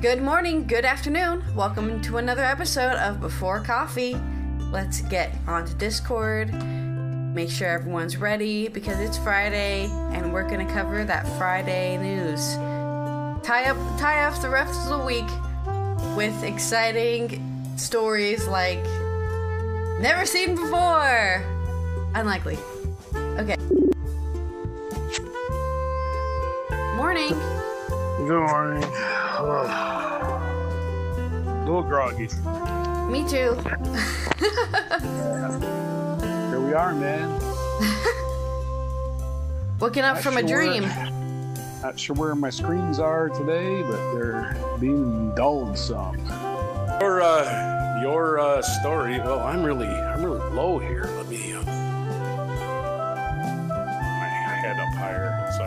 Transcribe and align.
Good 0.00 0.20
morning, 0.20 0.66
good 0.66 0.84
afternoon. 0.84 1.42
Welcome 1.54 2.02
to 2.02 2.18
another 2.18 2.44
episode 2.44 2.96
of 2.96 3.18
Before 3.18 3.60
Coffee. 3.60 4.14
Let's 4.70 5.00
get 5.00 5.34
onto 5.46 5.72
Discord. 5.78 6.52
Make 7.34 7.48
sure 7.48 7.68
everyone's 7.68 8.18
ready 8.18 8.68
because 8.68 9.00
it's 9.00 9.16
Friday 9.16 9.86
and 10.12 10.34
we're 10.34 10.46
going 10.46 10.66
to 10.66 10.70
cover 10.70 11.02
that 11.02 11.26
Friday 11.38 11.96
news. 11.96 12.56
Tie 13.42 13.64
up 13.64 13.98
tie 13.98 14.26
off 14.26 14.42
the 14.42 14.50
rest 14.50 14.78
of 14.82 14.98
the 14.98 15.04
week 15.06 15.24
with 16.14 16.44
exciting 16.44 17.40
stories 17.78 18.46
like 18.46 18.84
never 19.98 20.26
seen 20.26 20.56
before. 20.56 21.42
Unlikely. 22.14 22.58
Okay. 23.14 23.56
Morning. 26.96 27.32
Good 28.26 28.40
morning. 28.40 28.82
A 29.38 29.42
little 31.64 31.84
groggy. 31.84 32.26
Me 33.08 33.22
too. 33.28 33.54
Here 36.50 36.60
we 36.60 36.72
are, 36.72 36.92
man. 36.92 37.30
Waking 39.78 40.02
up 40.02 40.16
Not 40.16 40.24
from 40.24 40.38
a 40.38 40.42
dream. 40.42 40.82
Not 41.82 42.00
sure 42.00 42.16
where 42.16 42.34
my 42.34 42.50
screens 42.50 42.98
are 42.98 43.28
today, 43.28 43.82
but 43.82 44.12
they're 44.14 44.56
being 44.80 45.32
dulled 45.36 45.78
some. 45.78 46.16
Your 47.00 47.22
uh, 47.22 48.00
your 48.02 48.40
uh, 48.40 48.60
story. 48.60 49.20
Well, 49.20 49.38
I'm 49.38 49.62
really 49.62 49.86
I'm 49.86 50.24
really 50.24 50.40
low 50.50 50.80
here. 50.80 51.04
Let 51.16 51.28
me. 51.28 51.52
Uh, 51.52 51.62
my 51.62 51.70
head 54.64 54.80
up 54.80 54.92
higher, 54.96 55.48
so 55.56 55.62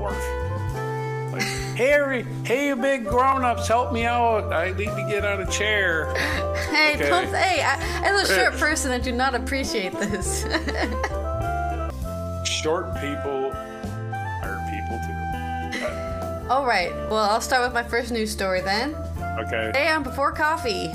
dwarf. 0.00 1.32
Like, 1.32 1.42
hey, 1.76 2.24
hey, 2.44 2.66
you 2.68 2.76
big 2.76 3.06
grown-ups, 3.06 3.68
help 3.68 3.92
me 3.92 4.04
out. 4.04 4.52
I 4.52 4.72
need 4.72 4.86
to 4.86 5.06
get 5.08 5.24
on 5.24 5.40
a 5.42 5.46
chair. 5.50 6.12
Hey, 6.70 6.94
Okay. 6.94 7.08
don't, 7.08 7.26
hey, 7.34 7.62
I, 7.64 7.74
as 8.04 8.30
a 8.30 8.34
short 8.34 8.52
person, 8.60 8.92
I 8.92 8.98
do 8.98 9.10
not 9.10 9.34
appreciate 9.34 9.92
this. 9.92 10.44
Short 12.44 12.94
people 12.96 13.50
are 13.52 14.60
people 14.70 14.98
too. 15.06 16.46
All 16.48 16.64
right, 16.66 16.92
well, 17.10 17.28
I'll 17.28 17.40
start 17.40 17.64
with 17.64 17.74
my 17.74 17.82
first 17.82 18.12
news 18.12 18.30
story 18.30 18.60
then. 18.60 18.94
Okay. 19.38 19.66
Today 19.66 19.88
on 19.88 20.04
Before 20.04 20.30
Coffee, 20.30 20.92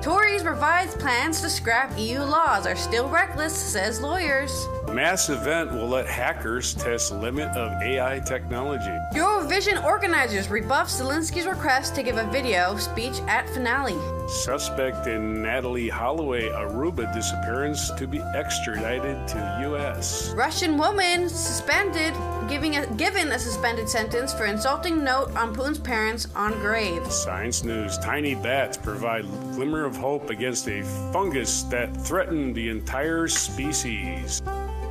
Tories 0.00 0.44
revised 0.44 1.00
plans 1.00 1.40
to 1.40 1.50
scrap 1.50 1.90
EU 1.98 2.20
laws 2.20 2.66
are 2.66 2.76
still 2.76 3.08
reckless, 3.08 3.56
says 3.56 4.00
lawyers. 4.00 4.52
Mass 4.96 5.28
event 5.28 5.70
will 5.72 5.88
let 5.88 6.06
hackers 6.06 6.72
test 6.72 7.12
limit 7.12 7.54
of 7.54 7.70
AI 7.82 8.18
technology. 8.20 8.98
Eurovision 9.12 9.84
organizers 9.84 10.48
rebuff 10.48 10.88
Zelensky's 10.88 11.44
request 11.44 11.94
to 11.96 12.02
give 12.02 12.16
a 12.16 12.24
video 12.30 12.78
speech 12.78 13.20
at 13.28 13.46
finale. 13.50 13.98
Suspect 14.26 15.06
in 15.06 15.42
Natalee 15.42 15.90
Holloway 15.90 16.48
Aruba 16.48 17.12
disappearance 17.12 17.90
to 17.90 18.06
be 18.06 18.20
extradited 18.34 19.28
to 19.28 19.58
U.S. 19.64 20.32
Russian 20.34 20.78
woman 20.78 21.28
suspended, 21.28 22.14
giving 22.48 22.76
a, 22.76 22.86
given 22.94 23.32
a 23.32 23.38
suspended 23.38 23.90
sentence 23.90 24.32
for 24.32 24.46
insulting 24.46 25.04
note 25.04 25.30
on 25.36 25.54
Putin's 25.54 25.78
parents 25.78 26.26
on 26.34 26.52
grave. 26.52 27.06
Science 27.12 27.64
News 27.64 27.98
Tiny 27.98 28.34
bats 28.34 28.78
provide 28.78 29.26
glimmer 29.52 29.84
of 29.84 29.94
hope 29.94 30.30
against 30.30 30.66
a 30.68 30.82
fungus 31.12 31.64
that 31.64 31.94
threatened 31.98 32.54
the 32.54 32.70
entire 32.70 33.28
species. 33.28 34.40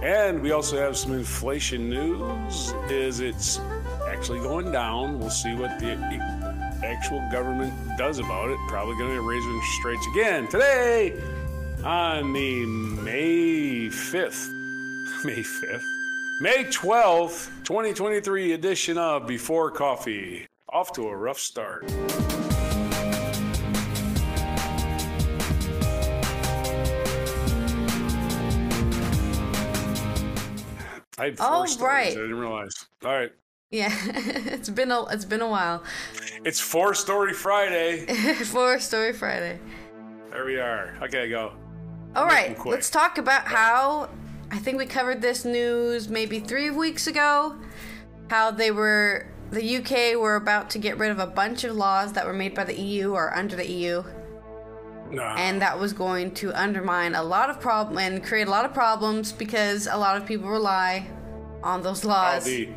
And 0.05 0.39
we 0.43 0.51
also 0.51 0.77
have 0.77 0.95
some 0.95 1.13
inflation 1.13 1.89
news. 1.89 2.75
Is 2.91 3.21
it's 3.21 3.59
actually 4.07 4.37
going 4.37 4.71
down. 4.71 5.19
We'll 5.19 5.31
see 5.31 5.55
what 5.55 5.79
the 5.79 5.93
actual 6.83 7.27
government 7.31 7.73
does 7.97 8.19
about 8.19 8.51
it. 8.51 8.59
Probably 8.67 8.95
going 8.97 9.15
to 9.15 9.21
raise 9.21 9.43
interest 9.43 9.83
rates 9.83 10.07
again 10.13 10.47
today 10.47 11.19
on 11.83 12.33
the 12.33 12.67
May 12.67 13.87
5th. 13.87 14.45
May 15.25 15.41
5th. 15.41 15.83
May 16.39 16.65
12th, 16.65 17.47
2023 17.63 18.51
edition 18.51 18.99
of 18.99 19.25
Before 19.25 19.71
Coffee. 19.71 20.45
Off 20.71 20.93
to 20.93 21.07
a 21.07 21.17
rough 21.17 21.39
start. 21.39 21.91
I 31.25 31.29
had 31.29 31.37
four 31.39 31.47
oh, 31.49 31.65
stories. 31.65 31.81
right. 31.81 32.11
I 32.11 32.21
didn't 32.21 32.37
realize. 32.39 32.85
All 33.03 33.11
right. 33.11 33.31
Yeah, 33.71 33.91
it's 34.05 34.69
been 34.69 34.91
a 34.91 35.05
it's 35.05 35.25
been 35.25 35.41
a 35.41 35.49
while. 35.49 35.81
It's 36.45 36.59
Four 36.59 36.93
Story 36.93 37.33
Friday. 37.33 38.05
four 38.45 38.79
Story 38.79 39.11
Friday. 39.11 39.59
There 40.29 40.45
we 40.45 40.59
are. 40.59 40.95
Okay, 41.01 41.27
go. 41.29 41.53
All 42.15 42.27
right, 42.27 42.55
let's 42.63 42.91
talk 42.91 43.17
about 43.17 43.47
how 43.47 44.09
I 44.51 44.59
think 44.59 44.77
we 44.77 44.85
covered 44.85 45.19
this 45.19 45.45
news 45.45 46.09
maybe 46.09 46.39
three 46.39 46.69
weeks 46.69 47.07
ago. 47.07 47.55
How 48.29 48.51
they 48.51 48.69
were 48.69 49.25
the 49.49 49.77
UK 49.77 50.21
were 50.21 50.35
about 50.35 50.69
to 50.71 50.77
get 50.77 50.99
rid 50.99 51.09
of 51.09 51.17
a 51.17 51.27
bunch 51.27 51.63
of 51.63 51.75
laws 51.75 52.13
that 52.13 52.27
were 52.27 52.33
made 52.33 52.53
by 52.53 52.65
the 52.65 52.79
EU 52.79 53.13
or 53.13 53.35
under 53.35 53.55
the 53.55 53.67
EU, 53.67 54.03
Nah. 55.09 55.35
and 55.37 55.59
that 55.63 55.79
was 55.79 55.91
going 55.91 56.35
to 56.35 56.53
undermine 56.53 57.15
a 57.15 57.23
lot 57.23 57.49
of 57.49 57.59
problem 57.59 57.97
and 57.97 58.23
create 58.23 58.47
a 58.47 58.51
lot 58.51 58.63
of 58.63 58.75
problems 58.75 59.31
because 59.31 59.87
a 59.87 59.97
lot 59.97 60.17
of 60.17 60.27
people 60.27 60.49
rely 60.49 61.07
on 61.65 61.81
those 61.81 62.03
how 62.03 62.39
the 62.39 62.69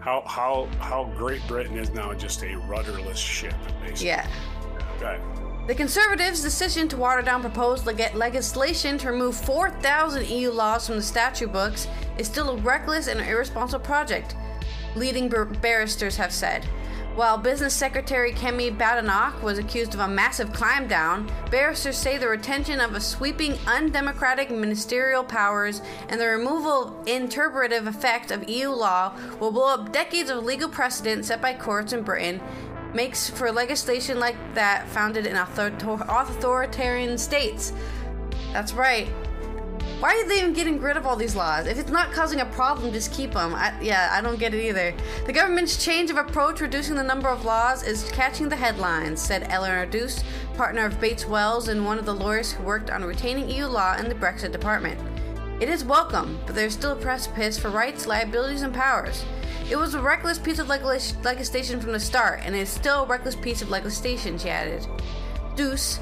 how 0.00 0.22
how 0.26 0.68
how 0.80 1.04
Great 1.16 1.46
Britain 1.46 1.76
is 1.76 1.90
now 1.90 2.12
just 2.14 2.42
a 2.42 2.56
rudderless 2.66 3.18
ship, 3.18 3.54
basically. 3.80 4.06
Yeah. 4.08 4.26
Right. 5.00 5.20
The 5.68 5.74
Conservatives' 5.74 6.42
decision 6.42 6.88
to 6.88 6.96
water 6.96 7.20
down 7.20 7.42
proposed 7.42 7.84
leg- 7.84 8.14
legislation 8.14 8.96
to 8.98 9.10
remove 9.10 9.36
4,000 9.36 10.26
EU 10.26 10.50
laws 10.50 10.86
from 10.86 10.96
the 10.96 11.02
statute 11.02 11.52
books 11.52 11.86
is 12.16 12.26
still 12.26 12.48
a 12.50 12.56
reckless 12.56 13.06
and 13.06 13.20
irresponsible 13.20 13.84
project, 13.84 14.34
leading 14.96 15.28
bar- 15.28 15.44
barristers 15.44 16.16
have 16.16 16.32
said. 16.32 16.66
While 17.18 17.36
Business 17.36 17.74
Secretary 17.74 18.30
Kemi 18.32 18.70
Badenoch 18.78 19.42
was 19.42 19.58
accused 19.58 19.92
of 19.92 19.98
a 19.98 20.06
massive 20.06 20.52
climb 20.52 20.86
down, 20.86 21.28
barristers 21.50 21.98
say 21.98 22.16
the 22.16 22.28
retention 22.28 22.78
of 22.78 22.94
a 22.94 23.00
sweeping, 23.00 23.58
undemocratic 23.66 24.52
ministerial 24.52 25.24
powers 25.24 25.82
and 26.10 26.20
the 26.20 26.28
removal 26.28 27.00
of 27.00 27.08
interpretive 27.08 27.88
effect 27.88 28.30
of 28.30 28.48
EU 28.48 28.68
law 28.68 29.16
will 29.40 29.50
blow 29.50 29.66
up 29.66 29.92
decades 29.92 30.30
of 30.30 30.44
legal 30.44 30.68
precedent 30.68 31.24
set 31.24 31.42
by 31.42 31.54
courts 31.54 31.92
in 31.92 32.04
Britain 32.04 32.40
makes 32.94 33.28
for 33.28 33.50
legislation 33.50 34.20
like 34.20 34.36
that 34.54 34.88
founded 34.88 35.26
in 35.26 35.36
author- 35.36 35.74
authoritarian 36.08 37.18
states. 37.18 37.72
That's 38.52 38.72
right. 38.72 39.08
Why 40.00 40.14
are 40.14 40.28
they 40.28 40.38
even 40.38 40.52
getting 40.52 40.80
rid 40.80 40.96
of 40.96 41.06
all 41.06 41.16
these 41.16 41.34
laws? 41.34 41.66
If 41.66 41.76
it's 41.76 41.90
not 41.90 42.12
causing 42.12 42.40
a 42.40 42.46
problem, 42.46 42.92
just 42.92 43.12
keep 43.12 43.32
them. 43.32 43.52
I, 43.52 43.74
yeah, 43.82 44.10
I 44.12 44.20
don't 44.20 44.38
get 44.38 44.54
it 44.54 44.64
either. 44.64 44.94
The 45.26 45.32
government's 45.32 45.84
change 45.84 46.08
of 46.10 46.16
approach 46.16 46.60
reducing 46.60 46.94
the 46.94 47.02
number 47.02 47.28
of 47.28 47.44
laws 47.44 47.82
is 47.82 48.08
catching 48.12 48.48
the 48.48 48.54
headlines, 48.54 49.20
said 49.20 49.48
Eleonor 49.50 49.86
Duhs, 49.86 50.22
partner 50.54 50.86
of 50.86 51.00
Bates 51.00 51.26
Wells 51.26 51.66
and 51.66 51.84
one 51.84 51.98
of 51.98 52.06
the 52.06 52.14
lawyers 52.14 52.52
who 52.52 52.62
worked 52.62 52.90
on 52.90 53.02
retaining 53.02 53.50
EU 53.50 53.66
law 53.66 53.96
in 53.96 54.08
the 54.08 54.14
Brexit 54.14 54.52
department. 54.52 55.00
It 55.60 55.68
is 55.68 55.84
welcome, 55.84 56.38
but 56.46 56.54
there's 56.54 56.74
still 56.74 56.92
a 56.92 56.96
precipice 56.96 57.58
for 57.58 57.70
rights, 57.70 58.06
liabilities, 58.06 58.62
and 58.62 58.72
powers. 58.72 59.24
It 59.68 59.74
was 59.74 59.94
a 59.94 60.00
reckless 60.00 60.38
piece 60.38 60.60
of 60.60 60.68
legislation 60.68 61.80
from 61.80 61.90
the 61.90 61.98
start, 61.98 62.42
and 62.44 62.54
it 62.54 62.60
is 62.60 62.68
still 62.68 63.02
a 63.02 63.06
reckless 63.06 63.34
piece 63.34 63.62
of 63.62 63.70
legislation, 63.70 64.38
she 64.38 64.48
added. 64.48 64.86
Deuce, 65.56 65.98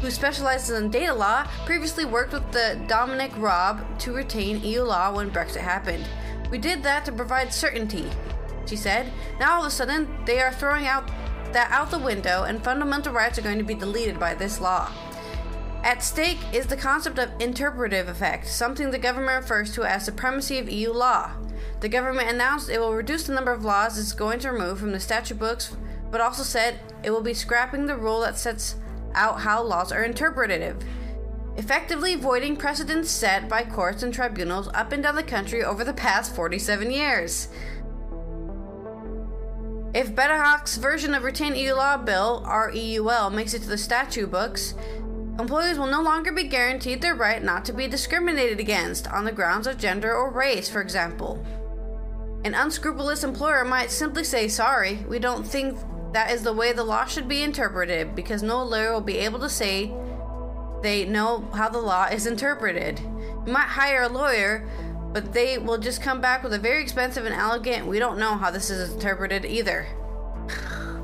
who 0.00 0.10
specializes 0.10 0.78
in 0.78 0.90
data 0.90 1.12
law, 1.12 1.46
previously 1.66 2.04
worked 2.04 2.32
with 2.32 2.50
the 2.52 2.80
Dominic 2.86 3.32
Raab 3.36 3.98
to 4.00 4.12
retain 4.12 4.62
EU 4.62 4.82
law 4.82 5.14
when 5.14 5.30
Brexit 5.30 5.60
happened. 5.60 6.04
We 6.50 6.58
did 6.58 6.82
that 6.82 7.04
to 7.04 7.12
provide 7.12 7.52
certainty, 7.52 8.08
she 8.66 8.76
said. 8.76 9.12
Now 9.38 9.54
all 9.54 9.62
of 9.62 9.68
a 9.68 9.70
sudden, 9.70 10.08
they 10.24 10.40
are 10.40 10.52
throwing 10.52 10.86
out 10.86 11.10
that 11.52 11.70
out 11.70 11.90
the 11.90 11.98
window, 11.98 12.44
and 12.44 12.62
fundamental 12.62 13.12
rights 13.12 13.38
are 13.38 13.42
going 13.42 13.58
to 13.58 13.64
be 13.64 13.74
deleted 13.74 14.20
by 14.20 14.34
this 14.34 14.60
law. 14.60 14.90
At 15.82 16.02
stake 16.02 16.38
is 16.52 16.66
the 16.66 16.76
concept 16.76 17.18
of 17.18 17.30
interpretive 17.40 18.08
effect, 18.08 18.46
something 18.48 18.90
the 18.90 18.98
government 18.98 19.42
refers 19.42 19.72
to 19.74 19.84
as 19.84 20.04
supremacy 20.04 20.58
of 20.58 20.70
EU 20.70 20.92
law. 20.92 21.30
The 21.80 21.88
government 21.88 22.30
announced 22.30 22.68
it 22.68 22.80
will 22.80 22.94
reduce 22.94 23.24
the 23.24 23.34
number 23.34 23.52
of 23.52 23.64
laws 23.64 23.98
it's 23.98 24.12
going 24.12 24.40
to 24.40 24.52
remove 24.52 24.80
from 24.80 24.92
the 24.92 25.00
statute 25.00 25.38
books, 25.38 25.76
but 26.10 26.20
also 26.20 26.42
said 26.42 26.80
it 27.02 27.10
will 27.10 27.22
be 27.22 27.34
scrapping 27.34 27.86
the 27.86 27.96
rule 27.96 28.20
that 28.20 28.36
sets 28.38 28.74
out 29.14 29.40
how 29.40 29.62
laws 29.62 29.92
are 29.92 30.04
interpretive, 30.04 30.76
effectively 31.56 32.14
voiding 32.14 32.56
precedents 32.56 33.10
set 33.10 33.48
by 33.48 33.64
courts 33.64 34.02
and 34.02 34.14
tribunals 34.14 34.68
up 34.74 34.92
and 34.92 35.02
down 35.02 35.16
the 35.16 35.22
country 35.22 35.64
over 35.64 35.84
the 35.84 35.92
past 35.92 36.34
47 36.34 36.90
years. 36.90 37.48
If 39.94 40.14
Badenoch's 40.14 40.76
version 40.76 41.14
of 41.14 41.24
Retain 41.24 41.56
EU 41.56 41.74
Law 41.74 41.96
Bill, 41.96 42.44
REUL, 42.46 43.30
makes 43.30 43.54
it 43.54 43.62
to 43.62 43.68
the 43.68 43.78
statute 43.78 44.30
books, 44.30 44.74
employees 45.38 45.78
will 45.78 45.86
no 45.86 46.02
longer 46.02 46.30
be 46.30 46.44
guaranteed 46.44 47.00
their 47.00 47.14
right 47.14 47.42
not 47.42 47.64
to 47.64 47.72
be 47.72 47.88
discriminated 47.88 48.60
against 48.60 49.08
on 49.08 49.24
the 49.24 49.32
grounds 49.32 49.66
of 49.66 49.78
gender 49.78 50.14
or 50.14 50.30
race, 50.30 50.68
for 50.68 50.82
example. 50.82 51.44
An 52.44 52.54
unscrupulous 52.54 53.24
employer 53.24 53.64
might 53.64 53.90
simply 53.90 54.24
say, 54.24 54.46
Sorry, 54.46 55.04
we 55.08 55.18
don't 55.18 55.44
think 55.44 55.78
that 56.12 56.30
is 56.30 56.42
the 56.42 56.52
way 56.52 56.72
the 56.72 56.84
law 56.84 57.04
should 57.04 57.28
be 57.28 57.42
interpreted, 57.42 58.14
because 58.14 58.42
no 58.42 58.62
lawyer 58.62 58.92
will 58.92 59.00
be 59.00 59.18
able 59.18 59.38
to 59.40 59.48
say 59.48 59.92
they 60.82 61.04
know 61.04 61.48
how 61.54 61.68
the 61.68 61.80
law 61.80 62.06
is 62.06 62.26
interpreted. 62.26 63.00
You 63.46 63.52
might 63.52 63.68
hire 63.68 64.02
a 64.02 64.08
lawyer, 64.08 64.68
but 65.12 65.32
they 65.32 65.58
will 65.58 65.78
just 65.78 66.02
come 66.02 66.20
back 66.20 66.42
with 66.42 66.52
a 66.52 66.58
very 66.58 66.82
expensive 66.82 67.24
and 67.24 67.34
elegant, 67.34 67.86
we 67.86 67.98
don't 67.98 68.18
know 68.18 68.36
how 68.36 68.50
this 68.50 68.70
is 68.70 68.92
interpreted 68.92 69.44
either. 69.44 69.86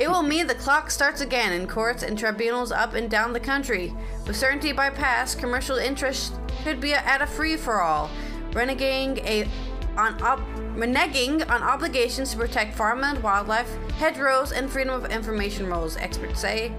It 0.00 0.08
will 0.08 0.22
mean 0.22 0.46
the 0.46 0.54
clock 0.54 0.92
starts 0.92 1.20
again 1.20 1.52
in 1.52 1.66
courts 1.66 2.04
and 2.04 2.16
tribunals 2.16 2.70
up 2.70 2.94
and 2.94 3.10
down 3.10 3.32
the 3.32 3.40
country. 3.40 3.92
With 4.28 4.36
certainty 4.36 4.72
bypassed, 4.72 5.40
commercial 5.40 5.76
interest 5.76 6.34
could 6.62 6.80
be 6.80 6.94
at 6.94 7.20
a 7.20 7.26
free 7.26 7.56
for 7.56 7.82
all, 7.82 8.08
renegating 8.52 9.18
a 9.24 9.48
on 9.98 10.22
op, 10.22 10.40
reneging 10.76 11.46
on 11.50 11.62
obligations 11.62 12.30
to 12.30 12.38
protect 12.38 12.74
farmland, 12.74 13.22
wildlife, 13.22 13.76
hedgerows, 13.98 14.52
and 14.52 14.70
freedom 14.70 14.94
of 14.94 15.10
information 15.10 15.66
rules. 15.66 15.96
Experts 15.96 16.40
say. 16.40 16.72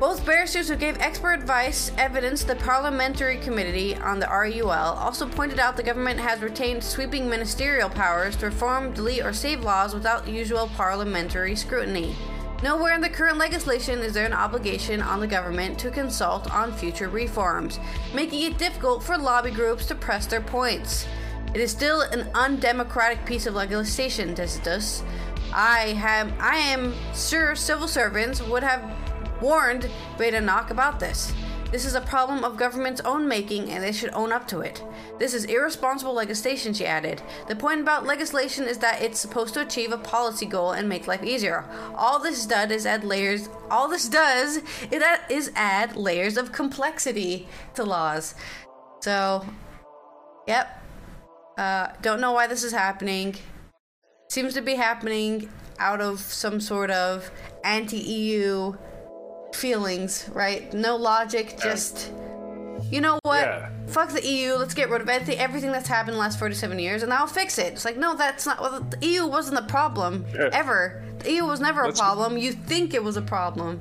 Both 0.00 0.26
barristers 0.26 0.68
who 0.68 0.76
gave 0.76 0.98
expert 0.98 1.34
advice 1.34 1.92
evidenced 1.96 2.48
the 2.48 2.56
Parliamentary 2.56 3.38
Committee 3.38 3.94
on 3.94 4.18
the 4.18 4.26
RUL 4.26 4.70
also 4.70 5.26
pointed 5.26 5.60
out 5.60 5.76
the 5.76 5.82
government 5.84 6.18
has 6.18 6.42
retained 6.42 6.82
sweeping 6.82 7.30
ministerial 7.30 7.88
powers 7.88 8.36
to 8.36 8.46
reform, 8.46 8.92
delete, 8.92 9.24
or 9.24 9.32
save 9.32 9.62
laws 9.62 9.94
without 9.94 10.28
usual 10.28 10.68
parliamentary 10.76 11.54
scrutiny. 11.54 12.14
Nowhere 12.62 12.94
in 12.94 13.00
the 13.00 13.10
current 13.10 13.36
legislation 13.36 13.98
is 13.98 14.14
there 14.14 14.24
an 14.24 14.32
obligation 14.32 15.02
on 15.02 15.20
the 15.20 15.26
government 15.26 15.78
to 15.80 15.90
consult 15.90 16.50
on 16.52 16.72
future 16.72 17.08
reforms, 17.08 17.78
making 18.14 18.42
it 18.42 18.58
difficult 18.58 19.02
for 19.02 19.18
lobby 19.18 19.50
groups 19.50 19.86
to 19.86 19.94
press 19.94 20.26
their 20.26 20.40
points. 20.40 21.06
It 21.54 21.60
is 21.60 21.70
still 21.70 22.00
an 22.00 22.30
undemocratic 22.34 23.24
piece 23.26 23.46
of 23.46 23.54
legislation, 23.54 24.34
does. 24.34 25.02
I 25.52 25.94
have 25.98 26.32
I 26.40 26.56
am 26.56 26.94
sure 27.14 27.54
civil 27.54 27.86
servants 27.86 28.42
would 28.42 28.62
have 28.62 28.92
warned 29.40 29.88
Badenoch 30.18 30.70
about 30.70 30.98
this. 30.98 31.32
This 31.74 31.86
is 31.86 31.96
a 31.96 32.00
problem 32.00 32.44
of 32.44 32.56
government's 32.56 33.00
own 33.00 33.26
making, 33.26 33.68
and 33.72 33.82
they 33.82 33.90
should 33.90 34.14
own 34.14 34.30
up 34.30 34.46
to 34.46 34.60
it. 34.60 34.80
This 35.18 35.34
is 35.34 35.44
irresponsible 35.46 36.14
legislation, 36.14 36.72
she 36.72 36.86
added. 36.86 37.20
The 37.48 37.56
point 37.56 37.80
about 37.80 38.06
legislation 38.06 38.68
is 38.68 38.78
that 38.78 39.02
it's 39.02 39.18
supposed 39.18 39.54
to 39.54 39.62
achieve 39.62 39.90
a 39.90 39.98
policy 39.98 40.46
goal 40.46 40.70
and 40.70 40.88
make 40.88 41.08
life 41.08 41.24
easier. 41.24 41.64
All 41.96 42.20
this 42.20 42.46
does 42.46 42.70
is 42.70 42.86
add 42.86 43.02
layers. 43.02 43.48
All 43.72 43.88
this 43.88 44.08
does 44.08 44.60
is 45.28 45.50
add 45.56 45.96
layers 45.96 46.36
of 46.36 46.52
complexity 46.52 47.48
to 47.74 47.82
laws. 47.82 48.36
So, 49.00 49.44
yep. 50.46 50.80
Uh, 51.58 51.88
don't 52.02 52.20
know 52.20 52.30
why 52.30 52.46
this 52.46 52.62
is 52.62 52.70
happening. 52.70 53.34
Seems 54.30 54.54
to 54.54 54.62
be 54.62 54.76
happening 54.76 55.50
out 55.80 56.00
of 56.00 56.20
some 56.20 56.60
sort 56.60 56.92
of 56.92 57.32
anti-EU 57.64 58.76
feelings, 59.54 60.28
right? 60.32 60.72
No 60.74 60.96
logic, 60.96 61.56
just 61.62 62.12
you 62.90 63.00
know 63.00 63.18
what? 63.22 63.40
Yeah. 63.40 63.70
Fuck 63.88 64.10
the 64.10 64.24
EU. 64.26 64.54
Let's 64.54 64.74
get 64.74 64.90
rid 64.90 65.00
of 65.00 65.08
everything, 65.08 65.38
everything 65.38 65.72
that's 65.72 65.88
happened 65.88 66.10
in 66.10 66.14
the 66.14 66.20
last 66.20 66.38
47 66.38 66.78
years, 66.78 67.02
and 67.02 67.12
I'll 67.12 67.26
fix 67.26 67.58
it. 67.58 67.72
It's 67.72 67.84
like, 67.84 67.96
no, 67.96 68.14
that's 68.16 68.46
not. 68.46 68.60
Well, 68.60 68.80
the 68.80 69.06
EU 69.06 69.26
wasn't 69.26 69.56
the 69.56 69.66
problem 69.72 70.24
Yeah. 70.34 70.50
ever. 70.52 71.02
The 71.20 71.32
EU 71.32 71.44
was 71.46 71.60
never 71.60 71.84
Let's- 71.84 71.98
a 71.98 72.02
problem. 72.02 72.36
You 72.36 72.52
think 72.52 72.92
it 72.94 73.02
was 73.02 73.16
a 73.16 73.22
problem. 73.22 73.80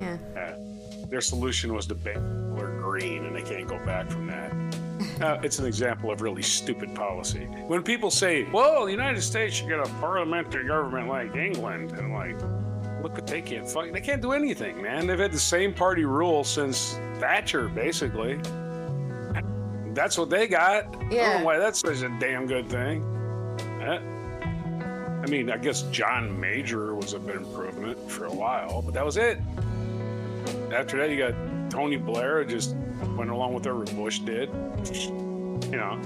Yeah. 0.00 0.16
Uh, 0.36 0.52
their 1.08 1.20
solution 1.20 1.72
was 1.74 1.86
to 1.86 1.94
ban 1.94 2.50
color 2.54 2.78
green, 2.80 3.24
and 3.24 3.34
they 3.34 3.42
can't 3.42 3.66
go 3.66 3.78
back 3.84 4.10
from 4.10 4.26
that. 4.26 4.52
Uh, 5.20 5.38
it's 5.44 5.58
an 5.60 5.66
example 5.66 6.10
of 6.10 6.20
really 6.22 6.42
stupid 6.42 6.92
policy. 6.94 7.44
When 7.68 7.82
people 7.82 8.10
say, 8.10 8.44
"Well, 8.52 8.84
the 8.86 8.90
United 8.90 9.22
States 9.22 9.54
should 9.56 9.68
get 9.68 9.78
a 9.78 9.88
parliamentary 10.00 10.66
government 10.66 11.08
like 11.08 11.36
England," 11.36 11.92
and 11.92 12.12
like, 12.12 12.36
look 13.04 13.14
what 13.14 13.26
they 13.26 13.40
can't 13.42 13.68
fuck. 13.68 13.92
They 13.92 14.00
can't 14.00 14.20
do 14.22 14.32
anything, 14.32 14.82
man. 14.82 15.06
They've 15.06 15.18
had 15.18 15.30
the 15.32 15.38
same 15.38 15.72
party 15.72 16.04
rule 16.04 16.42
since 16.42 16.98
Thatcher, 17.18 17.68
basically. 17.68 18.40
That's 19.92 20.18
what 20.18 20.28
they 20.30 20.48
got. 20.48 20.86
I 20.86 20.90
don't 20.90 21.12
Yeah. 21.12 21.38
know 21.38 21.44
why 21.44 21.58
that's 21.58 21.78
such 21.80 22.02
a 22.02 22.08
damn 22.18 22.46
good 22.46 22.68
thing. 22.68 23.04
I 25.22 25.26
mean, 25.26 25.50
I 25.50 25.56
guess 25.56 25.82
John 25.90 26.38
Major 26.38 26.94
was 26.94 27.12
a 27.14 27.18
bit 27.18 27.36
improvement 27.36 28.10
for 28.10 28.26
a 28.26 28.32
while, 28.32 28.82
but 28.82 28.92
that 28.94 29.04
was 29.04 29.16
it. 29.16 29.38
After 30.72 30.98
that, 30.98 31.10
you 31.10 31.16
got 31.18 31.34
Tony 31.70 31.96
Blair 31.96 32.44
just 32.44 32.74
went 33.16 33.30
along 33.30 33.54
with 33.54 33.66
whatever 33.66 33.84
Bush 33.96 34.18
did. 34.20 34.48
You 35.70 35.78
know, 35.78 35.96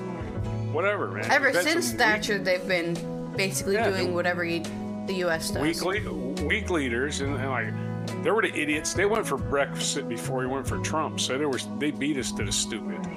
whatever, 0.72 1.08
man. 1.08 1.28
Ever 1.30 1.52
since 1.52 1.92
Thatcher, 1.92 2.38
they've 2.38 2.66
been 2.68 2.94
basically 3.36 3.74
Yeah, 3.74 3.90
doing 3.90 4.14
whatever 4.14 4.44
he, 4.44 4.62
the 5.08 5.14
U.S. 5.16 5.50
does. 5.50 5.62
weak, 5.62 5.84
weak, 5.84 6.40
weak 6.42 6.70
leaders, 6.70 7.20
and, 7.20 7.34
and 7.36 7.50
like 7.50 8.22
they 8.22 8.30
were 8.30 8.42
the 8.42 8.54
idiots. 8.54 8.94
They 8.94 9.04
went 9.06 9.26
for 9.26 9.36
Brexit 9.36 10.08
before 10.08 10.42
he 10.42 10.46
went 10.48 10.66
for 10.66 10.78
Trump, 10.78 11.18
so 11.20 11.36
they 11.36 11.46
were 11.46 11.58
they 11.78 11.90
beat 11.90 12.16
us 12.16 12.30
to 12.32 12.44
the 12.44 12.52
stupid. 12.52 13.04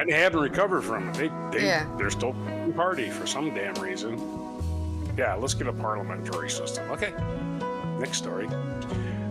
and 0.00 0.08
they 0.08 0.14
haven't 0.14 0.40
recovered 0.40 0.82
from 0.82 1.08
it. 1.10 1.14
They, 1.14 1.28
they 1.58 1.66
Yeah. 1.66 1.86
they're 1.96 2.10
still 2.10 2.34
party 2.74 3.10
for 3.10 3.26
some 3.26 3.54
damn 3.54 3.74
reason. 3.74 4.18
Yeah, 5.16 5.34
let's 5.34 5.54
get 5.54 5.66
a 5.66 5.72
parliamentary 5.72 6.50
system. 6.50 6.90
Okay, 6.90 7.12
next 7.98 8.18
story. 8.18 8.48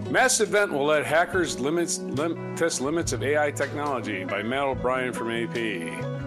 Mass 0.10 0.40
event 0.40 0.72
will 0.74 0.86
let 0.86 1.06
hackers 1.06 1.60
limits 1.60 2.00
lim, 2.00 2.56
test 2.56 2.82
limits 2.82 3.14
of 3.14 3.22
AI 3.24 3.52
technology 3.52 4.24
by 4.26 4.42
Matt 4.42 4.64
O'Brien 4.64 5.14
from 5.14 5.30
AP. 5.30 6.19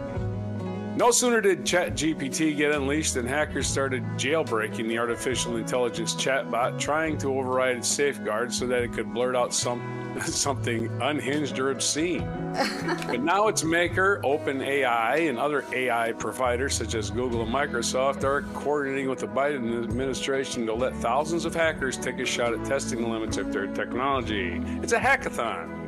No 0.94 1.10
sooner 1.10 1.40
did 1.40 1.64
ChatGPT 1.64 2.54
get 2.54 2.70
unleashed 2.70 3.14
than 3.14 3.26
hackers 3.26 3.66
started 3.66 4.02
jailbreaking 4.18 4.88
the 4.88 4.98
artificial 4.98 5.56
intelligence 5.56 6.14
chatbot, 6.14 6.78
trying 6.78 7.16
to 7.18 7.28
override 7.28 7.78
its 7.78 7.88
safeguards 7.88 8.58
so 8.58 8.66
that 8.66 8.82
it 8.82 8.92
could 8.92 9.12
blurt 9.14 9.34
out 9.34 9.54
some 9.54 9.80
something 10.26 10.90
unhinged 11.00 11.58
or 11.58 11.70
obscene. 11.70 12.20
but 13.06 13.22
now 13.22 13.48
its 13.48 13.64
maker, 13.64 14.20
OpenAI, 14.22 15.30
and 15.30 15.38
other 15.38 15.64
AI 15.72 16.12
providers 16.12 16.74
such 16.74 16.94
as 16.94 17.10
Google 17.10 17.40
and 17.40 17.50
Microsoft 17.50 18.22
are 18.22 18.42
coordinating 18.52 19.08
with 19.08 19.20
the 19.20 19.28
Biden 19.28 19.82
administration 19.82 20.66
to 20.66 20.74
let 20.74 20.94
thousands 20.96 21.46
of 21.46 21.54
hackers 21.54 21.96
take 21.96 22.18
a 22.18 22.26
shot 22.26 22.52
at 22.52 22.62
testing 22.66 23.00
the 23.00 23.08
limits 23.08 23.38
of 23.38 23.50
their 23.50 23.66
technology. 23.68 24.60
It's 24.82 24.92
a 24.92 24.98
hackathon. 24.98 25.81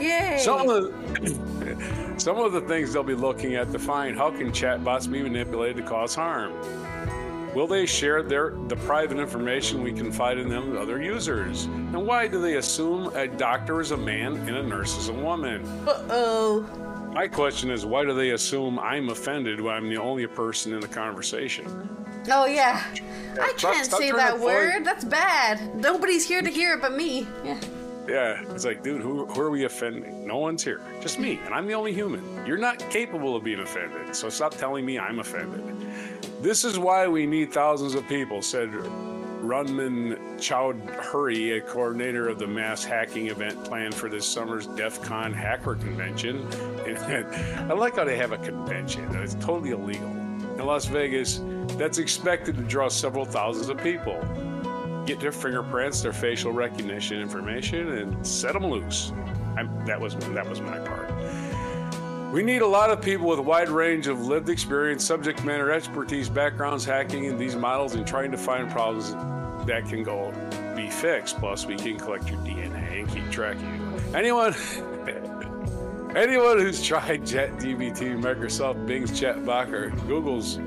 Yay! 0.00 0.38
Some 0.38 0.68
of 0.68 0.84
the 0.84 2.14
some 2.18 2.38
of 2.38 2.52
the 2.52 2.60
things 2.62 2.92
they'll 2.92 3.02
be 3.02 3.14
looking 3.14 3.54
at 3.54 3.72
to 3.72 3.78
find 3.78 4.16
how 4.16 4.30
can 4.30 4.50
chatbots 4.50 5.10
be 5.10 5.22
manipulated 5.22 5.76
to 5.76 5.82
cause 5.82 6.14
harm. 6.14 6.52
Will 7.54 7.66
they 7.66 7.84
share 7.84 8.22
their 8.22 8.50
the 8.68 8.76
private 8.76 9.18
information 9.18 9.82
we 9.82 9.92
confide 9.92 10.38
in 10.38 10.48
them 10.48 10.72
to 10.72 10.80
other 10.80 11.02
users? 11.02 11.64
And 11.64 12.06
why 12.06 12.28
do 12.28 12.40
they 12.40 12.56
assume 12.56 13.14
a 13.16 13.26
doctor 13.26 13.80
is 13.80 13.90
a 13.90 13.96
man 13.96 14.36
and 14.36 14.56
a 14.56 14.62
nurse 14.62 14.96
is 14.96 15.08
a 15.08 15.12
woman? 15.12 15.64
Uh 15.86 16.02
oh. 16.10 16.60
My 17.12 17.26
question 17.26 17.70
is 17.70 17.84
why 17.84 18.04
do 18.04 18.14
they 18.14 18.30
assume 18.30 18.78
I'm 18.78 19.08
offended 19.08 19.60
when 19.60 19.74
I'm 19.74 19.88
the 19.88 19.96
only 19.96 20.26
person 20.28 20.72
in 20.72 20.80
the 20.80 20.88
conversation? 20.88 21.66
Oh 22.30 22.46
yeah. 22.46 22.84
I 23.40 23.52
can't 23.56 23.84
stop 23.84 24.00
say 24.00 24.12
that 24.12 24.38
word. 24.38 24.84
That's 24.84 25.04
bad. 25.04 25.74
Nobody's 25.74 26.26
here 26.26 26.42
to 26.42 26.50
hear 26.50 26.74
it 26.74 26.80
but 26.80 26.92
me. 26.92 27.26
Yeah. 27.44 27.58
Yeah, 28.10 28.42
it's 28.50 28.64
like, 28.64 28.82
dude, 28.82 29.02
who, 29.02 29.24
who 29.24 29.40
are 29.40 29.50
we 29.50 29.66
offending? 29.66 30.26
No 30.26 30.38
one's 30.38 30.64
here. 30.64 30.80
Just 31.00 31.20
me, 31.20 31.38
and 31.44 31.54
I'm 31.54 31.68
the 31.68 31.74
only 31.74 31.92
human. 31.92 32.44
You're 32.44 32.58
not 32.58 32.80
capable 32.90 33.36
of 33.36 33.44
being 33.44 33.60
offended, 33.60 34.16
so 34.16 34.28
stop 34.28 34.56
telling 34.56 34.84
me 34.84 34.98
I'm 34.98 35.20
offended. 35.20 35.62
This 36.42 36.64
is 36.64 36.76
why 36.76 37.06
we 37.06 37.24
need 37.24 37.52
thousands 37.52 37.94
of 37.94 38.08
people, 38.08 38.42
said 38.42 38.70
Rumman 38.70 40.18
Chowdhury, 40.38 41.58
a 41.58 41.60
coordinator 41.60 42.28
of 42.28 42.40
the 42.40 42.48
mass 42.48 42.84
hacking 42.84 43.28
event 43.28 43.62
planned 43.64 43.94
for 43.94 44.08
this 44.08 44.26
summer's 44.26 44.66
DEF 44.66 45.00
CON 45.02 45.32
hacker 45.32 45.76
convention. 45.76 46.44
I 47.70 47.74
like 47.74 47.94
how 47.94 48.02
they 48.02 48.16
have 48.16 48.32
a 48.32 48.38
convention, 48.38 49.08
it's 49.18 49.34
totally 49.34 49.70
illegal. 49.70 50.08
In 50.08 50.66
Las 50.66 50.86
Vegas, 50.86 51.42
that's 51.78 51.98
expected 51.98 52.56
to 52.56 52.62
draw 52.64 52.88
several 52.88 53.24
thousands 53.24 53.68
of 53.68 53.78
people 53.78 54.20
get 55.06 55.20
their 55.20 55.32
fingerprints, 55.32 56.00
their 56.02 56.12
facial 56.12 56.52
recognition 56.52 57.20
information, 57.20 57.88
and 57.88 58.26
set 58.26 58.52
them 58.52 58.66
loose. 58.66 59.12
I'm, 59.56 59.84
that 59.86 60.00
was 60.00 60.14
that 60.16 60.48
was 60.48 60.60
my 60.60 60.78
part. 60.78 61.10
We 62.32 62.44
need 62.44 62.62
a 62.62 62.66
lot 62.66 62.90
of 62.90 63.02
people 63.02 63.26
with 63.26 63.40
a 63.40 63.42
wide 63.42 63.68
range 63.68 64.06
of 64.06 64.24
lived 64.24 64.48
experience, 64.48 65.04
subject 65.04 65.44
matter 65.44 65.72
expertise, 65.72 66.28
backgrounds 66.28 66.84
hacking 66.84 67.24
in 67.24 67.36
these 67.36 67.56
models, 67.56 67.94
and 67.94 68.06
trying 68.06 68.30
to 68.30 68.38
find 68.38 68.70
problems 68.70 69.12
that 69.66 69.88
can 69.88 70.04
go 70.04 70.32
be 70.76 70.88
fixed. 70.88 71.38
Plus, 71.38 71.66
we 71.66 71.76
can 71.76 71.98
collect 71.98 72.28
your 72.28 72.38
DNA 72.40 73.00
and 73.00 73.08
keep 73.10 73.28
track 73.30 73.56
of 73.56 73.62
you. 73.62 74.14
Anyone. 74.14 74.54
Anyone 76.14 76.58
who's 76.58 76.84
tried 76.84 77.22
ChatGPT, 77.22 78.20
Microsoft 78.20 78.84
Bing's 78.84 79.12
chatbot, 79.12 79.70
or 79.70 79.90
Google's 80.08 80.58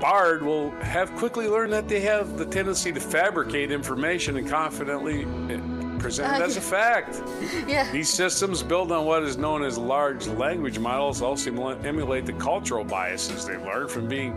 Bard 0.00 0.42
will 0.42 0.70
have 0.82 1.14
quickly 1.16 1.48
learned 1.48 1.72
that 1.72 1.88
they 1.88 2.00
have 2.00 2.36
the 2.36 2.44
tendency 2.44 2.92
to 2.92 3.00
fabricate 3.00 3.70
information 3.72 4.36
and 4.36 4.48
confidently 4.48 5.22
eh, 5.50 5.58
present 5.98 6.36
it 6.36 6.42
as 6.42 6.56
a 6.56 6.60
fact. 6.76 7.22
Yeah. 7.66 7.90
These 7.90 8.10
systems 8.10 8.62
build 8.62 8.92
on 8.92 9.06
what 9.06 9.22
is 9.22 9.38
known 9.38 9.62
as 9.62 9.78
large 9.78 10.26
language 10.26 10.78
models 10.78 11.22
also 11.22 11.50
emulate 11.78 12.26
the 12.26 12.34
cultural 12.34 12.84
biases 12.84 13.46
they've 13.46 13.62
learned 13.62 13.90
from 13.90 14.06
being 14.06 14.36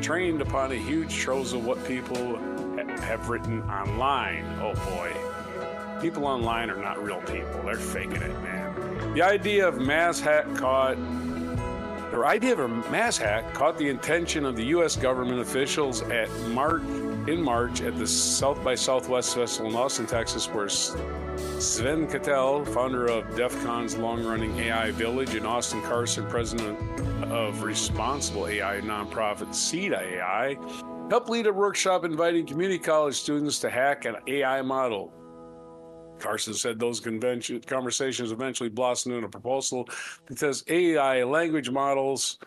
trained 0.00 0.40
upon 0.40 0.70
a 0.70 0.76
huge 0.76 1.14
troves 1.14 1.52
of 1.52 1.64
what 1.66 1.84
people 1.86 2.36
ha- 2.36 2.96
have 3.02 3.28
written 3.28 3.62
online. 3.62 4.44
Oh 4.62 4.74
boy. 4.74 5.12
People 6.00 6.26
online 6.26 6.70
are 6.70 6.76
not 6.76 7.02
real 7.02 7.20
people. 7.22 7.62
They're 7.64 7.76
faking 7.76 8.22
it, 8.22 8.42
man. 8.42 9.14
The 9.14 9.22
idea 9.22 9.66
of 9.66 9.78
mass 9.80 10.20
hack 10.20 10.44
caught 10.54 10.96
their 12.14 12.26
idea 12.26 12.52
of 12.52 12.60
a 12.60 12.68
mass 12.92 13.18
hack 13.18 13.52
caught 13.54 13.76
the 13.76 13.88
attention 13.88 14.44
of 14.44 14.54
the 14.54 14.66
U.S. 14.66 14.94
government 14.94 15.40
officials 15.40 16.00
at 16.02 16.30
March 16.50 16.84
in 17.26 17.42
March 17.42 17.80
at 17.80 17.98
the 17.98 18.06
South 18.06 18.62
by 18.62 18.76
Southwest 18.76 19.34
Festival 19.34 19.68
in 19.68 19.76
Austin, 19.76 20.06
Texas, 20.06 20.46
where 20.46 20.68
Sven 20.68 22.06
Cattell, 22.06 22.64
founder 22.66 23.06
of 23.06 23.34
DEF 23.34 23.52
CON's 23.64 23.96
long-running 23.96 24.56
AI 24.60 24.92
Village, 24.92 25.34
and 25.34 25.44
Austin 25.44 25.82
Carson, 25.82 26.24
president 26.28 26.78
of 27.32 27.64
responsible 27.64 28.46
AI 28.46 28.80
nonprofit 28.82 29.52
Seed 29.52 29.92
AI, 29.92 30.56
helped 31.10 31.28
lead 31.28 31.48
a 31.48 31.52
workshop 31.52 32.04
inviting 32.04 32.46
community 32.46 32.78
college 32.78 33.16
students 33.16 33.58
to 33.58 33.68
hack 33.68 34.04
an 34.04 34.14
AI 34.28 34.62
model. 34.62 35.12
Carson 36.18 36.54
said 36.54 36.78
those 36.78 37.00
conversations 37.00 38.32
eventually 38.32 38.68
blossomed 38.68 39.14
into 39.14 39.26
a 39.26 39.30
proposal 39.30 39.88
that 40.26 40.38
says 40.38 40.64
AI 40.68 41.22
language 41.24 41.70
models 41.70 42.38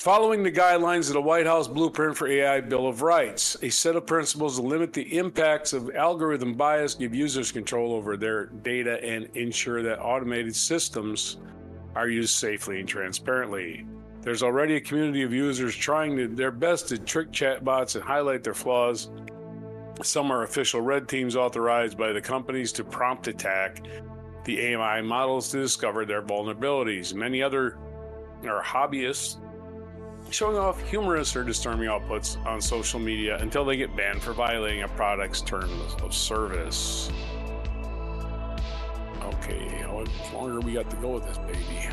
following 0.00 0.42
the 0.42 0.50
guidelines 0.50 1.08
of 1.08 1.12
the 1.12 1.20
White 1.20 1.44
House 1.44 1.68
Blueprint 1.68 2.16
for 2.16 2.26
AI 2.26 2.62
Bill 2.62 2.86
of 2.86 3.02
Rights, 3.02 3.58
a 3.60 3.68
set 3.68 3.96
of 3.96 4.06
principles 4.06 4.56
to 4.56 4.62
limit 4.62 4.94
the 4.94 5.18
impacts 5.18 5.74
of 5.74 5.94
algorithm 5.94 6.54
bias, 6.54 6.94
give 6.94 7.14
users 7.14 7.52
control 7.52 7.92
over 7.92 8.16
their 8.16 8.46
data, 8.46 9.02
and 9.04 9.28
ensure 9.36 9.82
that 9.82 10.00
automated 10.00 10.56
systems 10.56 11.36
are 11.94 12.08
used 12.08 12.34
safely 12.34 12.80
and 12.80 12.88
transparently. 12.88 13.86
There's 14.22 14.42
already 14.42 14.76
a 14.76 14.80
community 14.80 15.22
of 15.22 15.34
users 15.34 15.76
trying 15.76 16.16
to, 16.16 16.28
their 16.28 16.50
best 16.50 16.88
to 16.88 16.98
trick 16.98 17.30
chatbots 17.30 17.94
and 17.94 18.02
highlight 18.02 18.42
their 18.42 18.54
flaws. 18.54 19.10
Some 20.02 20.30
are 20.30 20.44
official 20.44 20.80
red 20.80 21.08
teams 21.08 21.36
authorized 21.36 21.98
by 21.98 22.12
the 22.12 22.20
companies 22.20 22.72
to 22.72 22.84
prompt 22.84 23.28
attack 23.28 23.82
the 24.44 24.58
AI 24.72 25.02
models 25.02 25.50
to 25.50 25.58
discover 25.58 26.06
their 26.06 26.22
vulnerabilities. 26.22 27.12
Many 27.12 27.42
other 27.42 27.76
are 28.44 28.62
hobbyists 28.62 29.36
showing 30.30 30.56
off 30.56 30.80
humorous 30.88 31.36
or 31.36 31.44
disturbing 31.44 31.88
outputs 31.88 32.42
on 32.46 32.60
social 32.60 33.00
media 33.00 33.36
until 33.38 33.64
they 33.64 33.76
get 33.76 33.94
banned 33.96 34.22
for 34.22 34.32
violating 34.32 34.82
a 34.82 34.88
product's 34.88 35.42
terms 35.42 35.94
of 36.02 36.14
service. 36.14 37.10
Okay, 39.22 39.68
how 39.82 39.98
much 39.98 40.32
longer 40.32 40.60
we 40.60 40.72
got 40.72 40.88
to 40.88 40.96
go 40.96 41.10
with 41.10 41.24
this 41.24 41.38
baby? 41.38 41.88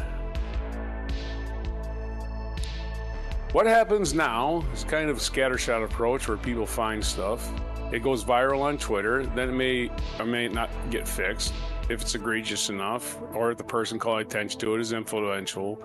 What 3.51 3.65
happens 3.65 4.13
now 4.13 4.63
is 4.73 4.83
kind 4.83 5.09
of 5.09 5.17
a 5.17 5.19
scattershot 5.19 5.83
approach 5.83 6.27
where 6.27 6.37
people 6.37 6.65
find 6.65 7.03
stuff. 7.03 7.49
It 7.91 8.03
goes 8.03 8.24
viral 8.24 8.62
on 8.62 8.77
Twitter, 8.77 9.25
then 9.27 9.50
it 9.50 9.53
may 9.53 9.89
or 10.20 10.25
may 10.25 10.48
not 10.48 10.70
get 10.89 11.08
fixed 11.08 11.53
if 11.89 12.01
it's 12.01 12.15
egregious 12.15 12.70
enough, 12.70 13.17
or 13.34 13.51
if 13.51 13.58
the 13.58 13.63
person 13.63 13.98
calling 13.98 14.25
attention 14.25 14.60
to 14.60 14.75
it 14.75 14.82
is 14.82 14.91
influential. 14.91 15.77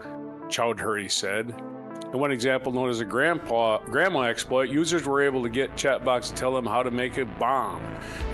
Chowdhury 0.48 1.10
said. 1.10 1.54
In 2.12 2.18
one 2.18 2.32
example, 2.32 2.72
known 2.72 2.90
as 2.90 3.00
a 3.00 3.04
grandpa 3.04 3.78
grandma 3.84 4.22
exploit, 4.22 4.68
users 4.68 5.06
were 5.06 5.22
able 5.22 5.42
to 5.42 5.48
get 5.48 5.74
chatbots 5.76 6.28
to 6.28 6.34
tell 6.34 6.52
them 6.52 6.66
how 6.66 6.82
to 6.82 6.90
make 6.90 7.16
a 7.16 7.24
bomb. 7.24 7.82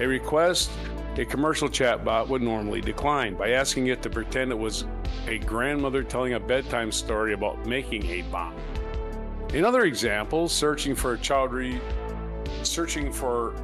A 0.01 0.07
request 0.07 0.71
a 1.19 1.25
commercial 1.25 1.69
chatbot 1.69 2.29
would 2.29 2.43
normally 2.43 2.81
decline 2.81 3.35
by 3.35 3.51
asking 3.51 3.89
it 3.89 4.03
to 4.03 4.11
pretend 4.11 4.53
it 4.53 4.59
was 4.59 4.85
a 5.27 5.39
grandmother 5.39 6.05
telling 6.05 6.35
a 6.35 6.41
bedtime 6.41 6.93
story 6.93 7.33
about 7.33 7.67
making 7.67 8.07
a 8.07 8.23
bomb. 8.31 8.55
In 9.53 9.65
other 9.65 9.83
examples, 9.83 10.53
searching 10.53 10.95
for 10.95 11.15
a 11.15 11.19
Chowdhury, 11.19 11.81
searching 12.69 13.13
for 13.13 13.55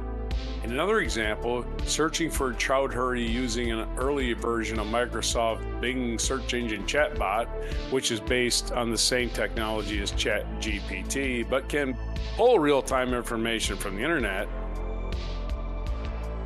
in 0.63 0.71
another 0.71 0.99
example, 0.99 1.63
searching 1.85 2.31
for 2.31 2.51
Chowdhury 2.53 3.29
using 3.29 3.71
an 3.71 3.87
early 3.97 4.33
version 4.33 4.79
of 4.79 4.87
Microsoft 4.87 5.79
Bing 5.79 6.17
search 6.17 6.55
engine 6.55 6.83
chatbot, 6.87 7.47
which 7.91 8.09
is 8.09 8.19
based 8.19 8.71
on 8.71 8.89
the 8.89 8.97
same 8.97 9.29
technology 9.29 10.01
as 10.01 10.11
ChatGPT, 10.13 11.47
but 11.47 11.69
can 11.69 11.95
pull 12.35 12.57
real 12.57 12.81
time 12.81 13.13
information 13.13 13.77
from 13.77 13.95
the 13.95 14.01
internet, 14.01 14.47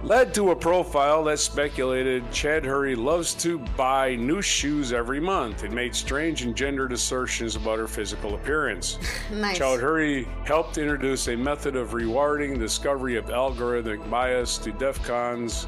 led 0.03 0.33
to 0.33 0.51
a 0.51 0.55
profile 0.55 1.23
that 1.25 1.39
speculated 1.39 2.23
Chowdhury 2.31 2.95
loves 2.95 3.33
to 3.35 3.59
buy 3.75 4.15
new 4.15 4.41
shoes 4.41 4.93
every 4.93 5.19
month 5.19 5.63
and 5.63 5.73
made 5.73 5.93
strange 5.93 6.43
and 6.43 6.55
gendered 6.55 6.93
assertions 6.93 7.55
about 7.55 7.79
her 7.79 7.87
physical 7.87 8.35
appearance. 8.35 8.97
Nice. 9.31 9.59
Chowdhury 9.59 10.25
helped 10.45 10.77
introduce 10.77 11.27
a 11.27 11.35
method 11.35 11.75
of 11.75 11.93
rewarding 11.93 12.53
the 12.53 12.59
discovery 12.59 13.15
of 13.15 13.25
algorithmic 13.25 14.09
bias 14.09 14.57
to 14.59 14.71
DEF 14.71 15.03
CON's 15.03 15.67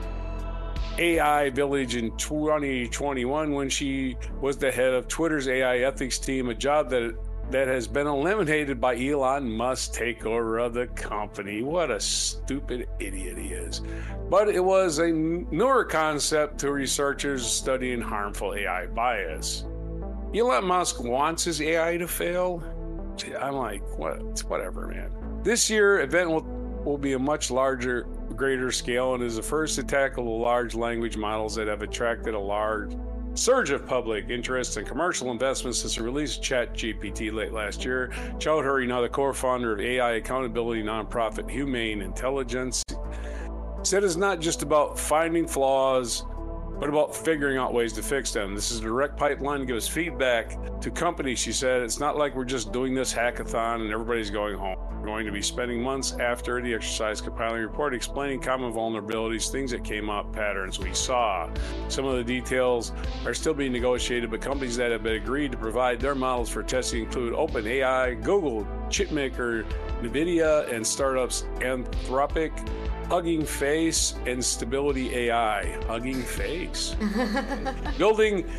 AI 0.98 1.50
Village 1.52 1.96
in 1.96 2.16
2021 2.18 3.52
when 3.52 3.70
she 3.70 4.18
was 4.42 4.58
the 4.58 4.72
head 4.72 4.94
of 4.94 5.08
Twitter's 5.08 5.48
AI 5.48 5.80
ethics 5.80 6.18
team, 6.18 6.50
a 6.50 6.56
job 6.56 6.90
that 6.90 7.16
that 7.51 7.67
has 7.67 7.88
been 7.88 8.08
eliminated 8.08 8.79
by 8.79 8.96
Elon 8.96 9.50
Musk's 9.51 9.98
takeover 9.98 10.65
of 10.65 10.74
the 10.74 10.88
company. 10.88 11.62
What 11.62 11.91
a 11.91 12.00
stupid 12.00 12.88
idiot 13.00 13.38
he 13.38 13.50
is. 13.50 13.81
But 14.29 14.48
it 14.48 14.63
was 14.63 15.00
a 15.00 15.12
newer 15.12 15.84
concept 15.84 16.60
to 16.60 16.72
researchers 16.72 17.46
studying 17.46 18.00
harmful 18.00 18.55
AI 18.55 18.88
bias. 18.88 19.65
Elon 20.34 20.63
Musk 20.63 21.03
wants 21.03 21.43
his 21.43 21.62
AI 21.62 21.98
to 21.98 22.08
fail. 22.08 22.63
I'm 23.39 23.55
like, 23.55 23.84
what? 23.98 24.39
Whatever, 24.46 24.88
man. 24.88 25.12
This 25.43 25.70
year, 25.70 26.00
event 26.00 26.29
will, 26.29 26.43
will 26.86 26.98
be 26.98 27.13
a 27.13 27.20
much 27.20 27.51
larger, 27.51 28.03
greater 28.36 28.72
scale 28.72 29.13
and 29.13 29.24
is 29.24 29.36
the 29.36 29.43
first 29.43 29.75
to 29.75 29.84
tackle 29.84 30.24
the 30.24 30.43
large 30.43 30.74
language 30.74 31.17
models 31.17 31.55
that 31.55 31.67
have 31.67 31.81
attracted 31.81 32.34
a 32.34 32.39
large 32.39 32.96
surge 33.34 33.72
of 33.72 33.86
public 33.88 34.30
interest 34.30 34.78
and 34.78 34.88
commercial 34.88 35.32
investments 35.32 35.80
since 35.80 35.96
the 35.96 36.04
release 36.04 36.38
of 36.38 36.44
ChatGPT 36.44 37.32
late 37.34 37.54
last 37.54 37.86
year. 37.86 38.10
Chowdhury, 38.38 38.88
now 38.88 39.02
the 39.02 39.10
co-founder 39.10 39.74
of 39.74 39.80
AI 39.80 40.14
accountability 40.14 40.84
nonprofit 40.84 41.50
Humane 41.50 42.02
Intelligence, 42.02 42.84
said 43.84 44.04
it's 44.04 44.16
not 44.16 44.40
just 44.40 44.62
about 44.62 45.00
finding 45.00 45.48
flaws, 45.48 46.26
but 46.82 46.90
about 46.90 47.16
figuring 47.16 47.60
out 47.60 47.76
ways 47.76 47.94
to 47.94 48.02
fix 48.02 48.32
them. 48.32 48.56
This 48.56 48.72
is 48.72 48.80
a 48.80 48.82
direct 48.82 49.16
pipeline 49.16 49.60
to 49.60 49.66
give 49.68 49.78
us 49.78 49.88
feedback 49.88 50.58
to 50.82 50.90
companies. 50.90 51.38
She 51.38 51.54
said 51.54 51.84
it's 51.84 52.00
not 52.00 52.18
like 52.18 52.36
we're 52.36 52.44
just 52.44 52.72
doing 52.72 52.96
this 52.96 53.14
hackathon 53.14 53.82
and 53.82 53.92
everybody's 53.92 54.32
going 54.32 54.58
home. 54.58 54.80
We're 55.00 55.06
going 55.06 55.28
to 55.28 55.32
be 55.32 55.44
spending 55.44 55.84
months 55.84 56.14
after 56.14 56.60
the 56.60 56.74
exercise 56.74 57.22
compiling 57.22 57.62
report 57.62 57.94
explaining 57.94 58.40
common 58.42 58.74
vulnerabilities, 58.74 59.52
things 59.52 59.70
that 59.72 59.84
came 59.84 60.10
up, 60.10 60.34
patterns 60.34 60.80
we 60.80 60.92
saw. 60.92 61.52
Some 61.88 62.06
of 62.06 62.18
the 62.18 62.24
details 62.24 62.94
are 63.26 63.36
still 63.36 63.54
being 63.54 63.72
negotiated, 63.72 64.32
but 64.32 64.42
companies 64.42 64.76
that 64.78 64.92
have 64.92 65.04
been 65.04 65.22
agreed 65.22 65.52
to 65.52 65.60
provide 65.60 66.00
their 66.00 66.16
models 66.16 66.50
for 66.50 66.64
testing 66.64 67.04
include 67.04 67.34
OpenAI, 67.34 68.24
Google, 68.24 68.66
Chipmaker, 68.90 69.66
NVIDIA, 70.02 70.72
and 70.74 70.86
startups 70.86 71.44
Anthropic, 71.60 72.52
Hugging 73.12 73.44
Face, 73.44 74.15
and 74.25 74.41
Stability 74.41 75.13
AI. 75.13 75.77
Hugging 75.86 76.24
Face. 76.24 76.96
Building 77.98 78.50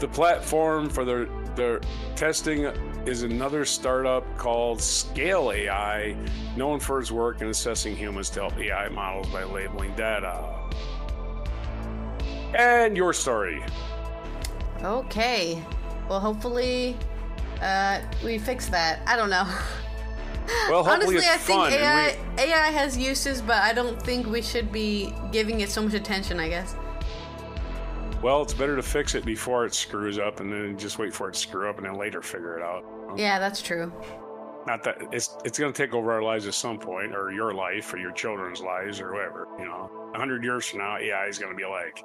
the 0.00 0.08
platform 0.08 0.90
for 0.90 1.06
their, 1.06 1.24
the 1.56 1.82
testing 2.14 2.64
is 3.06 3.22
another 3.22 3.64
startup 3.64 4.26
called 4.36 4.82
Scale 4.82 5.50
AI, 5.50 6.14
known 6.58 6.78
for 6.78 7.00
its 7.00 7.10
work 7.10 7.40
in 7.40 7.48
assessing 7.48 7.96
humans 7.96 8.28
to 8.28 8.40
help 8.40 8.58
AI 8.58 8.90
models 8.90 9.28
by 9.28 9.44
labeling 9.44 9.94
data. 9.94 10.46
And 12.54 12.94
your 12.94 13.14
story. 13.14 13.64
Okay. 14.82 15.64
Well, 16.10 16.20
hopefully, 16.20 16.98
uh, 17.62 18.02
we 18.22 18.36
fix 18.36 18.66
that. 18.66 19.00
I 19.06 19.16
don't 19.16 19.30
know. 19.30 19.48
Well, 20.68 20.84
hopefully 20.84 21.16
Honestly, 21.16 21.30
I 21.30 21.36
think. 21.36 21.72
AI 21.80 22.08
and 22.08 22.40
AI 22.40 22.70
has 22.70 22.96
uses, 22.96 23.40
but 23.42 23.56
I 23.56 23.72
don't 23.72 24.00
think 24.02 24.26
we 24.26 24.42
should 24.42 24.72
be 24.72 25.12
giving 25.30 25.60
it 25.60 25.70
so 25.70 25.82
much 25.82 25.94
attention. 25.94 26.40
I 26.40 26.48
guess. 26.48 26.74
well, 28.22 28.42
it's 28.42 28.54
better 28.54 28.76
to 28.76 28.82
fix 28.82 29.14
it 29.14 29.24
before 29.24 29.66
it 29.66 29.74
screws 29.74 30.18
up, 30.18 30.40
and 30.40 30.52
then 30.52 30.76
just 30.78 30.98
wait 30.98 31.12
for 31.14 31.28
it 31.28 31.34
to 31.34 31.38
screw 31.38 31.68
up, 31.68 31.78
and 31.78 31.86
then 31.86 31.94
later 31.98 32.22
figure 32.22 32.56
it 32.58 32.62
out. 32.62 32.84
Yeah, 33.16 33.38
that's 33.38 33.60
true. 33.62 33.92
Not 34.66 34.84
that 34.84 34.98
it's 35.12 35.36
it's 35.44 35.58
going 35.58 35.72
to 35.72 35.76
take 35.76 35.92
over 35.92 36.12
our 36.12 36.22
lives 36.22 36.46
at 36.46 36.54
some 36.54 36.78
point, 36.78 37.14
or 37.14 37.32
your 37.32 37.52
life, 37.52 37.92
or 37.92 37.98
your 37.98 38.12
children's 38.12 38.60
lives, 38.60 39.00
or 39.00 39.12
whatever. 39.12 39.48
You 39.58 39.64
know, 39.64 40.10
a 40.14 40.18
hundred 40.18 40.44
years 40.44 40.66
from 40.66 40.78
now, 40.80 40.96
AI 40.98 41.26
is 41.26 41.38
going 41.38 41.52
to 41.52 41.56
be 41.56 41.66
like, 41.66 42.04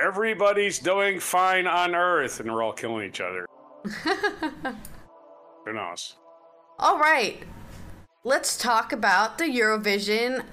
everybody's 0.00 0.78
doing 0.78 1.18
fine 1.20 1.66
on 1.66 1.94
Earth, 1.94 2.40
and 2.40 2.50
we're 2.52 2.62
all 2.62 2.72
killing 2.72 3.06
each 3.08 3.20
other. 3.20 3.46
Who 5.64 5.72
knows? 5.72 6.16
All 6.78 6.98
right. 6.98 7.42
Let's 8.24 8.58
talk 8.58 8.92
about 8.92 9.38
the 9.38 9.44
Eurovision 9.44 10.44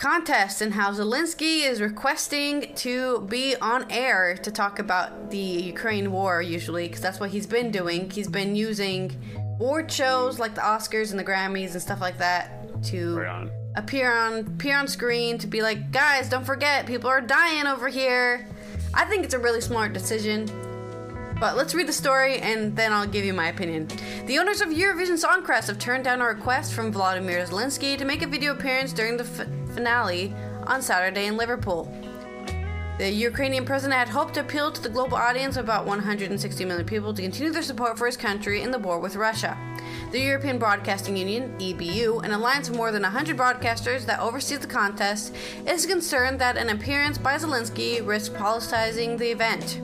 contest 0.00 0.60
and 0.60 0.74
how 0.74 0.90
Zelensky 0.90 1.64
is 1.64 1.80
requesting 1.80 2.74
to 2.74 3.20
be 3.20 3.54
on 3.54 3.88
air 3.92 4.36
to 4.38 4.50
talk 4.50 4.80
about 4.80 5.30
the 5.30 5.38
Ukraine 5.38 6.10
war, 6.10 6.42
usually, 6.42 6.88
because 6.88 7.00
that's 7.00 7.20
what 7.20 7.30
he's 7.30 7.46
been 7.46 7.70
doing. 7.70 8.10
He's 8.10 8.26
been 8.26 8.56
using 8.56 9.16
award 9.60 9.90
shows 9.90 10.40
like 10.40 10.56
the 10.56 10.62
Oscars 10.62 11.12
and 11.12 11.18
the 11.18 11.24
Grammys 11.24 11.74
and 11.74 11.80
stuff 11.80 12.00
like 12.00 12.18
that 12.18 12.82
to 12.86 13.18
Right 13.18 13.28
on. 13.28 13.52
appear 13.76 14.12
on 14.12 14.38
appear 14.40 14.76
on 14.76 14.88
screen 14.88 15.38
to 15.38 15.46
be 15.46 15.62
like, 15.62 15.92
guys, 15.92 16.28
don't 16.28 16.44
forget, 16.44 16.86
people 16.86 17.08
are 17.08 17.20
dying 17.20 17.68
over 17.68 17.86
here. 17.86 18.48
I 18.92 19.04
think 19.04 19.24
it's 19.24 19.34
a 19.34 19.38
really 19.38 19.60
smart 19.60 19.92
decision. 19.92 20.48
But 21.40 21.56
let's 21.56 21.74
read 21.74 21.88
the 21.88 21.92
story 21.92 22.38
and 22.38 22.74
then 22.76 22.92
I'll 22.92 23.06
give 23.06 23.24
you 23.24 23.34
my 23.34 23.48
opinion. 23.48 23.88
The 24.26 24.38
owners 24.38 24.60
of 24.60 24.68
Eurovision 24.68 25.18
Song 25.18 25.42
Contest 25.42 25.68
have 25.68 25.78
turned 25.78 26.04
down 26.04 26.20
a 26.20 26.26
request 26.26 26.74
from 26.74 26.92
Vladimir 26.92 27.44
Zelensky 27.44 27.98
to 27.98 28.04
make 28.04 28.22
a 28.22 28.26
video 28.26 28.52
appearance 28.52 28.92
during 28.92 29.16
the 29.16 29.24
f- 29.24 29.74
finale 29.74 30.34
on 30.66 30.80
Saturday 30.80 31.26
in 31.26 31.36
Liverpool. 31.36 31.92
The 32.96 33.10
Ukrainian 33.10 33.64
president 33.64 33.98
had 33.98 34.08
hoped 34.08 34.34
to 34.34 34.40
appeal 34.40 34.70
to 34.70 34.80
the 34.80 34.88
global 34.88 35.16
audience 35.16 35.56
of 35.56 35.64
about 35.64 35.84
160 35.84 36.64
million 36.64 36.86
people 36.86 37.12
to 37.12 37.22
continue 37.22 37.50
their 37.50 37.62
support 37.62 37.98
for 37.98 38.06
his 38.06 38.16
country 38.16 38.62
in 38.62 38.70
the 38.70 38.78
war 38.78 39.00
with 39.00 39.16
Russia. 39.16 39.58
The 40.12 40.20
European 40.20 40.58
Broadcasting 40.58 41.16
Union, 41.16 41.58
EBU, 41.58 42.24
an 42.24 42.30
alliance 42.30 42.68
of 42.68 42.76
more 42.76 42.92
than 42.92 43.02
100 43.02 43.36
broadcasters 43.36 44.06
that 44.06 44.20
oversees 44.20 44.60
the 44.60 44.68
contest, 44.68 45.34
is 45.66 45.86
concerned 45.86 46.40
that 46.40 46.56
an 46.56 46.70
appearance 46.70 47.18
by 47.18 47.34
Zelensky 47.34 48.06
risks 48.06 48.32
politicizing 48.32 49.18
the 49.18 49.32
event. 49.32 49.80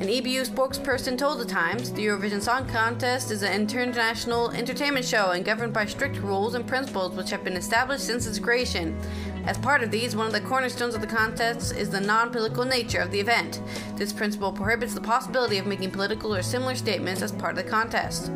An 0.00 0.08
EBU 0.08 0.44
spokesperson 0.44 1.16
told 1.16 1.38
The 1.38 1.44
Times 1.44 1.92
the 1.92 2.04
Eurovision 2.04 2.42
Song 2.42 2.66
Contest 2.66 3.30
is 3.30 3.44
an 3.44 3.52
international 3.52 4.50
entertainment 4.50 5.06
show 5.06 5.30
and 5.30 5.44
governed 5.44 5.72
by 5.72 5.86
strict 5.86 6.18
rules 6.18 6.54
and 6.54 6.66
principles 6.66 7.14
which 7.14 7.30
have 7.30 7.44
been 7.44 7.56
established 7.56 8.04
since 8.04 8.26
its 8.26 8.40
creation. 8.40 8.98
As 9.46 9.56
part 9.56 9.84
of 9.84 9.92
these, 9.92 10.16
one 10.16 10.26
of 10.26 10.32
the 10.32 10.40
cornerstones 10.40 10.96
of 10.96 11.00
the 11.00 11.06
contest 11.06 11.76
is 11.76 11.90
the 11.90 12.00
non 12.00 12.30
political 12.30 12.64
nature 12.64 12.98
of 12.98 13.12
the 13.12 13.20
event. 13.20 13.62
This 13.94 14.12
principle 14.12 14.50
prohibits 14.50 14.94
the 14.94 15.00
possibility 15.00 15.58
of 15.58 15.66
making 15.66 15.92
political 15.92 16.34
or 16.34 16.42
similar 16.42 16.74
statements 16.74 17.22
as 17.22 17.30
part 17.30 17.56
of 17.56 17.64
the 17.64 17.70
contest. 17.70 18.32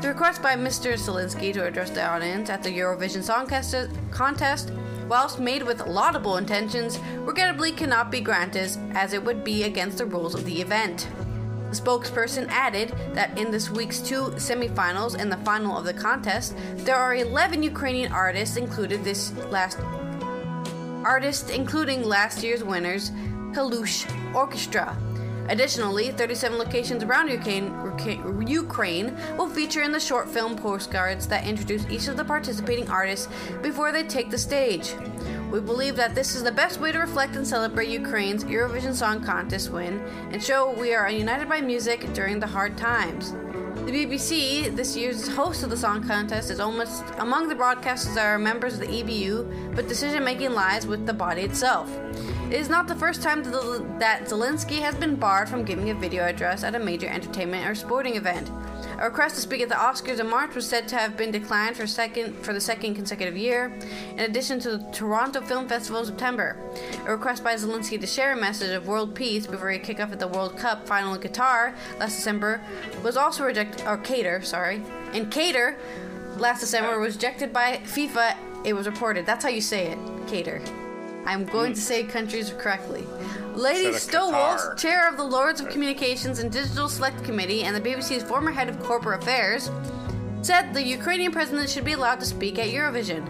The 0.00 0.08
request 0.08 0.42
by 0.42 0.56
Mr. 0.56 0.94
Zelensky 0.94 1.52
to 1.52 1.66
address 1.66 1.90
the 1.90 2.08
audience 2.08 2.48
at 2.48 2.62
the 2.62 2.70
Eurovision 2.70 3.22
Song 3.22 3.46
Contest 4.10 4.72
whilst 5.08 5.38
made 5.38 5.62
with 5.62 5.86
laudable 5.86 6.36
intentions, 6.36 6.98
regrettably 7.18 7.72
cannot 7.72 8.10
be 8.10 8.20
granted 8.20 8.76
as 8.94 9.12
it 9.12 9.24
would 9.24 9.44
be 9.44 9.64
against 9.64 9.98
the 9.98 10.06
rules 10.06 10.34
of 10.34 10.44
the 10.44 10.60
event. 10.60 11.08
The 11.70 11.80
spokesperson 11.80 12.48
added 12.50 12.94
that 13.14 13.38
in 13.38 13.50
this 13.50 13.70
week's 13.70 14.00
two 14.00 14.24
semifinals 14.36 15.14
and 15.18 15.32
the 15.32 15.38
final 15.38 15.78
of 15.78 15.84
the 15.84 15.94
contest, 15.94 16.54
there 16.76 16.96
are 16.96 17.14
11 17.14 17.62
Ukrainian 17.62 18.12
artists 18.12 18.56
included 18.56 19.02
this 19.02 19.32
last 19.50 19.78
artists 21.04 21.50
including 21.50 22.04
last 22.04 22.42
year's 22.42 22.62
winners 22.62 23.10
Kalush 23.52 24.06
Orchestra. 24.34 24.96
Additionally, 25.52 26.10
37 26.10 26.56
locations 26.56 27.04
around 27.04 27.28
Ukraine, 27.28 28.48
Ukraine 28.48 29.14
will 29.36 29.50
feature 29.50 29.82
in 29.82 29.92
the 29.92 30.00
short 30.00 30.26
film 30.26 30.56
postcards 30.56 31.26
that 31.26 31.46
introduce 31.46 31.86
each 31.90 32.08
of 32.08 32.16
the 32.16 32.24
participating 32.24 32.88
artists 32.88 33.28
before 33.60 33.92
they 33.92 34.02
take 34.02 34.30
the 34.30 34.38
stage. 34.38 34.94
We 35.50 35.60
believe 35.60 35.94
that 35.96 36.14
this 36.14 36.34
is 36.34 36.42
the 36.42 36.50
best 36.50 36.80
way 36.80 36.90
to 36.90 36.98
reflect 36.98 37.36
and 37.36 37.46
celebrate 37.46 37.90
Ukraine's 37.90 38.44
Eurovision 38.44 38.94
Song 38.94 39.22
Contest 39.22 39.70
win 39.70 40.00
and 40.32 40.42
show 40.42 40.72
we 40.72 40.94
are 40.94 41.10
united 41.10 41.50
by 41.50 41.60
music 41.60 42.10
during 42.14 42.40
the 42.40 42.46
hard 42.46 42.78
times. 42.78 43.32
The 43.84 43.92
BBC, 43.92 44.74
this 44.74 44.96
year's 44.96 45.28
host 45.28 45.62
of 45.64 45.68
the 45.68 45.76
song 45.76 46.06
contest, 46.06 46.50
is 46.50 46.60
almost 46.60 47.04
among 47.18 47.48
the 47.48 47.54
broadcasters 47.54 48.14
that 48.14 48.24
are 48.24 48.38
members 48.38 48.74
of 48.74 48.80
the 48.80 48.86
EBU, 48.86 49.74
but 49.76 49.86
decision 49.86 50.24
making 50.24 50.52
lies 50.52 50.86
with 50.86 51.04
the 51.04 51.12
body 51.12 51.42
itself. 51.42 51.90
It 52.52 52.60
is 52.60 52.68
not 52.68 52.86
the 52.86 52.94
first 52.94 53.22
time 53.22 53.42
that 53.98 54.24
Zelensky 54.26 54.78
has 54.80 54.94
been 54.94 55.16
barred 55.16 55.48
from 55.48 55.64
giving 55.64 55.88
a 55.88 55.94
video 55.94 56.24
address 56.24 56.62
at 56.62 56.74
a 56.74 56.78
major 56.78 57.08
entertainment 57.08 57.66
or 57.66 57.74
sporting 57.74 58.16
event. 58.16 58.50
A 58.98 59.04
request 59.04 59.36
to 59.36 59.40
speak 59.40 59.62
at 59.62 59.70
the 59.70 59.74
Oscars 59.74 60.20
in 60.20 60.28
March 60.28 60.54
was 60.54 60.68
said 60.68 60.86
to 60.88 60.96
have 60.96 61.16
been 61.16 61.30
declined 61.30 61.78
for 61.78 61.86
second 61.86 62.34
for 62.44 62.52
the 62.52 62.60
second 62.60 62.94
consecutive 62.94 63.38
year, 63.38 63.72
in 64.10 64.18
addition 64.18 64.60
to 64.60 64.76
the 64.76 64.84
Toronto 64.92 65.40
Film 65.40 65.66
Festival 65.66 66.00
in 66.00 66.06
September. 66.06 66.58
A 67.06 67.12
request 67.12 67.42
by 67.42 67.54
Zelensky 67.54 67.98
to 67.98 68.06
share 68.06 68.34
a 68.34 68.36
message 68.36 68.76
of 68.76 68.86
world 68.86 69.14
peace 69.14 69.46
before 69.46 69.70
he 69.70 69.78
kick 69.78 69.98
off 69.98 70.12
at 70.12 70.20
the 70.20 70.28
World 70.28 70.58
Cup 70.58 70.86
final 70.86 71.14
in 71.14 71.22
Qatar 71.22 71.74
last 71.98 72.16
December 72.16 72.60
was 73.02 73.16
also 73.16 73.44
rejected, 73.44 73.80
or 73.86 73.96
Qatar, 73.96 74.44
sorry, 74.44 74.82
in 75.14 75.24
Qatar 75.30 75.76
last 76.36 76.60
December 76.60 77.00
was 77.00 77.14
rejected 77.14 77.50
by 77.50 77.78
FIFA. 77.84 78.36
It 78.66 78.74
was 78.74 78.84
reported. 78.84 79.24
That's 79.24 79.42
how 79.42 79.50
you 79.50 79.62
say 79.62 79.86
it, 79.86 79.98
Qatar. 80.26 80.81
I'm 81.24 81.44
going 81.44 81.74
to 81.74 81.80
say 81.80 82.02
countries 82.02 82.52
correctly. 82.58 83.04
Lady 83.54 83.92
Stowell, 83.92 84.74
chair 84.76 85.08
of 85.08 85.16
the 85.16 85.24
Lords 85.24 85.60
of 85.60 85.68
Communications 85.68 86.38
and 86.38 86.50
Digital 86.50 86.88
Select 86.88 87.22
Committee 87.22 87.62
and 87.64 87.76
the 87.76 87.80
BBC's 87.80 88.22
former 88.22 88.50
head 88.50 88.68
of 88.68 88.80
corporate 88.82 89.22
affairs, 89.22 89.70
said 90.42 90.72
the 90.72 90.82
Ukrainian 90.82 91.30
president 91.30 91.70
should 91.70 91.84
be 91.84 91.92
allowed 91.92 92.18
to 92.20 92.26
speak 92.26 92.58
at 92.58 92.68
Eurovision. 92.68 93.28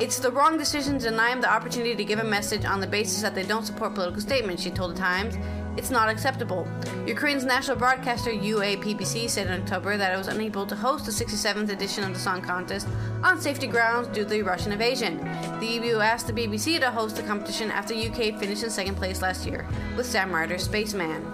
It's 0.00 0.18
the 0.18 0.30
wrong 0.30 0.56
decision 0.56 0.98
to 1.00 1.10
deny 1.10 1.30
him 1.30 1.40
the 1.40 1.52
opportunity 1.52 1.96
to 1.96 2.04
give 2.04 2.20
a 2.20 2.24
message 2.24 2.64
on 2.64 2.80
the 2.80 2.86
basis 2.86 3.20
that 3.22 3.34
they 3.34 3.42
don't 3.42 3.66
support 3.66 3.94
political 3.94 4.20
statements, 4.20 4.62
she 4.62 4.70
told 4.70 4.94
The 4.94 5.00
Times. 5.00 5.36
It's 5.78 5.90
not 5.90 6.08
acceptable. 6.08 6.66
Ukraine's 7.06 7.44
national 7.44 7.76
broadcaster 7.76 8.32
UAPBC 8.32 9.30
said 9.30 9.46
in 9.46 9.62
October 9.62 9.96
that 9.96 10.12
it 10.12 10.16
was 10.18 10.26
unable 10.26 10.66
to 10.66 10.74
host 10.74 11.06
the 11.06 11.12
67th 11.12 11.68
edition 11.70 12.02
of 12.02 12.12
the 12.14 12.18
song 12.18 12.42
contest 12.42 12.88
on 13.22 13.40
safety 13.40 13.68
grounds 13.68 14.08
due 14.08 14.24
to 14.24 14.28
the 14.28 14.42
Russian 14.42 14.72
invasion. 14.72 15.18
The 15.60 15.78
EBU 15.78 16.04
asked 16.04 16.26
the 16.26 16.32
BBC 16.32 16.80
to 16.80 16.90
host 16.90 17.14
the 17.14 17.22
competition 17.22 17.70
after 17.70 17.94
UK 17.94 18.40
finished 18.40 18.64
in 18.64 18.70
second 18.70 18.96
place 18.96 19.22
last 19.22 19.46
year 19.46 19.68
with 19.96 20.04
Sam 20.04 20.32
Ryder's 20.34 20.64
Spaceman. 20.64 21.24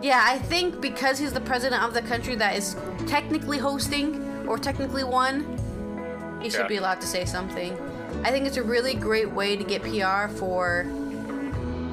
Yeah, 0.00 0.22
I 0.24 0.38
think 0.38 0.80
because 0.80 1.18
he's 1.18 1.32
the 1.32 1.40
president 1.40 1.82
of 1.82 1.92
the 1.92 2.02
country 2.02 2.36
that 2.36 2.54
is 2.54 2.76
technically 3.08 3.58
hosting 3.58 4.46
or 4.46 4.56
technically 4.56 5.02
won, 5.02 6.38
he 6.40 6.48
should 6.48 6.60
Yeah. 6.60 6.68
be 6.68 6.76
allowed 6.76 7.00
to 7.00 7.08
say 7.08 7.24
something. 7.24 7.76
I 8.22 8.30
think 8.30 8.46
it's 8.46 8.56
a 8.56 8.62
really 8.62 8.94
great 8.94 9.32
way 9.32 9.56
to 9.56 9.64
get 9.64 9.82
PR 9.82 10.28
for, 10.28 10.86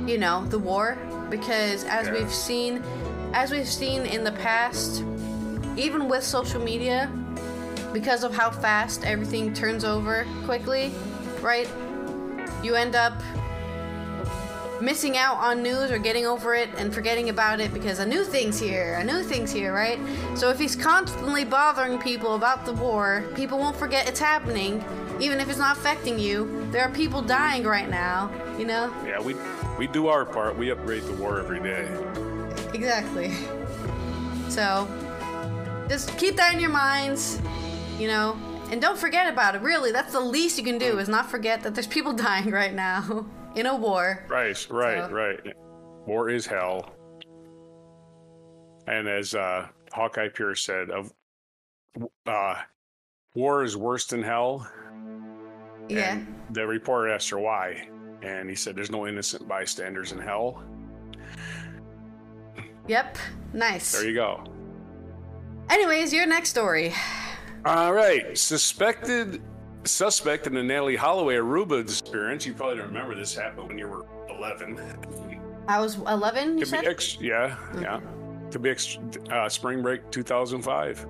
you 0.06 0.20
know, 0.20 0.46
the 0.46 0.60
war 0.60 0.96
because 1.30 1.84
as 1.86 2.08
Yeah. 2.08 2.14
we've 2.14 2.34
seen, 2.34 2.84
as 3.34 3.52
we've 3.52 3.68
seen 3.68 4.06
in 4.06 4.24
the 4.24 4.32
past, 4.32 5.04
even 5.76 6.08
with 6.08 6.24
social 6.24 6.62
media, 6.62 7.10
because 7.94 8.24
of 8.24 8.36
how 8.36 8.50
fast 8.50 9.06
everything 9.06 9.54
turns 9.54 9.84
over 9.86 10.26
quickly, 10.46 10.92
right? 11.42 11.68
You 12.64 12.76
end 12.76 12.96
up 12.96 13.14
missing 14.82 15.18
out 15.18 15.38
on 15.38 15.64
news 15.64 15.90
or 15.90 15.98
getting 15.98 16.26
over 16.26 16.54
it 16.54 16.70
and 16.78 16.94
forgetting 16.94 17.30
about 17.30 17.60
it 17.60 17.74
because 17.74 18.00
a 18.00 18.06
new 18.06 18.24
thing's 18.24 18.60
here, 18.60 18.96
a 19.00 19.04
new 19.04 19.24
thing's 19.24 19.52
here, 19.52 19.74
right? 19.74 20.00
So 20.36 20.50
if 20.50 20.60
he's 20.60 20.76
constantly 20.76 21.44
bothering 21.44 21.98
people 22.00 22.36
about 22.36 22.66
the 22.66 22.74
war, 22.74 23.24
people 23.36 23.58
won't 23.58 23.76
forget 23.76 24.08
it's 24.08 24.20
happening, 24.20 24.84
even 25.20 25.40
if 25.40 25.50
it's 25.50 25.58
not 25.58 25.78
affecting 25.78 26.20
you. 26.20 26.57
There 26.72 26.82
are 26.84 26.90
people 26.92 27.22
dying 27.22 27.64
right 27.64 27.90
now, 27.90 28.30
you 28.58 28.66
know? 28.66 28.94
Yeah, 29.06 29.20
we 29.22 29.36
we 29.78 29.88
do 29.88 30.08
our 30.08 30.26
part. 30.26 30.58
We 30.58 30.70
upgrade 30.72 31.04
the 31.04 31.14
war 31.14 31.40
every 31.40 31.60
day. 31.60 31.88
Exactly. 32.74 33.32
So 34.50 34.88
just 35.88 36.18
keep 36.18 36.36
that 36.36 36.54
in 36.54 36.60
your 36.60 36.70
minds, 36.70 37.42
you 38.00 38.08
know, 38.08 38.38
and 38.72 38.82
don't 38.82 38.98
forget 38.98 39.32
about 39.32 39.56
it. 39.56 39.62
Really, 39.62 39.92
that's 39.92 40.12
the 40.12 40.20
least 40.20 40.58
you 40.58 40.64
can 40.64 40.78
do 40.78 41.00
is 41.00 41.08
not 41.08 41.30
forget 41.32 41.62
that 41.64 41.74
there's 41.74 41.88
people 41.88 42.14
dying 42.28 42.52
right 42.52 42.74
now 42.74 43.26
in 43.56 43.66
a 43.66 43.76
war. 43.76 44.26
Right, 44.28 44.68
right, 44.70 45.06
So- 45.06 45.12
right. 45.12 45.40
War 46.06 46.30
is 46.30 46.46
hell. 46.46 46.94
And 48.88 49.08
as 49.10 49.36
uh, 49.36 49.68
Hawkeye 49.92 50.30
Pierce 50.30 50.62
said, 50.64 50.90
of 50.90 51.12
uh, 52.26 52.56
war 53.36 53.64
is 53.66 53.76
worse 53.76 54.06
than 54.06 54.24
hell. 54.24 54.66
Yeah. 55.90 56.14
And 56.16 56.37
the 56.52 56.66
reporter 56.66 57.10
asked 57.10 57.30
her 57.30 57.40
why, 57.40 57.88
and 58.22 58.50
he 58.50 58.56
said, 58.56 58.76
"There's 58.76 58.92
no 58.92 59.08
innocent 59.08 59.48
bystanders 59.48 60.12
in 60.12 60.20
hell." 60.20 60.64
Yep. 62.88 63.18
Nice. 63.54 63.92
There 63.92 64.08
you 64.08 64.14
go. 64.16 64.44
Anyways, 65.70 66.14
your 66.14 66.26
next 66.26 66.50
story. 66.50 66.94
All 67.66 67.94
right, 67.94 68.38
suspected 68.38 69.42
suspect 69.84 70.48
in 70.48 70.54
the 70.54 70.62
Natalee 70.62 70.96
Holloway 70.98 71.36
Aruba 71.36 71.86
disappearance. 71.86 72.46
You 72.46 72.54
probably 72.54 72.78
don't 72.78 72.88
remember 72.88 73.16
this 73.16 73.36
happened 73.36 73.68
when 73.70 73.78
you 73.78 73.88
were 73.88 74.06
11. 74.30 74.80
I 75.68 75.80
was 75.80 75.96
11, 75.96 76.54
you 76.54 76.60
Could 76.60 76.68
said? 76.70 76.82
be 76.82 76.88
ex- 76.88 77.18
yeah, 77.20 77.58
yeah. 77.82 78.00
To 78.52 78.60
be 78.60 78.70
ex- 78.70 78.98
uh, 79.30 79.50
spring 79.50 79.82
break 79.82 80.10
2005. 80.12 81.06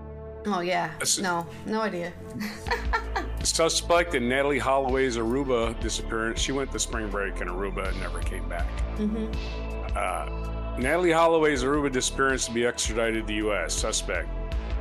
Oh, 0.46 0.62
yeah. 0.62 0.92
No, 1.20 1.46
no 1.66 1.82
idea. 1.82 2.14
Suspect 3.44 4.14
in 4.16 4.24
Natalee 4.24 4.60
Holloway's 4.60 5.18
Aruba 5.18 5.80
disappearance. 5.80 6.40
She 6.40 6.52
went 6.52 6.72
to 6.72 6.80
spring 6.80 7.10
break 7.10 7.42
in 7.42 7.48
Aruba 7.48 7.88
and 7.90 8.00
never 8.00 8.20
came 8.20 8.48
back. 8.50 8.68
hmm 8.98 9.28
Uh, 9.96 10.28
Natalee 10.78 11.14
Holloway's 11.14 11.64
Aruba 11.64 11.92
disappearance 11.92 12.46
to 12.46 12.52
be 12.54 12.66
extradited 12.66 13.24
to 13.24 13.28
the 13.28 13.34
U.S. 13.36 13.74
Suspect 13.74 14.30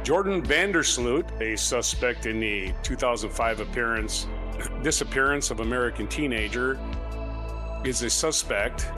Joran 0.05 0.43
Vandersloot, 0.43 1.41
a 1.41 1.57
suspect 1.57 2.27
in 2.27 2.39
the 2.39 2.73
2005 2.83 3.61
appearance 3.61 4.27
disappearance 4.83 5.51
of 5.51 5.61
American 5.61 6.07
teenager, 6.07 6.79
is 7.85 8.03
a 8.03 8.11
suspect. 8.11 8.89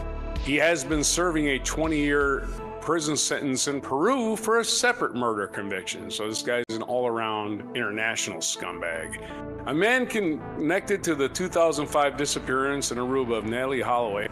He 0.40 0.56
has 0.56 0.84
been 0.84 1.02
serving 1.04 1.48
a 1.48 1.58
20-year 1.60 2.46
prison 2.88 3.18
sentence 3.18 3.68
in 3.68 3.83
Peru 3.83 4.35
for 4.35 4.61
a 4.61 4.64
separate 4.64 5.14
murder 5.14 5.46
conviction. 5.46 6.11
So 6.11 6.27
this 6.27 6.40
guy's 6.40 6.64
an 6.70 6.81
all-around 6.81 7.77
international 7.77 8.38
scumbag. 8.38 9.20
A 9.66 9.74
man 9.74 10.07
connected 10.07 11.03
to 11.03 11.14
the 11.14 11.29
2005 11.29 12.16
disappearance 12.16 12.90
in 12.90 12.96
Aruba 12.96 13.37
of 13.37 13.44
Natalee 13.44 13.83
Holloway 13.83 14.29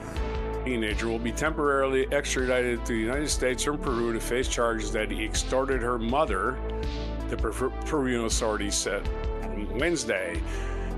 teenager 0.65 1.07
will 1.07 1.19
be 1.19 1.33
temporarily 1.33 2.11
extradited 2.13 2.83
to 2.87 2.95
the 2.95 2.99
United 2.99 3.29
States 3.29 3.63
from 3.63 3.77
Peru 3.77 4.15
to 4.15 4.21
face 4.21 4.49
charges 4.49 4.91
that 4.91 5.11
he 5.11 5.23
extorted 5.23 5.83
her 5.83 5.99
mother, 5.99 6.59
the 7.29 7.37
Peruvian 7.37 8.25
authorities 8.25 8.75
said 8.75 9.07
on 9.43 9.69
Wednesday. 9.79 10.41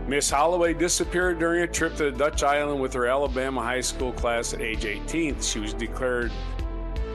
Miss 0.06 0.30
Holloway 0.30 0.74
disappeared 0.74 1.40
during 1.40 1.64
a 1.64 1.66
trip 1.66 1.96
to 1.96 2.04
the 2.04 2.12
Dutch 2.12 2.44
island 2.44 2.80
with 2.80 2.92
her 2.92 3.08
Alabama 3.08 3.60
high 3.60 3.80
school 3.80 4.12
class 4.12 4.54
at 4.54 4.60
age 4.60 4.84
18. 4.84 5.40
She 5.40 5.58
was 5.58 5.74
declared 5.74 6.30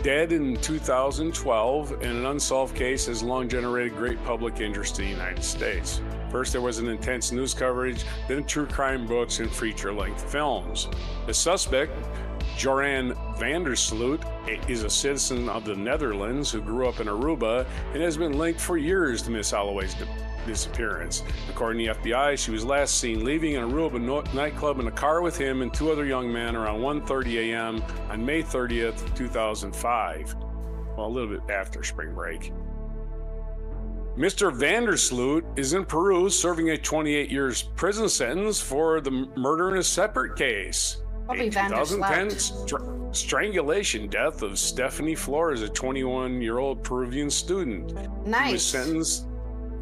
dead 0.03 0.33
in 0.33 0.57
2012, 0.57 1.91
and 1.93 2.03
an 2.03 2.25
unsolved 2.25 2.75
case 2.75 3.05
has 3.05 3.23
long 3.23 3.47
generated 3.47 3.95
great 3.95 4.21
public 4.25 4.59
interest 4.59 4.99
in 4.99 5.05
the 5.05 5.11
United 5.11 5.41
States. 5.41 6.01
First, 6.29 6.51
there 6.51 6.61
was 6.61 6.79
an 6.79 6.89
intense 6.89 7.31
news 7.31 7.53
coverage, 7.53 8.03
then 8.27 8.43
true 8.43 8.65
crime 8.65 9.07
books 9.07 9.39
and 9.39 9.49
feature 9.49 9.93
length 9.93 10.29
films. 10.29 10.89
The 11.25 11.33
suspect, 11.33 11.93
Joran 12.57 13.13
Vandersloot 13.37 14.23
is 14.69 14.83
a 14.83 14.89
citizen 14.89 15.49
of 15.49 15.65
the 15.65 15.75
Netherlands 15.75 16.51
who 16.51 16.61
grew 16.61 16.87
up 16.87 16.99
in 16.99 17.07
Aruba 17.07 17.65
and 17.93 18.01
has 18.01 18.17
been 18.17 18.37
linked 18.37 18.61
for 18.61 18.77
years 18.77 19.21
to 19.23 19.31
Miss 19.31 19.51
Holloway's 19.51 19.95
disappearance. 20.45 21.23
According 21.49 21.85
to 21.85 21.93
the 21.93 21.99
FBI, 21.99 22.37
she 22.37 22.51
was 22.51 22.63
last 22.63 22.99
seen 22.99 23.23
leaving 23.23 23.55
an 23.55 23.71
Aruba 23.71 24.33
nightclub 24.33 24.79
in 24.79 24.87
a 24.87 24.91
car 24.91 25.21
with 25.21 25.37
him 25.37 25.61
and 25.61 25.73
two 25.73 25.91
other 25.91 26.05
young 26.05 26.31
men 26.31 26.55
around 26.55 26.81
1:30 26.81 27.51
a.m. 27.51 27.83
on 28.09 28.25
May 28.25 28.43
30th, 28.43 29.15
2005. 29.15 30.35
Well, 30.97 31.07
a 31.07 31.07
little 31.07 31.29
bit 31.29 31.49
after 31.49 31.83
spring 31.83 32.13
break. 32.13 32.51
Mr. 34.17 34.55
Vandersloot 34.55 35.43
is 35.57 35.73
in 35.73 35.85
Peru 35.85 36.29
serving 36.29 36.69
a 36.69 36.77
28 36.77 37.31
years 37.31 37.63
prison 37.75 38.07
sentence 38.07 38.61
for 38.61 39.01
the 39.01 39.27
murder 39.35 39.71
in 39.71 39.77
a 39.77 39.83
separate 39.83 40.35
case. 40.35 41.02
Probably 41.25 41.47
a 41.47 41.51
2010 41.51 42.29
str- 42.31 42.77
strangulation 43.11 44.07
death 44.07 44.41
of 44.41 44.57
Stephanie 44.59 45.15
Flores, 45.15 45.61
a 45.61 45.69
21 45.69 46.41
year 46.41 46.59
old 46.59 46.83
Peruvian 46.83 47.29
student. 47.29 47.93
Nice. 48.27 48.47
He 48.47 48.53
was 48.53 48.65
sentenced. 48.65 49.27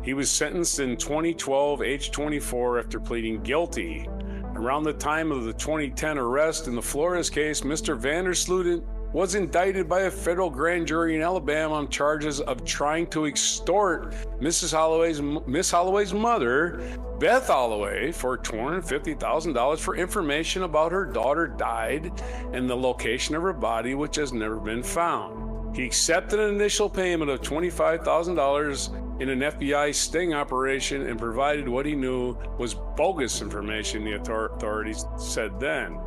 He 0.03 0.13
was 0.13 0.29
sentenced 0.31 0.79
in 0.79 0.97
2012, 0.97 1.81
age 1.83 2.11
24, 2.11 2.79
after 2.79 2.99
pleading 2.99 3.41
guilty. 3.43 4.07
Around 4.55 4.83
the 4.83 4.93
time 4.93 5.31
of 5.31 5.43
the 5.43 5.53
2010 5.53 6.17
arrest 6.17 6.67
in 6.67 6.75
the 6.75 6.81
Flores 6.81 7.29
case, 7.29 7.61
Mr. 7.61 7.99
Vandersloot 7.99 8.83
was 9.13 9.35
indicted 9.35 9.89
by 9.89 10.01
a 10.01 10.11
federal 10.11 10.49
grand 10.49 10.87
jury 10.87 11.15
in 11.15 11.21
Alabama 11.21 11.75
on 11.75 11.89
charges 11.89 12.39
of 12.41 12.63
trying 12.63 13.07
to 13.07 13.25
extort 13.25 14.13
Mrs. 14.39 14.73
Holloway's 14.73 15.21
Miss 15.21 15.69
Holloway's 15.69 16.13
mother, 16.13 16.81
Beth 17.19 17.47
Holloway, 17.47 18.11
for 18.11 18.37
$250,000 18.37 19.79
for 19.79 19.95
information 19.95 20.63
about 20.63 20.91
her 20.91 21.05
daughter 21.05 21.47
died 21.47 22.11
and 22.53 22.69
the 22.69 22.75
location 22.75 23.35
of 23.35 23.43
her 23.43 23.53
body, 23.53 23.95
which 23.95 24.15
has 24.15 24.33
never 24.33 24.55
been 24.55 24.81
found. 24.81 25.75
He 25.75 25.85
accepted 25.85 26.39
an 26.39 26.55
initial 26.55 26.89
payment 26.89 27.29
of 27.29 27.41
$25,000 27.41 29.21
in 29.21 29.29
an 29.29 29.39
FBI 29.39 29.93
sting 29.93 30.33
operation 30.33 31.05
and 31.07 31.19
provided 31.19 31.69
what 31.69 31.85
he 31.85 31.95
knew 31.95 32.35
was 32.57 32.73
bogus 32.73 33.41
information, 33.41 34.03
the 34.03 34.13
authorities 34.13 35.05
said 35.17 35.59
then. 35.59 35.99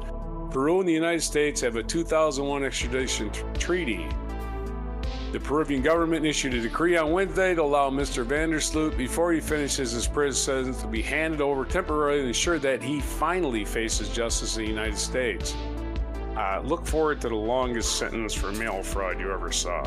Peru 0.54 0.78
and 0.78 0.88
the 0.88 0.92
United 0.92 1.20
States 1.20 1.60
have 1.62 1.74
a 1.74 1.82
2001 1.82 2.62
extradition 2.62 3.28
t- 3.30 3.42
treaty. 3.58 4.06
The 5.32 5.40
Peruvian 5.40 5.82
government 5.82 6.24
issued 6.24 6.54
a 6.54 6.60
decree 6.60 6.96
on 6.96 7.10
Wednesday 7.10 7.56
to 7.56 7.62
allow 7.62 7.90
Mr. 7.90 8.24
Vandersloot, 8.24 8.96
before 8.96 9.32
he 9.32 9.40
finishes 9.40 9.90
his 9.90 10.06
prison 10.06 10.40
sentence, 10.40 10.80
to 10.82 10.86
be 10.86 11.02
handed 11.02 11.40
over 11.40 11.64
temporarily 11.64 12.20
and 12.20 12.28
ensure 12.28 12.60
that 12.60 12.84
he 12.84 13.00
finally 13.00 13.64
faces 13.64 14.08
justice 14.10 14.56
in 14.56 14.62
the 14.62 14.68
United 14.68 14.96
States. 14.96 15.56
Uh, 16.36 16.60
look 16.62 16.86
forward 16.86 17.20
to 17.22 17.28
the 17.28 17.34
longest 17.34 17.98
sentence 17.98 18.32
for 18.32 18.52
mail 18.52 18.80
fraud 18.80 19.18
you 19.18 19.32
ever 19.32 19.50
saw. 19.50 19.84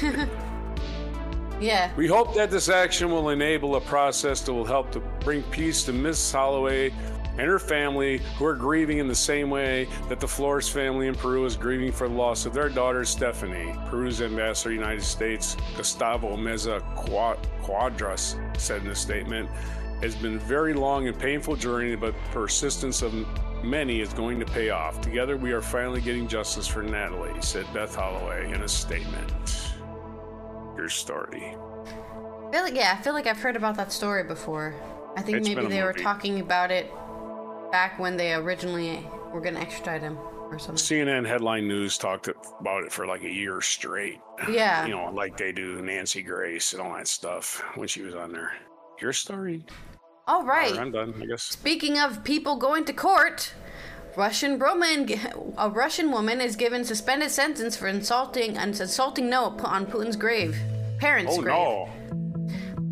yeah. 1.60 1.90
We 1.96 2.06
hope 2.06 2.36
that 2.36 2.52
this 2.52 2.68
action 2.68 3.10
will 3.10 3.30
enable 3.30 3.74
a 3.74 3.80
process 3.80 4.42
that 4.42 4.52
will 4.52 4.64
help 4.64 4.92
to 4.92 5.00
bring 5.18 5.42
peace 5.42 5.82
to 5.86 5.92
Miss 5.92 6.30
Holloway 6.30 6.92
and 7.38 7.46
her 7.46 7.58
family, 7.58 8.18
who 8.36 8.44
are 8.44 8.54
grieving 8.54 8.98
in 8.98 9.08
the 9.08 9.14
same 9.14 9.48
way 9.48 9.88
that 10.08 10.20
the 10.20 10.28
Flores 10.28 10.68
family 10.68 11.06
in 11.06 11.14
Peru 11.14 11.44
is 11.44 11.56
grieving 11.56 11.92
for 11.92 12.08
the 12.08 12.14
loss 12.14 12.46
of 12.46 12.52
their 12.52 12.68
daughter 12.68 13.04
Stephanie. 13.04 13.74
Peru's 13.88 14.20
ambassador 14.20 14.70
to 14.70 14.76
the 14.76 14.82
United 14.82 15.04
States, 15.04 15.56
Gustavo 15.76 16.36
Meza 16.36 16.80
Cuadras, 17.62 18.36
said 18.60 18.82
in 18.82 18.88
a 18.88 18.94
statement, 18.94 19.48
"Has 20.02 20.16
been 20.16 20.36
a 20.36 20.40
very 20.40 20.74
long 20.74 21.06
and 21.06 21.18
painful 21.18 21.56
journey, 21.56 21.94
but 21.94 22.14
persistence 22.32 23.02
of 23.02 23.14
many 23.62 24.00
is 24.00 24.12
going 24.12 24.38
to 24.40 24.46
pay 24.46 24.70
off. 24.70 25.00
Together, 25.00 25.36
we 25.36 25.52
are 25.52 25.62
finally 25.62 26.00
getting 26.00 26.28
justice 26.28 26.66
for 26.66 26.82
Natalee, 26.82 27.42
said 27.42 27.66
Beth 27.72 27.94
Holloway 27.94 28.52
in 28.52 28.62
a 28.62 28.68
statement. 28.68 29.72
Your 30.76 30.88
story. 30.88 31.56
I 32.48 32.52
feel 32.52 32.62
like, 32.62 32.74
yeah, 32.74 32.96
I 32.98 33.02
feel 33.02 33.12
like 33.12 33.26
I've 33.26 33.40
heard 33.40 33.56
about 33.56 33.76
that 33.76 33.92
story 33.92 34.24
before. 34.24 34.74
I 35.16 35.22
think 35.22 35.38
It's 35.38 35.48
maybe 35.48 35.66
they 35.66 35.82
were 35.82 35.92
talking 35.92 36.40
about 36.40 36.70
it 36.70 36.90
back 37.70 37.98
when 37.98 38.16
they 38.16 38.34
originally 38.34 39.06
were 39.32 39.40
going 39.40 39.54
to 39.54 39.60
extradite 39.60 40.02
him 40.02 40.18
or 40.50 40.58
something. 40.58 40.76
CNN 40.76 41.26
headline 41.26 41.68
news 41.68 41.98
talked 41.98 42.28
about 42.60 42.84
it 42.84 42.92
for 42.92 43.06
like 43.06 43.22
a 43.22 43.30
year 43.30 43.60
straight. 43.60 44.20
Yeah. 44.50 44.86
You 44.86 44.94
know, 44.94 45.10
like 45.12 45.36
they 45.36 45.52
do 45.52 45.82
Nancy 45.82 46.22
Grace 46.22 46.72
and 46.72 46.82
all 46.82 46.94
that 46.94 47.08
stuff 47.08 47.62
when 47.74 47.88
she 47.88 48.02
was 48.02 48.14
on 48.14 48.32
there. 48.32 48.52
Your 49.00 49.12
story. 49.12 49.64
All 50.26 50.40
All 50.40 50.44
right. 50.44 50.70
right, 50.72 50.80
I'm 50.80 50.90
done, 50.92 51.14
I 51.22 51.26
guess. 51.26 51.42
Speaking 51.42 51.98
of 51.98 52.22
people 52.24 52.56
going 52.56 52.84
to 52.86 52.92
court, 52.92 53.52
Russian 54.16 54.58
woman, 54.58 55.08
a 55.56 55.70
Russian 55.70 56.10
woman 56.10 56.40
is 56.40 56.56
given 56.56 56.84
suspended 56.84 57.30
sentence 57.30 57.76
for 57.76 57.86
insulting 57.86 58.56
an 58.58 58.70
insulting 58.70 59.30
note 59.30 59.58
put 59.58 59.70
on 59.70 59.86
Putin's 59.86 60.16
grave, 60.16 60.56
parents' 60.98 61.34
Oh 61.36 61.42
grave. 61.42 61.54
no. 61.54 61.88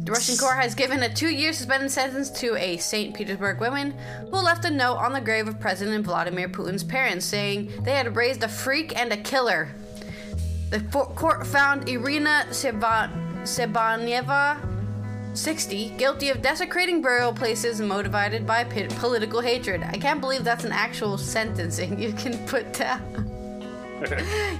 The 0.06 0.12
Russian 0.12 0.36
court 0.36 0.58
has 0.58 0.76
given 0.76 1.02
a 1.02 1.12
two-year 1.12 1.52
suspended 1.52 1.90
sentence 1.90 2.30
to 2.38 2.54
a 2.54 2.76
St. 2.76 3.12
Petersburg 3.12 3.58
woman 3.58 3.92
who 4.30 4.36
left 4.36 4.64
a 4.64 4.70
note 4.70 4.98
on 4.98 5.12
the 5.12 5.20
grave 5.20 5.48
of 5.48 5.58
President 5.58 6.04
Vladimir 6.04 6.48
Putin's 6.48 6.84
parents 6.84 7.26
saying 7.26 7.72
they 7.82 7.90
had 7.90 8.14
raised 8.14 8.44
a 8.44 8.48
freak 8.48 8.96
and 8.96 9.12
a 9.12 9.16
killer. 9.16 9.74
The 10.70 10.78
court 11.16 11.44
found 11.44 11.88
Irina 11.88 12.46
Seba- 12.52 13.10
Tsybaneva, 13.42 14.58
60, 15.36 15.88
guilty 15.98 16.30
of 16.30 16.40
desecrating 16.40 17.02
burial 17.02 17.32
places 17.32 17.80
motivated 17.80 18.46
by 18.46 18.62
p- 18.62 18.86
political 18.86 19.40
hatred. 19.40 19.82
I 19.82 19.98
can't 19.98 20.20
believe 20.20 20.44
that's 20.44 20.64
an 20.64 20.70
actual 20.70 21.18
sentencing 21.18 21.98
you 22.00 22.12
can 22.12 22.38
put 22.46 22.72
down. 22.72 23.35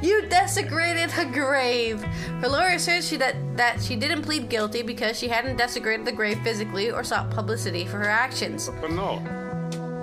You 0.02 0.22
desecrated 0.28 1.10
a 1.18 1.24
grave. 1.24 2.02
Her 2.40 2.48
lawyer 2.48 2.78
says 2.78 3.06
she 3.06 3.16
that, 3.16 3.34
that 3.56 3.82
she 3.82 3.96
didn't 3.96 4.22
plead 4.22 4.48
guilty 4.48 4.82
because 4.82 5.18
she 5.18 5.28
hadn't 5.28 5.56
desecrated 5.56 6.06
the 6.06 6.12
grave 6.12 6.38
physically 6.40 6.90
or 6.90 7.04
sought 7.04 7.30
publicity 7.30 7.84
for 7.84 7.98
her 7.98 8.08
actions. 8.08 8.70
But 8.80 8.92
no. 8.92 9.22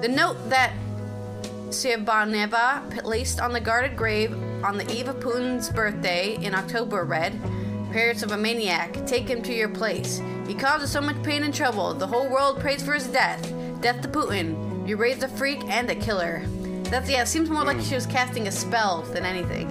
The 0.02 0.08
note 0.08 0.50
that 0.50 0.74
Tsybaneva 1.70 3.02
placed 3.02 3.40
on 3.40 3.54
the 3.54 3.60
guarded 3.60 3.96
grave 3.96 4.34
on 4.64 4.78
the 4.78 4.92
eve 4.94 5.08
of 5.08 5.18
Putin's 5.18 5.70
birthday 5.70 6.36
in 6.44 6.54
October 6.54 7.04
read, 7.04 7.40
Parents 7.92 8.24
of 8.24 8.32
a 8.32 8.38
maniac, 8.38 9.06
take 9.06 9.28
him 9.28 9.42
to 9.44 9.54
your 9.54 9.70
place. 9.70 10.22
He 10.48 10.56
causes 10.56 10.92
so 10.92 11.00
much 11.00 11.22
pain 11.24 11.44
and 11.44 11.54
trouble. 11.54 11.94
The 11.94 12.08
whole 12.08 12.30
world 12.30 12.60
prays 12.60 12.84
for 12.84 12.94
his 12.94 13.08
death. 13.08 13.42
Death 13.82 14.02
to 14.02 14.08
Putin. 14.08 14.88
You 14.88 14.98
raised 14.98 15.24
a 15.24 15.28
freak 15.28 15.64
and 15.66 15.90
a 15.90 15.96
killer. 15.96 16.44
That's 16.86 17.10
yeah, 17.10 17.24
it 17.24 17.28
seems 17.28 17.50
more 17.50 17.64
like 17.64 17.78
hmm. 17.78 17.84
she 17.84 17.96
was 17.96 18.06
casting 18.06 18.48
a 18.48 18.52
spell 18.52 19.02
than 19.02 19.26
anything. 19.26 19.68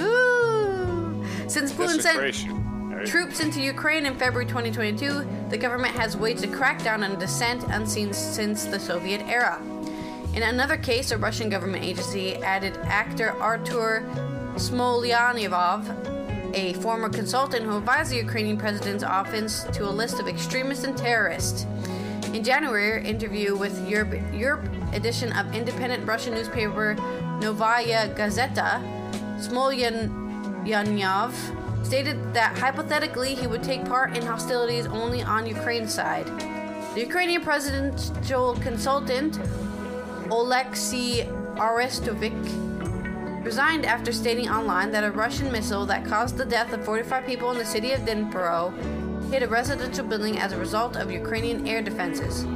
Ooh. 0.00 1.24
Since 1.48 1.72
Putin 1.72 2.00
sent 2.00 2.18
right? 2.18 3.06
troops 3.06 3.40
into 3.40 3.60
Ukraine 3.60 4.06
in 4.06 4.14
February 4.14 4.46
2022, 4.46 5.26
the 5.50 5.58
government 5.58 5.94
has 5.96 6.16
waged 6.16 6.44
a 6.44 6.48
crackdown 6.48 7.04
on 7.04 7.18
dissent 7.18 7.64
unseen 7.64 8.12
since 8.12 8.64
the 8.64 8.78
Soviet 8.78 9.20
era. 9.22 9.60
In 10.34 10.44
another 10.44 10.78
case, 10.78 11.10
a 11.10 11.18
Russian 11.18 11.50
government 11.50 11.84
agency 11.84 12.36
added 12.36 12.78
actor 12.84 13.32
Artur 13.32 14.08
Smolyanov, 14.54 16.54
a 16.54 16.74
former 16.74 17.08
consultant 17.08 17.64
who 17.64 17.76
advised 17.76 18.12
the 18.12 18.16
Ukrainian 18.16 18.56
president's 18.56 19.04
office, 19.04 19.64
to 19.72 19.84
a 19.84 19.90
list 19.90 20.20
of 20.20 20.28
extremists 20.28 20.84
and 20.84 20.96
terrorists. 20.96 21.66
In 22.32 22.42
January, 22.42 23.06
interview 23.06 23.54
with 23.54 23.86
Europe, 23.86 24.14
Europe 24.32 24.66
edition 24.94 25.32
of 25.32 25.54
independent 25.54 26.06
Russian 26.06 26.32
newspaper 26.32 26.94
Novaya 27.42 28.08
Gazeta, 28.14 28.80
Smolyanov 29.36 31.34
stated 31.84 32.32
that 32.32 32.56
hypothetically 32.56 33.34
he 33.34 33.46
would 33.46 33.62
take 33.62 33.84
part 33.84 34.16
in 34.16 34.24
hostilities 34.24 34.86
only 34.86 35.22
on 35.22 35.44
Ukraine's 35.44 35.92
side. 35.92 36.26
The 36.94 37.00
Ukrainian 37.00 37.42
presidential 37.42 38.54
consultant, 38.54 39.38
Oleksiy 40.28 41.28
Arestovich, 41.56 43.44
resigned 43.44 43.84
after 43.84 44.10
stating 44.10 44.48
online 44.48 44.90
that 44.92 45.04
a 45.04 45.10
Russian 45.10 45.52
missile 45.52 45.84
that 45.84 46.06
caused 46.06 46.38
the 46.38 46.46
death 46.46 46.72
of 46.72 46.82
45 46.82 47.26
people 47.26 47.50
in 47.50 47.58
the 47.58 47.66
city 47.66 47.92
of 47.92 48.00
Dnipro 48.00 48.72
hit 49.32 49.42
a 49.42 49.48
residential 49.48 50.04
building 50.04 50.38
as 50.38 50.52
a 50.52 50.58
result 50.58 50.94
of 50.94 51.10
Ukrainian 51.10 51.66
air 51.66 51.80
defenses. 51.80 52.46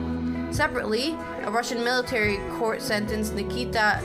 Separately, 0.54 1.16
a 1.40 1.50
Russian 1.50 1.82
military 1.82 2.36
court 2.58 2.82
sentenced 2.82 3.34
Nikita 3.34 4.02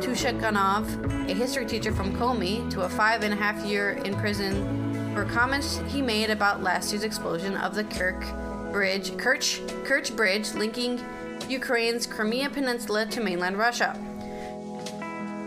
Tushkanov, 0.00 1.30
a 1.30 1.34
history 1.34 1.66
teacher 1.66 1.92
from 1.92 2.16
Komi, 2.16 2.70
to 2.70 2.80
a 2.82 2.88
five 2.88 3.22
and 3.22 3.34
a 3.34 3.36
half 3.36 3.62
year 3.66 3.90
in 4.06 4.16
prison 4.16 5.12
for 5.14 5.26
comments 5.26 5.78
he 5.88 6.00
made 6.00 6.30
about 6.30 6.62
last 6.62 6.90
year's 6.90 7.04
explosion 7.04 7.54
of 7.58 7.74
the 7.74 7.84
Kirk 7.84 8.24
Bridge, 8.72 9.10
Kerch, 9.18 9.60
Kerch 9.84 10.16
Bridge 10.16 10.54
linking 10.54 11.04
Ukraine's 11.50 12.06
Crimea 12.06 12.48
Peninsula 12.48 13.04
to 13.04 13.20
mainland 13.20 13.58
Russia. 13.58 13.94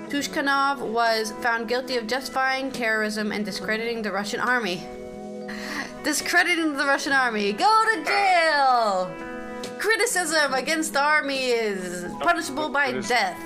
Tushkanov 0.09 0.81
was 0.81 1.31
found 1.41 1.67
guilty 1.67 1.97
of 1.97 2.05
justifying 2.05 2.71
terrorism 2.71 3.31
and 3.31 3.43
discrediting 3.43 4.03
the 4.03 4.11
Russian 4.11 4.39
army. 4.39 4.87
Discrediting 6.03 6.77
the 6.77 6.85
Russian 6.85 7.11
army. 7.11 7.51
Go 7.51 7.83
to 7.93 8.03
jail! 8.05 9.11
Criticism 9.79 10.53
against 10.53 10.93
the 10.93 11.01
army 11.01 11.47
is 11.47 12.05
punishable 12.21 12.69
by 12.69 12.93
death. 13.01 13.37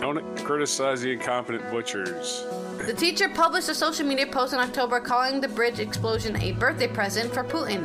Don't 0.00 0.22
criticize 0.44 1.00
the 1.00 1.12
incompetent 1.12 1.68
butchers. 1.72 2.44
The 2.86 2.94
teacher 2.94 3.28
published 3.28 3.68
a 3.68 3.74
social 3.74 4.06
media 4.06 4.28
post 4.28 4.52
in 4.52 4.60
October 4.60 5.00
calling 5.00 5.40
the 5.40 5.48
bridge 5.48 5.80
explosion 5.80 6.36
a 6.36 6.52
birthday 6.52 6.86
present 6.86 7.34
for 7.34 7.42
Putin. 7.42 7.84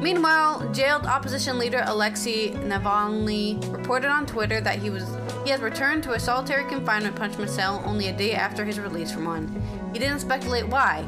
Meanwhile, 0.00 0.72
jailed 0.72 1.04
opposition 1.04 1.58
leader 1.58 1.84
Alexei 1.86 2.52
Navalny 2.52 3.60
reported 3.70 4.08
on 4.08 4.24
Twitter 4.24 4.58
that 4.62 4.78
he 4.78 4.88
was 4.88 5.04
he 5.44 5.50
has 5.50 5.60
returned 5.60 6.02
to 6.04 6.12
a 6.12 6.20
solitary 6.20 6.64
confinement 6.64 7.16
punishment 7.16 7.50
cell 7.50 7.82
only 7.84 8.08
a 8.08 8.12
day 8.16 8.32
after 8.32 8.64
his 8.64 8.80
release 8.80 9.12
from 9.12 9.26
one. 9.26 9.90
He 9.92 9.98
didn't 9.98 10.20
speculate 10.20 10.66
why. 10.68 11.04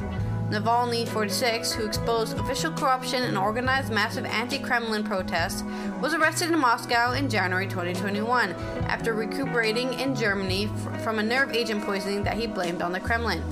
Navalny, 0.53 1.09
46, 1.09 1.73
who 1.73 1.87
exposed 1.87 2.37
official 2.37 2.71
corruption 2.73 3.23
and 3.23 3.39
organized 3.39 3.91
massive 3.91 4.27
anti 4.27 4.59
Kremlin 4.59 5.03
protests, 5.03 5.65
was 6.03 6.13
arrested 6.13 6.51
in 6.51 6.59
Moscow 6.59 7.13
in 7.13 7.31
January 7.31 7.67
2021 7.67 8.53
after 8.87 9.15
recuperating 9.15 9.99
in 9.99 10.15
Germany 10.15 10.69
from 11.03 11.19
a 11.19 11.23
nerve 11.23 11.55
agent 11.55 11.83
poisoning 11.85 12.23
that 12.25 12.37
he 12.37 12.47
blamed 12.47 12.83
on 12.83 12.93
the 12.93 13.01
Kremlin. 13.01 13.43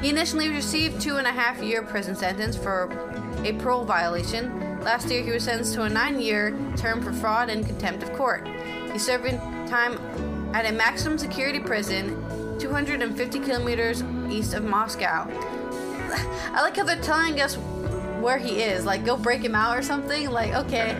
He 0.00 0.08
initially 0.08 0.48
received 0.48 1.02
two 1.02 1.18
and 1.18 1.26
a 1.26 1.32
half 1.32 1.62
year 1.62 1.82
prison 1.82 2.16
sentence 2.16 2.56
for 2.56 2.88
a 3.44 3.52
parole 3.52 3.84
violation. 3.84 4.80
Last 4.80 5.10
year, 5.10 5.22
he 5.22 5.30
was 5.30 5.44
sentenced 5.44 5.74
to 5.74 5.82
a 5.82 5.88
nine 5.90 6.18
year 6.18 6.58
term 6.78 7.02
for 7.02 7.12
fraud 7.12 7.50
and 7.50 7.66
contempt 7.66 8.02
of 8.02 8.14
court. 8.14 8.48
He 8.90 8.98
served 8.98 9.26
time 9.68 9.98
at 10.54 10.64
a 10.64 10.72
maximum 10.72 11.18
security 11.18 11.60
prison 11.60 12.58
250 12.58 13.38
kilometers 13.40 14.02
east 14.30 14.54
of 14.54 14.64
Moscow. 14.64 15.28
I 16.12 16.60
like 16.62 16.76
how 16.76 16.84
they're 16.84 16.96
telling 17.00 17.40
us 17.40 17.56
where 18.20 18.38
he 18.38 18.60
is. 18.62 18.84
Like, 18.84 19.04
go 19.04 19.16
break 19.16 19.42
him 19.42 19.54
out 19.54 19.76
or 19.76 19.82
something. 19.82 20.30
Like, 20.30 20.54
okay. 20.54 20.96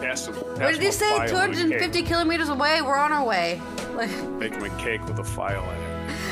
Pass 0.00 0.26
him- 0.26 0.34
What 0.34 0.72
did 0.72 0.82
you 0.82 0.92
say? 0.92 1.08
file 1.10 1.20
and 1.22 1.52
a 1.52 1.56
250 1.56 2.02
kilometers 2.02 2.48
away? 2.48 2.82
We're 2.82 2.96
on 2.96 3.12
our 3.12 3.24
way. 3.24 3.60
Like, 3.94 4.10
Make 4.38 4.54
him 4.54 4.64
a 4.64 4.76
cake 4.82 5.04
with 5.06 5.18
a 5.18 5.24
file 5.24 5.62
in 5.62 5.80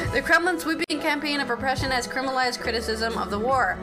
it. 0.09 0.13
the 0.13 0.23
Kremlin's 0.23 0.63
sweeping 0.63 1.01
campaign 1.01 1.41
of 1.41 1.49
repression 1.49 1.91
has 1.91 2.07
criminalized 2.09 2.61
criticism 2.61 3.17
of 3.17 3.31
the 3.31 3.39
war. 3.39 3.79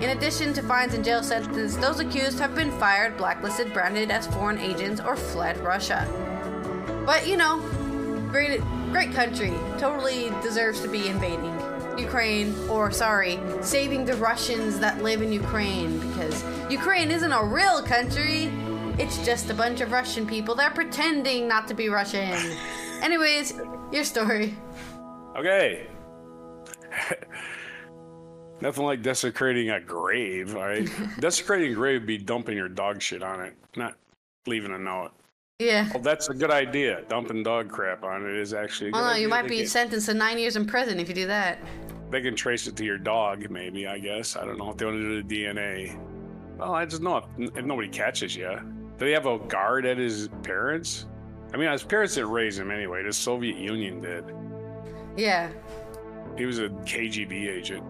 In 0.00 0.10
addition 0.16 0.52
to 0.54 0.62
fines 0.62 0.94
and 0.94 1.04
jail 1.04 1.22
sentences, 1.22 1.76
those 1.78 2.00
accused 2.00 2.38
have 2.40 2.54
been 2.54 2.70
fired, 2.78 3.16
blacklisted, 3.18 3.72
branded 3.74 4.10
as 4.10 4.26
foreign 4.26 4.58
agents, 4.58 5.00
or 5.00 5.14
fled 5.14 5.58
Russia. 5.58 6.06
But 7.06 7.26
you 7.26 7.36
know, 7.36 7.58
great, 8.30 8.60
great 8.92 9.12
country, 9.12 9.52
totally 9.78 10.30
deserves 10.42 10.80
to 10.80 10.88
be 10.88 11.08
invading 11.08 11.56
Ukraine, 12.00 12.54
or 12.68 12.90
sorry, 12.90 13.38
saving 13.60 14.04
the 14.04 14.14
Russians 14.14 14.78
that 14.78 15.02
live 15.02 15.22
in 15.22 15.32
Ukraine, 15.32 15.98
because 16.00 16.44
Ukraine 16.70 17.10
isn't 17.10 17.32
a 17.32 17.44
real 17.44 17.82
country. 17.82 18.50
It's 18.98 19.24
just 19.24 19.50
a 19.50 19.54
bunch 19.54 19.80
of 19.80 19.92
Russian 19.92 20.26
people 20.26 20.54
They're 20.54 20.70
pretending 20.70 21.48
not 21.48 21.68
to 21.68 21.74
be 21.74 21.88
Russian. 21.88 22.34
Anyways, 23.02 23.54
your 23.92 24.04
story. 24.04 24.54
Okay. 25.36 25.86
Nothing 28.60 28.84
like 28.84 29.02
desecrating 29.02 29.70
a 29.70 29.80
grave, 29.80 30.54
all 30.54 30.62
right? 30.62 30.88
desecrating 31.20 31.72
a 31.72 31.74
grave 31.74 32.02
would 32.02 32.06
be 32.06 32.18
dumping 32.18 32.56
your 32.56 32.68
dog 32.68 33.00
shit 33.00 33.22
on 33.22 33.40
it, 33.40 33.54
not 33.74 33.94
leaving 34.46 34.72
a 34.72 34.78
note. 34.78 35.12
Yeah. 35.60 35.88
Well, 35.92 36.02
that's 36.02 36.30
a 36.30 36.34
good 36.34 36.50
idea. 36.50 37.02
Dumping 37.08 37.42
dog 37.42 37.68
crap 37.68 38.02
on 38.02 38.24
it 38.24 38.34
is 38.34 38.54
actually 38.54 38.88
a 38.88 38.92
good 38.92 38.98
Well, 38.98 39.10
no, 39.12 39.16
you 39.16 39.28
might 39.28 39.42
They 39.42 39.48
be 39.48 39.58
can- 39.58 39.66
sentenced 39.66 40.06
to 40.06 40.14
nine 40.14 40.38
years 40.38 40.56
in 40.56 40.64
prison 40.66 40.98
if 40.98 41.06
you 41.08 41.14
do 41.14 41.26
that. 41.26 41.58
They 42.10 42.22
can 42.22 42.34
trace 42.34 42.66
it 42.66 42.76
to 42.76 42.84
your 42.84 42.96
dog, 42.98 43.50
maybe, 43.50 43.86
I 43.86 43.98
guess. 43.98 44.36
I 44.36 44.44
don't 44.46 44.56
know 44.58 44.70
if 44.70 44.78
they 44.78 44.86
want 44.86 44.96
to 44.96 45.22
do 45.22 45.22
the 45.22 45.44
DNA. 45.44 45.96
Well, 46.56 46.74
I 46.74 46.86
just 46.86 47.02
know 47.02 47.18
if, 47.18 47.56
if 47.56 47.64
nobody 47.64 47.88
catches 47.88 48.34
you. 48.34 48.48
Do 48.98 49.04
they 49.04 49.12
have 49.12 49.26
a 49.26 49.38
guard 49.38 49.84
at 49.84 49.98
his 49.98 50.28
parents? 50.42 51.06
I 51.52 51.58
mean, 51.58 51.70
his 51.70 51.82
parents 51.82 52.14
didn't 52.14 52.30
raise 52.30 52.58
him 52.58 52.70
anyway. 52.70 53.02
The 53.02 53.12
Soviet 53.12 53.56
Union 53.58 54.00
did. 54.00 54.24
Yeah. 55.16 55.50
He 56.38 56.46
was 56.46 56.58
a 56.58 56.68
KGB 56.70 57.48
agent. 57.48 57.84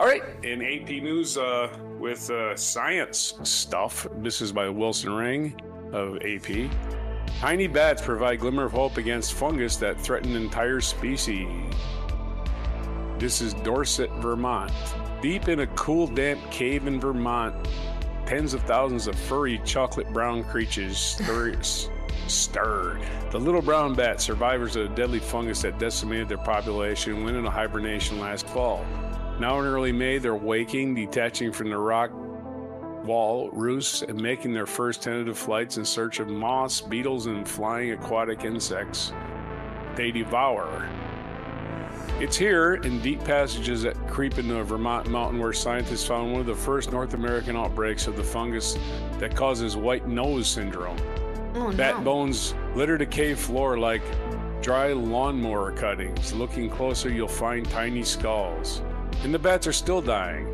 All 0.00 0.06
right, 0.06 0.22
in 0.42 0.62
AP 0.62 0.88
News 1.02 1.36
uh, 1.38 1.68
with 1.98 2.28
uh, 2.30 2.56
science 2.56 3.34
stuff, 3.44 4.06
this 4.16 4.40
is 4.40 4.50
by 4.50 4.68
Wilson 4.68 5.12
Ring 5.12 5.54
of 5.92 6.16
AP. 6.22 6.70
Tiny 7.40 7.66
bats 7.66 8.02
provide 8.02 8.40
glimmer 8.40 8.64
of 8.64 8.72
hope 8.72 8.96
against 8.96 9.34
fungus 9.34 9.76
that 9.76 10.00
threaten 10.00 10.36
entire 10.36 10.80
species. 10.80 11.48
This 13.18 13.40
is 13.40 13.54
Dorset, 13.54 14.10
Vermont. 14.18 14.72
Deep 15.20 15.48
in 15.48 15.60
a 15.60 15.66
cool, 15.68 16.06
damp 16.06 16.40
cave 16.50 16.86
in 16.86 17.00
Vermont, 17.00 17.54
tens 18.26 18.54
of 18.54 18.62
thousands 18.62 19.06
of 19.06 19.14
furry 19.14 19.60
chocolate 19.64 20.12
brown 20.12 20.42
creatures 20.44 20.98
stir, 20.98 21.56
stirred. 22.26 23.00
The 23.30 23.38
little 23.38 23.62
brown 23.62 23.94
bat, 23.94 24.20
survivors 24.20 24.76
of 24.76 24.90
a 24.90 24.94
deadly 24.94 25.20
fungus 25.20 25.62
that 25.62 25.78
decimated 25.78 26.28
their 26.28 26.38
population, 26.38 27.24
went 27.24 27.36
into 27.36 27.50
hibernation 27.50 28.18
last 28.18 28.46
fall. 28.48 28.84
Now 29.38 29.60
in 29.60 29.66
early 29.66 29.92
May, 29.92 30.18
they're 30.18 30.34
waking, 30.34 30.94
detaching 30.94 31.52
from 31.52 31.70
the 31.70 31.78
rock 31.78 32.10
wall 33.04 33.50
roosts, 33.52 34.02
and 34.02 34.20
making 34.20 34.52
their 34.52 34.66
first 34.66 35.02
tentative 35.02 35.38
flights 35.38 35.76
in 35.76 35.84
search 35.84 36.20
of 36.20 36.28
moss, 36.28 36.80
beetles, 36.80 37.26
and 37.26 37.46
flying 37.48 37.92
aquatic 37.92 38.44
insects 38.44 39.12
they 39.96 40.10
devour. 40.10 40.88
It's 42.20 42.36
here 42.36 42.74
in 42.74 43.00
deep 43.00 43.22
passages 43.24 43.82
that 43.82 43.96
creep 44.06 44.38
into 44.38 44.58
a 44.58 44.64
Vermont 44.64 45.08
mountain 45.08 45.40
where 45.40 45.52
scientists 45.52 46.06
found 46.06 46.30
one 46.30 46.40
of 46.40 46.46
the 46.46 46.54
first 46.54 46.92
North 46.92 47.14
American 47.14 47.56
outbreaks 47.56 48.06
of 48.06 48.16
the 48.16 48.22
fungus 48.22 48.78
that 49.18 49.34
causes 49.34 49.76
white 49.76 50.06
nose 50.06 50.46
syndrome. 50.46 50.96
Oh 51.54 51.72
Bat 51.72 51.98
no. 51.98 52.04
bones 52.04 52.54
litter 52.74 52.96
the 52.96 53.06
cave 53.06 53.38
floor 53.38 53.78
like 53.78 54.02
dry 54.62 54.92
lawnmower 54.92 55.72
cuttings. 55.72 56.32
Looking 56.32 56.70
closer, 56.70 57.10
you'll 57.10 57.28
find 57.28 57.68
tiny 57.68 58.04
skulls. 58.04 58.82
And 59.24 59.34
the 59.34 59.38
bats 59.38 59.66
are 59.66 59.72
still 59.72 60.00
dying. 60.00 60.51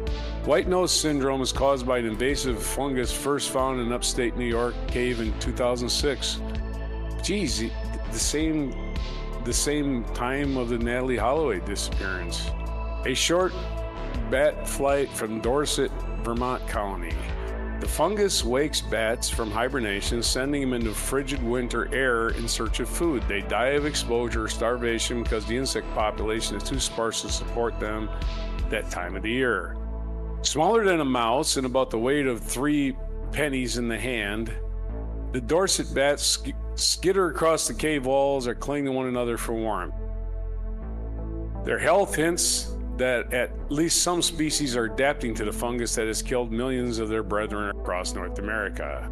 White 0.48 0.66
nose 0.66 0.98
syndrome 0.98 1.42
is 1.42 1.52
caused 1.52 1.86
by 1.86 1.98
an 1.98 2.06
invasive 2.06 2.62
fungus 2.62 3.12
first 3.12 3.50
found 3.50 3.82
in 3.82 3.92
upstate 3.92 4.34
New 4.34 4.46
York 4.46 4.74
cave 4.86 5.20
in 5.20 5.38
2006. 5.40 6.40
Geez, 7.22 7.64
the 8.10 8.18
same 8.18 8.74
the 9.44 9.52
same 9.52 10.04
time 10.14 10.56
of 10.56 10.70
the 10.70 10.78
Natalee 10.78 11.18
Holloway 11.18 11.60
disappearance. 11.60 12.50
A 13.04 13.12
short 13.12 13.52
bat 14.30 14.66
flight 14.66 15.10
from 15.10 15.42
Dorset, 15.42 15.92
Vermont 16.22 16.66
colony. 16.66 17.14
The 17.80 17.86
fungus 17.86 18.42
wakes 18.42 18.80
bats 18.80 19.28
from 19.28 19.50
hibernation, 19.50 20.22
sending 20.22 20.62
them 20.62 20.72
into 20.72 20.94
frigid 20.94 21.42
winter 21.42 21.94
air 21.94 22.30
in 22.30 22.48
search 22.48 22.80
of 22.80 22.88
food. 22.88 23.22
They 23.28 23.42
die 23.42 23.76
of 23.76 23.84
exposure 23.84 24.44
or 24.44 24.48
starvation 24.48 25.22
because 25.22 25.44
the 25.44 25.58
insect 25.58 25.92
population 25.92 26.56
is 26.56 26.62
too 26.62 26.80
sparse 26.80 27.20
to 27.20 27.28
support 27.28 27.78
them 27.78 28.08
that 28.70 28.90
time 28.90 29.14
of 29.14 29.22
the 29.22 29.30
year. 29.30 29.76
Smaller 30.42 30.84
than 30.84 31.00
a 31.00 31.04
mouse 31.04 31.56
and 31.56 31.66
about 31.66 31.90
the 31.90 31.98
weight 31.98 32.26
of 32.26 32.40
three 32.40 32.96
pennies 33.32 33.76
in 33.76 33.88
the 33.88 33.98
hand, 33.98 34.52
the 35.32 35.40
Dorset 35.40 35.92
bats 35.94 36.22
sk- 36.22 36.54
skitter 36.74 37.28
across 37.28 37.66
the 37.66 37.74
cave 37.74 38.06
walls 38.06 38.46
or 38.46 38.54
cling 38.54 38.84
to 38.84 38.92
one 38.92 39.06
another 39.06 39.36
for 39.36 39.52
warmth. 39.52 39.94
Their 41.64 41.78
health 41.78 42.14
hints 42.14 42.72
that 42.98 43.32
at 43.32 43.52
least 43.70 44.02
some 44.02 44.22
species 44.22 44.76
are 44.76 44.84
adapting 44.84 45.34
to 45.34 45.44
the 45.44 45.52
fungus 45.52 45.94
that 45.96 46.06
has 46.06 46.22
killed 46.22 46.52
millions 46.52 46.98
of 46.98 47.08
their 47.08 47.22
brethren 47.22 47.70
across 47.76 48.14
North 48.14 48.38
America. 48.38 49.10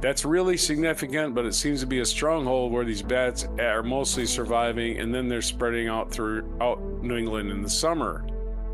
That's 0.00 0.24
really 0.24 0.56
significant, 0.56 1.34
but 1.34 1.46
it 1.46 1.54
seems 1.54 1.80
to 1.80 1.86
be 1.86 2.00
a 2.00 2.04
stronghold 2.04 2.72
where 2.72 2.84
these 2.84 3.00
bats 3.00 3.46
are 3.58 3.82
mostly 3.82 4.26
surviving 4.26 4.98
and 4.98 5.14
then 5.14 5.28
they're 5.28 5.40
spreading 5.40 5.88
out 5.88 6.10
throughout 6.10 6.80
New 7.02 7.16
England 7.16 7.50
in 7.50 7.62
the 7.62 7.70
summer. 7.70 8.26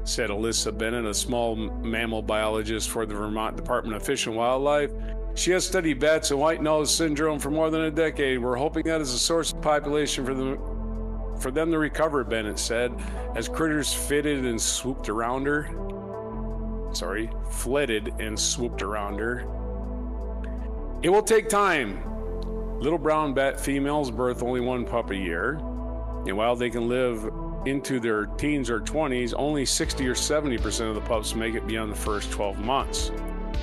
Said 0.05 0.31
Alyssa 0.31 0.77
Bennett, 0.77 1.05
a 1.05 1.15
small 1.15 1.55
mammal 1.57 2.23
biologist 2.23 2.91
for 2.91 3.07
the 3.07 3.15
Vermont 3.15 3.57
Department 3.57 3.97
of 3.97 4.03
Fish 4.03 4.27
and 4.27 4.37
Wildlife. 4.37 4.91
She 5.35 5.53
has 5.53 5.67
studied 5.67 6.01
bats 6.01 6.31
and 6.31 6.41
white 6.41 6.63
nose 6.63 6.93
syndrome 6.93 7.39
for 7.39 7.51
more 7.51 7.71
than 7.71 7.83
a 7.83 7.91
decade. 7.91 8.39
We're 8.39 8.57
hoping 8.57 8.85
that 8.85 9.01
is 9.01 9.13
a 9.13 9.19
source 9.19 9.53
of 9.53 9.63
population 9.63 10.25
for 10.25 10.35
them, 10.35 10.59
for 11.41 11.51
them 11.51 11.71
to 11.71 11.79
recover, 11.79 12.25
Bennett 12.25 12.59
said, 12.59 12.93
as 13.37 13.49
critters 13.49 13.93
fitted 13.93 14.45
and 14.45 14.61
swooped 14.61 15.09
around 15.09 15.47
her. 15.47 15.71
Sorry, 16.93 17.31
flitted 17.51 18.13
and 18.19 18.39
swooped 18.39 18.83
around 18.83 19.19
her. 19.19 19.47
It 21.03 21.09
will 21.11 21.23
take 21.23 21.49
time. 21.49 22.03
Little 22.81 22.99
brown 22.99 23.33
bat 23.35 23.61
females 23.61 24.11
birth 24.11 24.43
only 24.43 24.61
one 24.61 24.85
pup 24.85 25.11
a 25.11 25.17
year, 25.17 25.55
and 26.27 26.37
while 26.37 26.57
they 26.57 26.71
can 26.71 26.89
live 26.89 27.31
into 27.66 28.01
their 28.01 28.27
teens 28.27 28.70
or 28.70 28.81
20s, 28.81 29.35
only 29.37 29.64
60 29.64 30.07
or 30.07 30.14
70% 30.14 30.88
of 30.88 30.94
the 30.94 31.01
pups 31.01 31.35
make 31.35 31.55
it 31.55 31.66
beyond 31.66 31.90
the 31.90 31.96
first 31.96 32.31
12 32.31 32.59
months. 32.59 33.11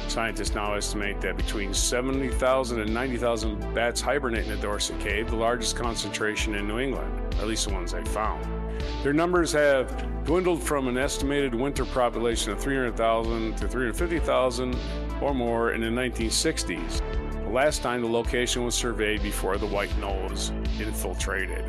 Scientists 0.07 0.53
now 0.53 0.73
estimate 0.73 1.19
that 1.21 1.35
between 1.35 1.73
70,000 1.73 2.79
and 2.79 2.93
90,000 2.93 3.73
bats 3.73 3.99
hibernate 3.99 4.45
in 4.45 4.51
the 4.51 4.57
Dorset 4.57 4.99
Cave, 4.99 5.29
the 5.29 5.35
largest 5.35 5.75
concentration 5.75 6.55
in 6.55 6.67
New 6.67 6.79
England, 6.79 7.35
at 7.35 7.47
least 7.47 7.67
the 7.67 7.73
ones 7.73 7.91
they 7.91 8.03
found. 8.05 8.45
Their 9.03 9.13
numbers 9.13 9.51
have 9.53 10.05
dwindled 10.23 10.61
from 10.61 10.87
an 10.87 10.97
estimated 10.97 11.55
winter 11.55 11.85
population 11.85 12.51
of 12.51 12.59
300,000 12.59 13.57
to 13.57 13.67
350,000 13.67 14.77
or 15.21 15.33
more 15.33 15.71
in 15.71 15.81
the 15.81 15.87
1960s, 15.87 17.01
the 17.43 17.49
last 17.49 17.81
time 17.81 18.01
the 18.01 18.07
location 18.07 18.63
was 18.63 18.75
surveyed 18.75 19.23
before 19.23 19.57
the 19.57 19.67
white 19.67 19.95
nose 19.97 20.51
infiltrated. 20.79 21.65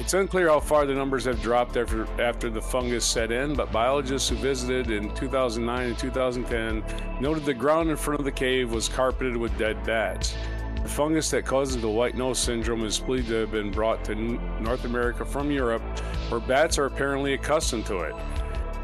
It's 0.00 0.14
unclear 0.14 0.48
how 0.48 0.60
far 0.60 0.86
the 0.86 0.94
numbers 0.94 1.24
have 1.24 1.42
dropped 1.42 1.76
after, 1.76 2.06
after 2.22 2.48
the 2.48 2.62
fungus 2.62 3.04
set 3.04 3.32
in, 3.32 3.54
but 3.54 3.72
biologists 3.72 4.28
who 4.28 4.36
visited 4.36 4.92
in 4.92 5.12
2009 5.16 5.86
and 5.88 5.98
2010 5.98 7.20
noted 7.20 7.44
the 7.44 7.52
ground 7.52 7.90
in 7.90 7.96
front 7.96 8.20
of 8.20 8.24
the 8.24 8.30
cave 8.30 8.70
was 8.70 8.88
carpeted 8.88 9.36
with 9.36 9.58
dead 9.58 9.82
bats. 9.84 10.36
The 10.84 10.88
fungus 10.88 11.30
that 11.30 11.44
causes 11.44 11.82
the 11.82 11.90
white 11.90 12.14
nose 12.14 12.38
syndrome 12.38 12.84
is 12.84 13.00
believed 13.00 13.26
to 13.28 13.34
have 13.40 13.50
been 13.50 13.72
brought 13.72 14.04
to 14.04 14.14
North 14.14 14.84
America 14.84 15.24
from 15.24 15.50
Europe, 15.50 15.82
where 16.28 16.40
bats 16.40 16.78
are 16.78 16.86
apparently 16.86 17.34
accustomed 17.34 17.84
to 17.86 18.02
it. 18.02 18.14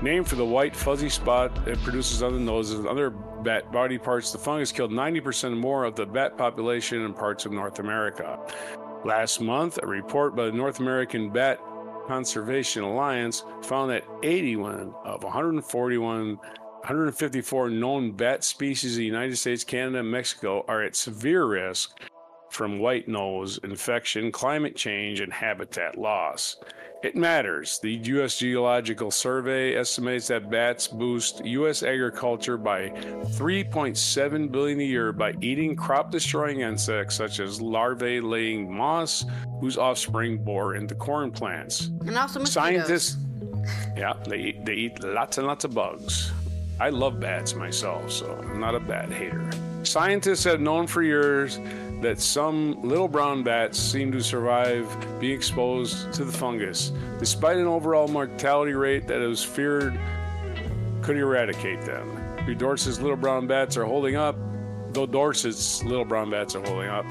Named 0.02 0.26
for 0.26 0.34
the 0.34 0.44
white 0.44 0.74
fuzzy 0.74 1.08
spot 1.08 1.56
it 1.68 1.80
produces 1.84 2.24
on 2.24 2.32
the 2.32 2.40
nose 2.40 2.72
and 2.72 2.88
other 2.88 3.10
bat 3.10 3.70
body 3.70 3.98
parts, 3.98 4.32
the 4.32 4.38
fungus 4.38 4.72
killed 4.72 4.90
90% 4.90 5.56
more 5.56 5.84
of 5.84 5.94
the 5.94 6.04
bat 6.04 6.36
population 6.36 7.02
in 7.02 7.14
parts 7.14 7.46
of 7.46 7.52
North 7.52 7.78
America. 7.78 8.40
Last 9.04 9.42
month, 9.42 9.78
a 9.82 9.86
report 9.86 10.34
by 10.34 10.46
the 10.46 10.52
North 10.52 10.80
American 10.80 11.28
Bat 11.28 11.60
Conservation 12.06 12.82
Alliance 12.82 13.44
found 13.62 13.90
that 13.90 14.04
81 14.22 14.94
of 15.04 15.22
141 15.22 16.36
154 16.36 17.70
known 17.70 18.12
bat 18.12 18.44
species 18.44 18.96
in 18.96 19.00
the 19.00 19.06
United 19.06 19.36
States, 19.36 19.62
Canada, 19.64 20.00
and 20.00 20.10
Mexico 20.10 20.64
are 20.68 20.82
at 20.82 20.96
severe 20.96 21.44
risk 21.44 21.98
from 22.50 22.78
white 22.78 23.06
nose 23.06 23.58
infection, 23.62 24.32
climate 24.32 24.76
change, 24.76 25.20
and 25.20 25.32
habitat 25.32 25.98
loss. 25.98 26.56
It 27.04 27.14
matters. 27.14 27.78
The 27.80 27.92
U.S. 27.92 28.38
Geological 28.38 29.10
Survey 29.10 29.76
estimates 29.76 30.28
that 30.28 30.48
bats 30.48 30.88
boost 30.88 31.44
U.S. 31.44 31.82
agriculture 31.82 32.56
by 32.56 32.88
3.7 32.88 34.50
billion 34.50 34.80
a 34.80 34.84
year 34.84 35.12
by 35.12 35.34
eating 35.42 35.76
crop-destroying 35.76 36.60
insects 36.60 37.14
such 37.14 37.40
as 37.40 37.60
larvae-laying 37.60 38.74
moths, 38.74 39.26
whose 39.60 39.76
offspring 39.76 40.38
bore 40.38 40.76
into 40.76 40.94
corn 40.94 41.30
plants. 41.30 41.90
And 42.06 42.16
also 42.16 42.40
mosquitoes. 42.40 42.86
Scientists, 42.86 43.18
yeah, 43.98 44.14
they 44.26 44.38
eat, 44.38 44.64
they 44.64 44.74
eat 44.74 45.04
lots 45.04 45.36
and 45.36 45.46
lots 45.46 45.66
of 45.66 45.74
bugs. 45.74 46.32
I 46.80 46.88
love 46.88 47.20
bats 47.20 47.54
myself, 47.54 48.10
so 48.10 48.34
I'm 48.34 48.58
not 48.58 48.74
a 48.74 48.80
bat 48.80 49.12
hater. 49.12 49.50
Scientists 49.82 50.44
have 50.44 50.62
known 50.62 50.86
for 50.86 51.02
years 51.02 51.58
that 52.04 52.20
some 52.20 52.80
little 52.82 53.08
brown 53.08 53.42
bats 53.42 53.78
seem 53.78 54.12
to 54.12 54.22
survive 54.22 54.86
being 55.18 55.34
exposed 55.34 56.12
to 56.12 56.24
the 56.24 56.32
fungus, 56.32 56.92
despite 57.18 57.56
an 57.56 57.66
overall 57.66 58.08
mortality 58.08 58.74
rate 58.74 59.08
that 59.08 59.22
is 59.22 59.42
feared 59.42 59.98
could 61.00 61.16
eradicate 61.16 61.80
them. 61.82 62.20
Dorset's 62.58 63.00
little 63.00 63.16
brown 63.16 63.46
bats 63.46 63.78
are 63.78 63.84
holding 63.84 64.16
up, 64.16 64.36
though 64.92 65.06
Dorset's 65.06 65.82
little 65.82 66.04
brown 66.04 66.30
bats 66.30 66.54
are 66.54 66.60
holding 66.60 66.90
up. 66.90 67.06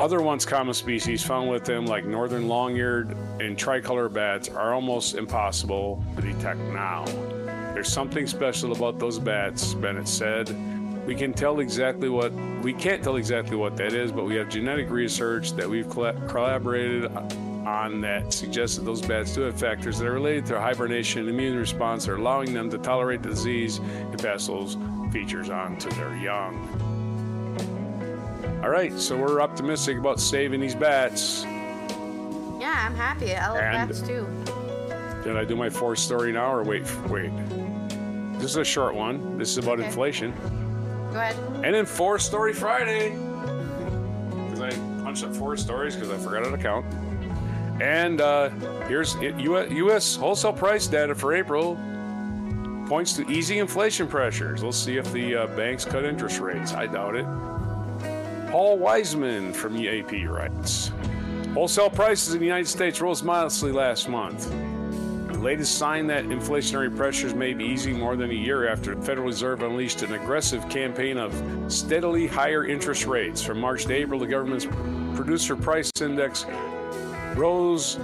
Other 0.00 0.22
once 0.22 0.46
common 0.46 0.72
species 0.74 1.22
found 1.22 1.50
with 1.50 1.64
them, 1.64 1.84
like 1.84 2.06
northern 2.06 2.48
long-eared 2.48 3.14
and 3.38 3.56
tricolor 3.56 4.08
bats, 4.08 4.48
are 4.48 4.72
almost 4.72 5.14
impossible 5.14 6.02
to 6.16 6.22
detect 6.22 6.58
now. 6.72 7.04
There's 7.74 7.92
something 7.92 8.26
special 8.26 8.72
about 8.72 8.98
those 8.98 9.18
bats, 9.18 9.74
Bennett 9.74 10.08
said. 10.08 10.48
We 11.06 11.14
can 11.14 11.32
tell 11.34 11.60
exactly 11.60 12.08
what 12.08 12.32
we 12.62 12.72
can't 12.72 13.02
tell 13.02 13.16
exactly 13.16 13.56
what 13.56 13.76
that 13.76 13.92
is, 13.92 14.10
but 14.10 14.24
we 14.24 14.36
have 14.36 14.48
genetic 14.48 14.88
research 14.88 15.52
that 15.52 15.68
we've 15.68 15.88
collaborated 15.88 17.06
on 17.66 18.00
that 18.00 18.32
suggests 18.32 18.76
that 18.76 18.84
those 18.84 19.02
bats 19.02 19.34
do 19.34 19.42
have 19.42 19.58
factors 19.58 19.98
that 19.98 20.06
are 20.06 20.12
related 20.12 20.46
to 20.46 20.58
hibernation 20.60 21.20
and 21.20 21.28
immune 21.28 21.56
response 21.58 22.06
that 22.06 22.12
are 22.12 22.16
allowing 22.16 22.54
them 22.54 22.70
to 22.70 22.78
tolerate 22.78 23.22
the 23.22 23.28
disease 23.28 23.78
and 23.78 24.18
pass 24.22 24.46
those 24.46 24.78
features 25.12 25.50
on 25.50 25.76
to 25.78 25.88
their 25.90 26.16
young. 26.16 26.56
All 28.62 28.70
right, 28.70 28.98
so 28.98 29.16
we're 29.18 29.42
optimistic 29.42 29.98
about 29.98 30.20
saving 30.20 30.60
these 30.60 30.74
bats. 30.74 31.44
Yeah, 31.44 32.82
I'm 32.86 32.94
happy. 32.94 33.34
I 33.34 33.48
love 33.48 33.58
And- 33.60 33.88
bats 33.90 34.00
too. 34.00 34.26
Did 35.22 35.36
I 35.36 35.44
do 35.44 35.54
my 35.56 35.68
fourth 35.68 35.98
story 35.98 36.32
now, 36.32 36.50
or 36.52 36.62
wait, 36.62 36.82
wait? 37.08 37.30
This 38.38 38.50
is 38.52 38.56
a 38.56 38.64
short 38.64 38.94
one. 38.94 39.36
This 39.38 39.50
is 39.50 39.58
about 39.58 39.78
Okay. 39.78 39.86
inflation. 39.86 40.32
Go 41.14 41.20
ahead. 41.20 41.36
And 41.64 41.72
then 41.72 41.86
four 41.86 42.18
story 42.18 42.52
Friday. 42.52 43.10
Because 43.10 44.60
I 44.60 44.70
punched 45.00 45.22
up 45.22 45.32
four 45.36 45.56
stories 45.56 45.94
because 45.94 46.10
I 46.10 46.18
forgot 46.18 46.44
how 46.44 46.50
to 46.50 46.58
count. 46.58 46.84
And 47.80 48.20
uh, 48.20 48.48
here's 48.88 49.14
U.S. 49.14 50.16
wholesale 50.16 50.52
price 50.52 50.88
data 50.88 51.14
for 51.14 51.32
April. 51.32 51.76
Points 52.88 53.12
to 53.12 53.30
easing 53.30 53.58
inflation 53.58 54.08
pressures. 54.08 54.64
Let's 54.64 54.76
see 54.76 54.96
if 54.96 55.10
the 55.12 55.36
uh, 55.36 55.46
banks 55.56 55.84
cut 55.84 56.04
interest 56.04 56.40
rates. 56.40 56.72
I 56.72 56.88
doubt 56.88 57.14
it. 57.14 57.26
Paul 58.50 58.78
Wiseman 58.78 59.52
from 59.52 59.76
EAP 59.76 60.26
writes 60.26 60.90
Wholesale 61.52 61.90
prices 61.90 62.34
in 62.34 62.40
the 62.40 62.46
United 62.46 62.68
States 62.68 63.00
rose 63.00 63.22
modestly 63.22 63.70
last 63.70 64.08
month. 64.08 64.52
Latest 65.44 65.76
sign 65.76 66.06
that 66.06 66.24
inflationary 66.24 66.96
pressures 66.96 67.34
may 67.34 67.52
be 67.52 67.66
easing 67.66 67.98
more 67.98 68.16
than 68.16 68.30
a 68.30 68.34
year 68.34 68.66
after 68.66 68.94
the 68.94 69.02
Federal 69.02 69.26
Reserve 69.26 69.62
unleashed 69.62 70.00
an 70.00 70.14
aggressive 70.14 70.66
campaign 70.70 71.18
of 71.18 71.34
steadily 71.70 72.26
higher 72.26 72.64
interest 72.64 73.04
rates. 73.04 73.42
From 73.42 73.60
March 73.60 73.84
to 73.84 73.92
April, 73.92 74.18
the 74.18 74.26
government's 74.26 74.64
producer 75.14 75.54
price 75.54 75.90
index 76.00 76.46
rose 77.36 77.96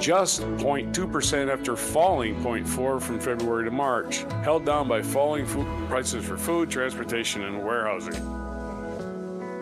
just 0.00 0.40
0.2% 0.40 1.52
after 1.52 1.76
falling 1.76 2.36
0.4 2.36 3.02
from 3.02 3.20
February 3.20 3.66
to 3.66 3.70
March, 3.70 4.24
held 4.44 4.64
down 4.64 4.88
by 4.88 5.02
falling 5.02 5.44
food 5.44 5.66
prices 5.90 6.24
for 6.24 6.38
food, 6.38 6.70
transportation, 6.70 7.44
and 7.44 7.62
warehousing. 7.62 8.41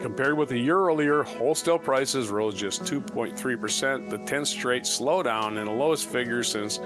Compared 0.02 0.36
with 0.38 0.50
a 0.52 0.58
year 0.58 0.78
earlier, 0.78 1.22
wholesale 1.22 1.78
prices 1.78 2.28
rose 2.28 2.54
just 2.54 2.84
2.3%, 2.84 4.08
the 4.08 4.16
10th 4.18 4.46
straight 4.46 4.84
slowdown 4.84 5.58
and 5.58 5.68
the 5.68 5.72
lowest 5.72 6.08
figure 6.08 6.42
since 6.42 6.78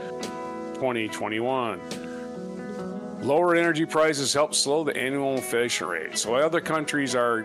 2021. 0.74 1.80
Lower 3.22 3.54
energy 3.54 3.86
prices 3.86 4.34
help 4.34 4.52
slow 4.52 4.82
the 4.82 4.96
annual 4.96 5.36
inflation 5.36 5.86
rate. 5.86 6.18
So 6.18 6.32
while 6.32 6.42
other 6.42 6.60
countries 6.60 7.14
are 7.14 7.44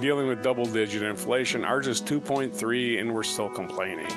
dealing 0.00 0.26
with 0.26 0.42
double 0.42 0.66
digit 0.66 1.02
inflation, 1.02 1.64
ours 1.64 1.86
is 1.86 2.02
2.3 2.02 3.00
and 3.00 3.14
we're 3.14 3.22
still 3.22 3.48
complaining. 3.48 4.08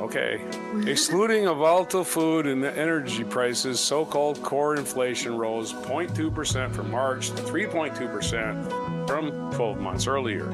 Okay. 0.00 0.40
Excluding 0.86 1.46
a 1.46 1.54
volatile 1.54 2.02
food 2.02 2.46
and 2.46 2.64
energy 2.64 3.22
prices, 3.22 3.78
so 3.78 4.04
called 4.04 4.42
core 4.42 4.74
inflation 4.74 5.36
rose 5.36 5.72
0.2% 5.72 6.74
from 6.74 6.90
March 6.90 7.28
to 7.28 7.42
3.2% 7.42 8.89
from 9.06 9.50
12 9.52 9.78
months 9.78 10.06
earlier. 10.06 10.46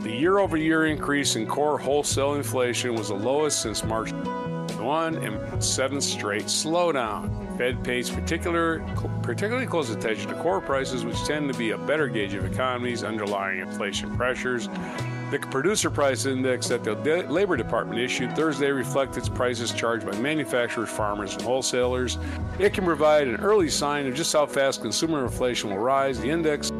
The 0.00 0.12
year 0.12 0.38
over 0.38 0.56
year 0.56 0.86
increase 0.86 1.36
in 1.36 1.46
core 1.46 1.78
wholesale 1.78 2.34
inflation 2.34 2.94
was 2.94 3.08
the 3.08 3.14
lowest 3.14 3.62
since 3.62 3.82
March 3.82 4.12
1 4.12 5.16
and 5.16 5.64
seventh 5.64 6.04
straight 6.04 6.44
slowdown. 6.44 7.58
Fed 7.58 7.82
pays 7.82 8.10
particular, 8.10 8.80
particularly 9.22 9.66
close 9.66 9.90
attention 9.90 10.28
to 10.28 10.34
core 10.42 10.60
prices, 10.60 11.04
which 11.04 11.22
tend 11.24 11.52
to 11.52 11.58
be 11.58 11.70
a 11.70 11.78
better 11.78 12.06
gauge 12.06 12.34
of 12.34 12.44
economies' 12.44 13.02
underlying 13.02 13.60
inflation 13.60 14.14
pressures. 14.16 14.68
The 15.30 15.40
producer 15.50 15.90
price 15.90 16.24
index 16.24 16.68
that 16.68 16.84
the 16.84 16.94
Labor 17.28 17.56
Department 17.56 17.98
issued 17.98 18.36
Thursday 18.36 18.70
reflects 18.70 19.28
prices 19.28 19.72
charged 19.72 20.08
by 20.08 20.16
manufacturers, 20.18 20.88
farmers, 20.88 21.32
and 21.32 21.42
wholesalers. 21.42 22.16
It 22.60 22.72
can 22.72 22.84
provide 22.84 23.26
an 23.26 23.36
early 23.36 23.68
sign 23.68 24.06
of 24.06 24.14
just 24.14 24.32
how 24.32 24.46
fast 24.46 24.82
consumer 24.82 25.24
inflation 25.24 25.70
will 25.70 25.78
rise. 25.78 26.20
The 26.20 26.30
index 26.30 26.70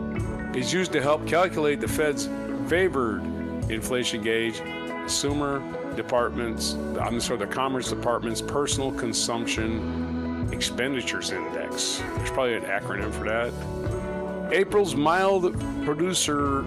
is 0.57 0.73
used 0.73 0.93
to 0.93 1.03
help 1.03 1.27
calculate 1.27 1.81
the 1.81 1.89
Fed's 1.89 2.29
favored 2.69 3.23
inflation 3.71 4.23
gauge, 4.23 4.59
consumer 4.59 5.63
Department's, 5.95 6.75
I'm 7.01 7.21
sorry, 7.21 7.39
the 7.39 7.47
Commerce 7.47 7.91
Department's 7.91 8.41
Personal 8.41 8.91
Consumption 8.93 10.49
Expenditures 10.53 11.31
Index. 11.31 11.99
There's 12.17 12.31
probably 12.31 12.55
an 12.55 12.65
acronym 12.65 13.13
for 13.13 13.25
that. 13.25 14.53
April's 14.53 14.95
mild 14.95 15.59
producer 15.85 16.65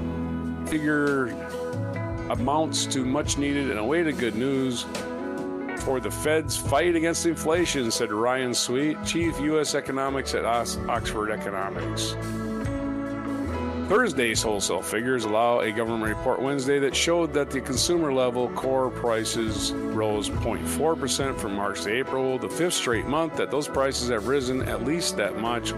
figure 0.68 1.28
amounts 2.30 2.86
to 2.88 3.04
much 3.04 3.38
needed 3.38 3.72
and 3.72 3.80
awaited 3.80 4.18
good 4.20 4.36
news 4.36 4.86
for 5.80 6.00
the 6.00 6.12
Fed's 6.12 6.58
fight 6.58 6.96
against 6.96 7.26
inflation, 7.26 7.90
said 7.90 8.12
Ryan 8.12 8.54
Sweet, 8.54 9.04
Chief 9.06 9.40
U.S. 9.40 9.74
Economics 9.74 10.36
at 10.36 10.46
Oxford 10.46 11.32
Economics. 11.32 12.16
Thursday's 13.90 14.44
wholesale 14.44 14.84
figures 14.84 15.26
allow 15.26 15.62
a 15.62 15.72
government 15.72 16.16
report 16.16 16.40
Wednesday 16.40 16.78
that 16.78 16.96
showed 16.96 17.34
that 17.34 17.50
the 17.50 17.60
consumer 17.60 18.14
level 18.14 18.48
core 18.50 18.92
prices 18.92 19.72
rose 19.72 20.30
0.4% 20.30 21.36
from 21.40 21.56
March 21.56 21.82
to 21.82 21.92
April, 21.92 22.38
the 22.38 22.48
fifth 22.48 22.76
straight 22.76 23.08
month 23.08 23.36
that 23.36 23.50
those 23.50 23.68
prices 23.68 24.10
have 24.10 24.28
risen 24.28 24.62
at 24.70 24.86
least 24.86 25.18
that 25.18 25.40
much, 25.40 25.74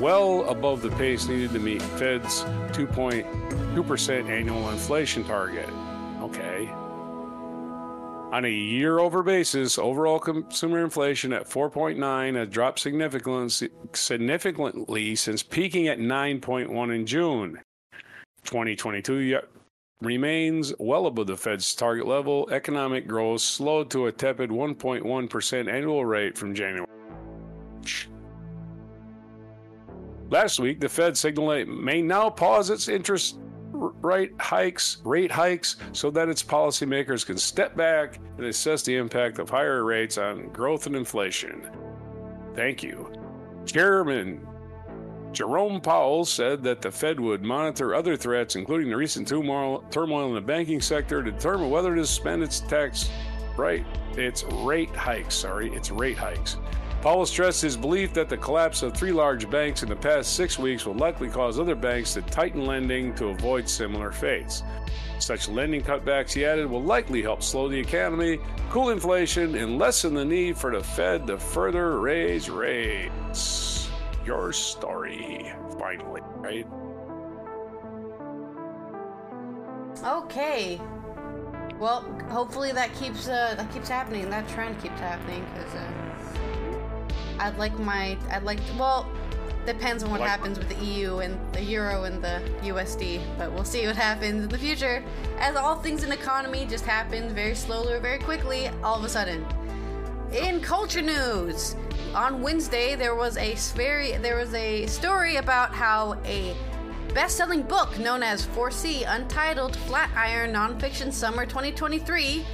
well 0.00 0.42
above 0.48 0.82
the 0.82 0.90
pace 0.96 1.28
needed 1.28 1.52
to 1.52 1.60
meet 1.60 1.80
Fed's 1.80 2.42
2.2% 2.72 4.28
annual 4.28 4.70
inflation 4.70 5.22
target. 5.22 5.68
Okay. 6.20 6.68
On 8.32 8.46
a 8.46 8.48
year 8.48 8.98
over 8.98 9.22
basis, 9.22 9.76
overall 9.76 10.18
consumer 10.18 10.82
inflation 10.82 11.34
at 11.34 11.50
4.9 11.50 12.34
has 12.34 12.48
dropped 12.48 12.78
significantly, 12.78 13.68
significantly 13.92 15.14
since 15.14 15.42
peaking 15.42 15.88
at 15.88 15.98
9.1 15.98 16.94
in 16.94 17.04
June. 17.04 17.60
2022 18.44 19.38
remains 20.00 20.72
well 20.78 21.04
above 21.04 21.26
the 21.26 21.36
Fed's 21.36 21.74
target 21.74 22.06
level. 22.06 22.48
Economic 22.50 23.06
growth 23.06 23.42
slowed 23.42 23.90
to 23.90 24.06
a 24.06 24.12
tepid 24.12 24.48
1.1% 24.48 25.70
annual 25.70 26.06
rate 26.06 26.38
from 26.38 26.54
January. 26.54 26.88
Last 30.30 30.58
week, 30.58 30.80
the 30.80 30.88
Fed 30.88 31.18
signaled 31.18 31.52
it 31.52 31.68
may 31.68 32.00
now 32.00 32.30
pause 32.30 32.70
its 32.70 32.88
interest 32.88 33.36
rate 34.00 34.32
hikes, 34.38 34.98
rate 35.04 35.30
hikes, 35.30 35.76
so 35.92 36.10
that 36.10 36.28
its 36.28 36.42
policymakers 36.42 37.26
can 37.26 37.36
step 37.36 37.76
back 37.76 38.20
and 38.38 38.46
assess 38.46 38.82
the 38.82 38.96
impact 38.96 39.38
of 39.38 39.50
higher 39.50 39.84
rates 39.84 40.18
on 40.18 40.48
growth 40.48 40.86
and 40.86 40.96
inflation. 40.96 41.68
Thank 42.54 42.82
you. 42.82 43.10
Chairman 43.66 44.46
Jerome 45.32 45.80
Powell 45.80 46.26
said 46.26 46.62
that 46.64 46.82
the 46.82 46.90
Fed 46.90 47.18
would 47.18 47.42
monitor 47.42 47.94
other 47.94 48.16
threats, 48.16 48.54
including 48.54 48.90
the 48.90 48.96
recent 48.96 49.26
turmoil, 49.26 49.82
in 49.90 50.34
the 50.34 50.40
banking 50.40 50.80
sector, 50.80 51.22
to 51.22 51.32
determine 51.32 51.70
whether 51.70 51.94
to 51.94 52.06
suspend 52.06 52.42
its 52.42 52.60
tax 52.60 53.08
right, 53.56 53.84
its 54.16 54.44
rate 54.44 54.94
hikes. 54.94 55.34
Sorry, 55.34 55.72
its 55.72 55.90
rate 55.90 56.18
hikes. 56.18 56.58
Powell 57.02 57.26
stressed 57.26 57.60
his 57.62 57.76
belief 57.76 58.14
that 58.14 58.28
the 58.28 58.36
collapse 58.36 58.84
of 58.84 58.94
three 58.94 59.10
large 59.10 59.50
banks 59.50 59.82
in 59.82 59.88
the 59.88 59.96
past 59.96 60.36
six 60.36 60.56
weeks 60.56 60.86
will 60.86 60.94
likely 60.94 61.28
cause 61.28 61.58
other 61.58 61.74
banks 61.74 62.14
to 62.14 62.22
tighten 62.22 62.64
lending 62.64 63.12
to 63.16 63.30
avoid 63.30 63.68
similar 63.68 64.12
fates. 64.12 64.62
Such 65.18 65.48
lending 65.48 65.82
cutbacks, 65.82 66.32
he 66.32 66.44
added, 66.44 66.70
will 66.70 66.82
likely 66.82 67.20
help 67.20 67.42
slow 67.42 67.68
the 67.68 67.76
economy, 67.76 68.38
cool 68.70 68.90
inflation, 68.90 69.56
and 69.56 69.80
lessen 69.80 70.14
the 70.14 70.24
need 70.24 70.56
for 70.56 70.70
the 70.70 70.80
Fed 70.80 71.26
to 71.26 71.38
further 71.38 71.98
raise 71.98 72.48
rates. 72.48 73.90
Your 74.24 74.52
story, 74.52 75.52
finally, 75.80 76.20
right? 76.36 76.66
Okay. 80.04 80.80
Well, 81.80 82.02
hopefully 82.30 82.70
that 82.70 82.94
keeps 82.94 83.26
uh, 83.26 83.54
that 83.56 83.72
keeps 83.72 83.88
happening. 83.88 84.30
That 84.30 84.48
trend 84.48 84.80
keeps 84.80 85.00
happening 85.00 85.44
because. 85.52 85.74
Uh 85.74 86.41
I'd 87.38 87.56
like 87.58 87.78
my 87.78 88.16
I'd 88.30 88.44
like 88.44 88.60
well 88.78 89.10
depends 89.66 90.02
on 90.02 90.10
what 90.10 90.20
like, 90.20 90.28
happens 90.28 90.58
with 90.58 90.68
the 90.68 90.84
EU 90.84 91.18
and 91.18 91.38
the 91.52 91.62
euro 91.62 92.04
and 92.04 92.22
the 92.22 92.42
USD, 92.62 93.22
but 93.38 93.52
we'll 93.52 93.64
see 93.64 93.86
what 93.86 93.96
happens 94.10 94.42
in 94.44 94.48
the 94.48 94.58
future. 94.58 95.04
As 95.38 95.56
all 95.56 95.76
things 95.76 96.02
in 96.02 96.12
economy 96.12 96.66
just 96.66 96.84
happen 96.84 97.34
very 97.34 97.54
slowly 97.54 97.94
or 97.94 98.00
very 98.00 98.18
quickly, 98.18 98.68
all 98.82 98.98
of 98.98 99.04
a 99.04 99.08
sudden. 99.08 99.46
In 100.32 100.60
culture 100.60 101.02
news, 101.02 101.76
on 102.14 102.42
Wednesday 102.42 102.94
there 102.94 103.14
was 103.14 103.36
a 103.36 103.54
very 103.74 104.16
there 104.18 104.36
was 104.36 104.52
a 104.54 104.86
story 104.86 105.36
about 105.36 105.74
how 105.74 106.18
a 106.24 106.56
best-selling 107.14 107.62
book 107.62 107.98
known 107.98 108.22
as 108.22 108.46
4C 108.46 109.04
Untitled 109.06 109.76
Flatiron 109.76 110.54
Nonfiction 110.54 111.12
Summer 111.12 111.44
2023 111.44 112.44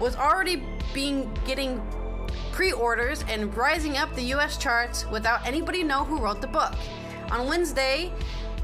was 0.00 0.16
already 0.16 0.62
being 0.94 1.30
getting 1.46 1.82
pre-orders 2.56 3.22
and 3.28 3.54
rising 3.54 3.98
up 3.98 4.12
the 4.14 4.22
U.S. 4.22 4.56
charts 4.56 5.06
without 5.10 5.46
anybody 5.46 5.82
know 5.82 6.04
who 6.04 6.18
wrote 6.18 6.40
the 6.40 6.46
book. 6.46 6.72
On 7.30 7.46
Wednesday, 7.46 8.10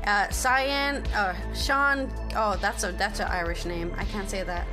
uh, 0.07 0.31
Cyan, 0.31 1.05
uh, 1.09 1.35
Sean, 1.53 2.11
oh, 2.35 2.57
that's 2.57 2.85
a 2.85 2.93
that's 2.93 3.21
an 3.21 3.29
Irish 3.29 3.67
name. 3.67 3.93
I 3.99 4.05
can't 4.05 4.31
say 4.31 4.45
that. 4.45 4.67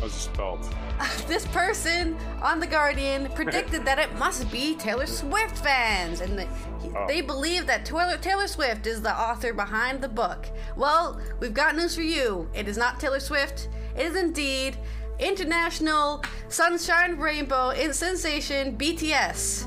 How's 0.00 0.14
it 0.14 0.20
spelled? 0.20 0.74
this 1.26 1.46
person 1.48 2.16
on 2.40 2.60
the 2.60 2.66
Guardian 2.66 3.30
predicted 3.34 3.84
that 3.84 3.98
it 3.98 4.14
must 4.14 4.50
be 4.50 4.74
Taylor 4.74 5.06
Swift 5.06 5.58
fans, 5.58 6.22
and 6.22 6.38
the, 6.38 6.48
oh. 6.96 7.04
they 7.06 7.20
believe 7.20 7.66
that 7.66 7.84
Taylor, 7.84 8.16
Taylor 8.16 8.46
Swift 8.46 8.86
is 8.86 9.02
the 9.02 9.14
author 9.14 9.52
behind 9.52 10.00
the 10.00 10.08
book. 10.08 10.46
Well, 10.78 11.20
we've 11.40 11.52
got 11.52 11.76
news 11.76 11.94
for 11.94 12.02
you. 12.02 12.48
It 12.54 12.68
is 12.68 12.78
not 12.78 13.00
Taylor 13.00 13.20
Swift. 13.20 13.68
It 13.94 14.06
is 14.06 14.16
indeed 14.16 14.78
International 15.20 16.24
Sunshine 16.48 17.18
Rainbow 17.18 17.70
in 17.70 17.92
Sensation 17.92 18.76
BTS. 18.76 19.66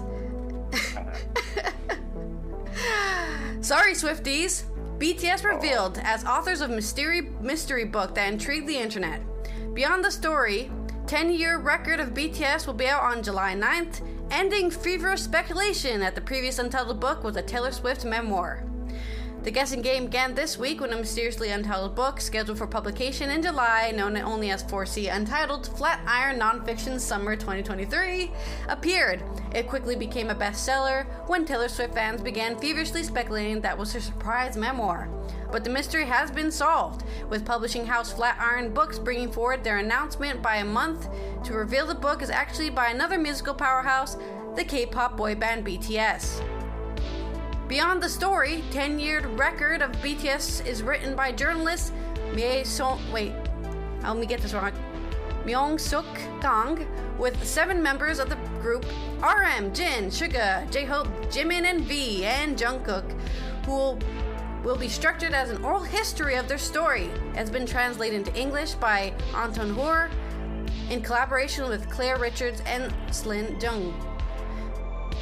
Sorry, 3.64 3.94
Swifties. 3.94 4.64
BTS 4.98 5.46
oh. 5.46 5.56
revealed 5.56 6.00
as 6.04 6.26
authors 6.26 6.62
of 6.62 6.70
mystery 6.70 7.22
mystery 7.42 7.86
book 7.86 8.16
that 8.16 8.32
intrigued 8.32 8.68
the 8.68 8.78
internet. 8.78 9.22
Beyond 9.74 10.04
the 10.04 10.12
story, 10.12 10.72
10-year 11.06 11.60
record 11.60 12.00
of 12.00 12.14
BTS 12.14 12.66
will 12.66 12.74
be 12.74 12.88
out 12.88 13.04
on 13.04 13.24
July 13.24 13.56
9th, 13.56 14.02
ending 14.32 14.72
feverish 14.72 15.22
speculation 15.22 16.00
that 16.00 16.16
the 16.16 16.22
previous 16.22 16.60
untitled 16.60 17.00
book 17.00 17.24
was 17.24 17.36
a 17.36 17.42
Taylor 17.42 17.72
Swift 17.72 18.06
memoir. 18.06 18.64
The 19.44 19.52
guessing 19.52 19.82
game 19.82 20.06
began 20.06 20.36
this 20.36 20.58
week 20.58 20.80
when 20.80 20.94
a 20.94 20.96
mysteriously 20.96 21.50
untitled 21.50 21.96
book, 21.96 22.22
scheduled 22.22 22.58
for 22.58 22.66
publication 22.66 23.30
in 23.30 23.44
July, 23.44 23.92
known 23.94 24.16
only 24.16 24.52
as 24.52 24.64
4C 24.64 25.14
Untitled 25.14 25.68
Flatiron 25.78 26.40
Nonfiction 26.40 26.98
Summer 26.98 27.36
2023, 27.36 28.32
appeared. 28.70 29.22
It 29.54 29.68
quickly 29.68 29.98
became 29.98 30.30
a 30.30 30.36
bestseller 30.36 31.06
when 31.28 31.44
Taylor 31.44 31.68
Swift 31.68 31.94
fans 31.94 32.22
began 32.22 32.58
feverishly 32.58 33.04
speculating 33.04 33.60
that 33.60 33.78
was 33.78 33.92
her 33.92 34.00
surprise 34.00 34.56
memoir. 34.56 35.10
But 35.52 35.66
the 35.66 35.70
mystery 35.70 36.06
has 36.06 36.32
been 36.32 36.50
solved, 36.50 37.04
with 37.30 37.46
publishing 37.46 37.86
house 37.86 38.14
Flatiron 38.14 38.74
Books 38.74 38.98
bringing 38.98 39.30
forward 39.30 39.62
their 39.62 39.80
announcement 39.80 40.42
by 40.42 40.58
a 40.58 40.66
month 40.66 41.10
to 41.44 41.54
reveal 41.54 41.86
the 41.86 41.96
book 41.96 42.22
is 42.22 42.30
actually 42.30 42.70
by 42.70 42.92
another 42.92 43.18
musical 43.18 43.54
powerhouse, 43.54 44.16
the 44.56 44.64
K 44.64 44.86
pop 44.86 45.18
boy 45.18 45.36
band 45.36 45.66
BTS. 45.66 46.53
Beyond 47.68 48.04
the 48.04 48.10
story, 48.10 48.62
10 48.72 49.00
year 49.00 49.26
record 49.26 49.82
of 49.82 49.92
BTS 49.94 50.66
is 50.66 50.84
written 50.84 51.16
by 51.16 51.32
journalist 51.32 51.94
Mie 52.34 52.64
Song. 52.64 53.00
Wait, 53.12 53.34
let 54.04 54.18
me 54.18 54.26
get 54.26 54.42
this 54.42 54.54
wrong. 54.54 54.74
Myung 55.46 55.80
Suk 55.80 56.06
Kang, 56.42 56.86
with 57.18 57.42
seven 57.46 57.82
members 57.82 58.20
of 58.20 58.30
the 58.30 58.36
group 58.62 58.86
RM, 59.22 59.74
Jin, 59.74 60.06
Suga, 60.06 60.70
J 60.72 60.84
Hope, 60.84 61.08
Jimin, 61.32 61.64
and 61.64 61.82
V, 61.82 62.26
and 62.26 62.58
Jungkook, 62.58 63.10
who 63.66 63.72
will, 63.72 64.00
will 64.64 64.78
be 64.78 64.90
structured 64.90 65.34
as 65.34 65.50
an 65.50 65.64
oral 65.64 65.84
history 65.84 66.36
of 66.36 66.50
their 66.50 66.58
story. 66.58 67.06
It 67.32 67.38
has 67.38 67.50
been 67.50 67.66
translated 67.66 68.28
into 68.28 68.38
English 68.40 68.74
by 68.74 69.14
Anton 69.36 69.74
Hur 69.74 70.10
in 70.90 71.02
collaboration 71.02 71.70
with 71.70 71.90
Claire 71.90 72.18
Richards 72.18 72.62
and 72.66 72.94
Slin 73.10 73.58
Jung. 73.62 74.13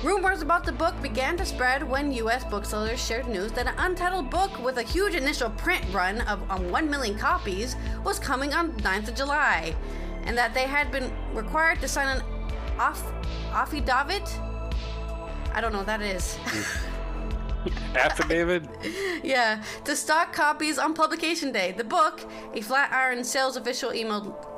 Rumors 0.03 0.41
about 0.41 0.65
the 0.65 0.71
book 0.71 0.99
began 0.99 1.37
to 1.37 1.45
spread 1.45 1.87
when 1.87 2.11
US 2.13 2.43
booksellers 2.43 2.99
shared 2.99 3.27
news 3.27 3.51
that 3.51 3.67
an 3.67 3.75
untitled 3.77 4.31
book 4.31 4.57
with 4.59 4.77
a 4.77 4.81
huge 4.81 5.13
initial 5.13 5.51
print 5.51 5.85
run 5.93 6.21
of 6.21 6.41
um, 6.49 6.71
1 6.71 6.89
million 6.89 7.15
copies 7.15 7.75
was 8.03 8.17
coming 8.17 8.51
on 8.51 8.71
9th 8.77 9.09
of 9.09 9.15
July, 9.15 9.75
and 10.23 10.35
that 10.35 10.55
they 10.55 10.63
had 10.63 10.91
been 10.91 11.13
required 11.35 11.81
to 11.81 11.87
sign 11.87 12.17
an 12.17 12.23
off 12.79 13.13
affidavit. 13.51 14.27
I 15.53 15.61
don't 15.61 15.71
know 15.71 15.79
what 15.79 15.87
that 15.87 16.01
is. 16.01 16.35
affidavit? 17.95 18.63
yeah, 19.23 19.61
to 19.85 19.95
stock 19.95 20.33
copies 20.33 20.79
on 20.79 20.95
publication 20.95 21.51
day. 21.51 21.73
The 21.77 21.83
book, 21.83 22.27
a 22.55 22.61
Flatiron 22.61 23.23
sales 23.23 23.55
official 23.55 23.91
emailed 23.91 24.50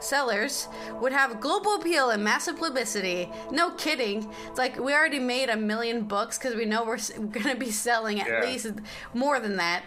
sellers 0.00 0.68
would 1.00 1.12
have 1.12 1.40
global 1.40 1.76
appeal 1.76 2.10
and 2.10 2.24
massive 2.24 2.58
publicity. 2.58 3.30
No 3.50 3.70
kidding. 3.72 4.32
It's 4.48 4.58
like 4.58 4.78
we 4.78 4.92
already 4.92 5.20
made 5.20 5.48
a 5.48 5.56
million 5.56 6.02
books 6.02 6.38
because 6.38 6.54
we 6.54 6.64
know 6.64 6.84
we're, 6.84 6.98
going 7.18 7.46
to 7.46 7.56
be 7.56 7.70
selling 7.70 8.20
at 8.20 8.28
yeah. 8.28 8.42
least 8.42 8.66
more 9.14 9.40
than 9.40 9.56
that. 9.56 9.82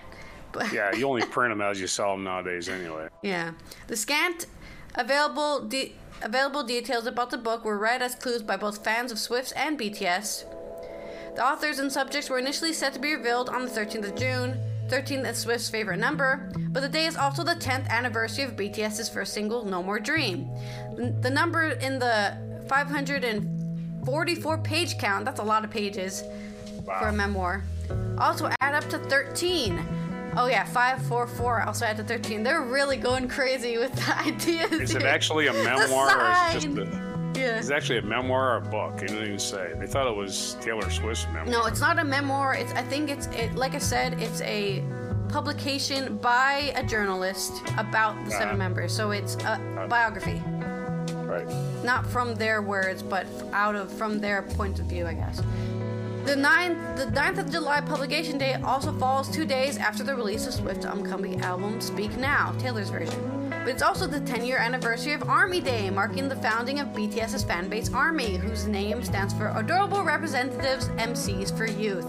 Yeah, 0.71 0.95
you 0.95 1.07
only 1.07 1.25
print 1.25 1.51
them 1.51 1.61
as 1.61 1.81
you 1.81 1.87
sell 1.87 2.11
them 2.11 2.23
nowadays 2.23 2.69
anyway. 2.69 3.07
Yeah. 3.23 3.53
The 3.87 3.95
scant 3.95 4.45
Available 4.95 5.67
de- 5.67 5.95
available 6.21 6.63
details 6.63 7.07
about 7.07 7.31
the 7.31 7.37
book 7.37 7.65
were 7.65 7.77
read 7.77 8.01
as 8.01 8.15
clues 8.15 8.43
by 8.43 8.57
both 8.57 8.83
fans 8.83 9.11
of 9.11 9.17
Swifts 9.17 9.51
and 9.53 9.79
BTS. 9.79 10.45
The 11.35 11.43
authors 11.43 11.79
and 11.79 11.91
subjects 11.91 12.29
were 12.29 12.37
initially 12.37 12.73
set 12.73 12.93
to 12.93 12.99
be 12.99 13.15
revealed 13.15 13.49
on 13.49 13.65
the 13.65 13.71
13th 13.71 14.09
of 14.09 14.15
June. 14.15 14.59
13th 14.93 15.27
is 15.27 15.37
Swift's 15.39 15.69
favorite 15.71 15.97
number, 15.97 16.51
but 16.69 16.81
the 16.81 16.87
day 16.87 17.07
is 17.07 17.17
also 17.17 17.43
the 17.43 17.55
10th 17.55 17.89
anniversary 17.89 18.43
of 18.43 18.55
BTS's 18.55 19.09
first 19.09 19.33
single, 19.33 19.65
No 19.65 19.81
More 19.81 19.99
Dream. 19.99 20.47
The 20.95 21.31
number 21.31 21.69
in 21.69 21.97
the 21.97 22.37
544 22.69 24.57
page 24.59 24.99
count, 24.99 25.25
that's 25.25 25.39
a 25.39 25.43
lot 25.43 25.65
of 25.65 25.71
pages 25.71 26.21
wow. 26.85 26.99
for 26.99 27.07
a 27.07 27.11
memoir, 27.11 27.63
also 28.19 28.51
add 28.61 28.75
up 28.75 28.87
to 28.91 28.99
13. 28.99 29.83
Oh 30.37 30.45
yeah, 30.45 30.63
544 30.63 31.63
also 31.63 31.85
add 31.85 31.97
to 31.97 32.03
13. 32.03 32.43
They're 32.43 32.61
really 32.61 32.97
going 32.97 33.27
crazy 33.27 33.79
with 33.79 33.93
the 33.95 34.17
ideas. 34.27 34.73
Is 34.73 34.93
it 34.93 35.01
actually 35.01 35.47
a 35.47 35.53
memoir 35.53 36.21
or 36.21 36.55
is 36.55 36.63
it 36.63 36.67
just 36.67 36.77
a 36.77 37.12
yeah. 37.43 37.57
It's 37.57 37.71
actually 37.71 37.99
a 37.99 38.03
memoir 38.03 38.53
or 38.53 38.57
a 38.57 38.61
book. 38.61 38.97
They 38.99 39.07
didn't 39.07 39.23
even 39.23 39.39
say. 39.39 39.73
They 39.77 39.87
thought 39.87 40.07
it 40.07 40.15
was 40.15 40.57
Taylor 40.61 40.89
Swift's 40.89 41.25
memoir. 41.27 41.45
No, 41.45 41.65
it's 41.65 41.81
not 41.81 41.99
a 41.99 42.03
memoir. 42.03 42.55
It's 42.55 42.73
I 42.73 42.81
think 42.83 43.09
it's 43.09 43.27
it, 43.27 43.55
like 43.55 43.75
I 43.75 43.79
said, 43.79 44.21
it's 44.21 44.41
a 44.41 44.83
publication 45.29 46.17
by 46.17 46.73
a 46.75 46.83
journalist 46.83 47.53
about 47.77 48.15
the 48.25 48.35
uh, 48.35 48.39
seven 48.39 48.47
uh-huh. 48.49 48.57
members. 48.57 48.93
So 48.93 49.11
it's 49.11 49.35
a 49.35 49.59
uh, 49.77 49.87
biography. 49.87 50.41
Right. 51.33 51.47
Not 51.83 52.05
from 52.05 52.35
their 52.35 52.61
words, 52.61 53.01
but 53.01 53.25
out 53.51 53.75
of 53.75 53.91
from 53.91 54.19
their 54.19 54.43
point 54.43 54.79
of 54.79 54.85
view, 54.85 55.07
I 55.07 55.13
guess. 55.13 55.41
The 56.25 56.35
9th, 56.35 56.95
the 56.95 57.05
9th 57.07 57.39
of 57.39 57.51
July 57.51 57.81
publication 57.81 58.37
date 58.37 58.63
also 58.63 58.93
falls 58.93 59.29
two 59.29 59.45
days 59.45 59.77
after 59.77 60.05
the 60.05 60.15
release 60.15 60.47
of 60.47 60.53
Swift's 60.53 60.85
upcoming 60.85 61.41
album 61.41 61.81
Speak 61.81 62.15
Now, 62.15 62.53
Taylor's 62.59 62.89
version. 62.89 63.42
But 63.63 63.69
it's 63.69 63.81
also 63.81 64.07
the 64.07 64.19
10 64.19 64.43
year 64.45 64.57
anniversary 64.57 65.13
of 65.13 65.23
Army 65.29 65.61
Day, 65.61 65.89
marking 65.89 66.27
the 66.27 66.35
founding 66.35 66.81
of 66.81 66.87
BTS's 66.89 67.45
fanbase 67.45 67.93
Army, 67.95 68.35
whose 68.35 68.67
name 68.67 69.01
stands 69.01 69.33
for 69.33 69.53
Adorable 69.55 70.03
Representatives 70.03 70.89
MCs 70.97 71.55
for 71.55 71.65
Youth. 71.65 72.05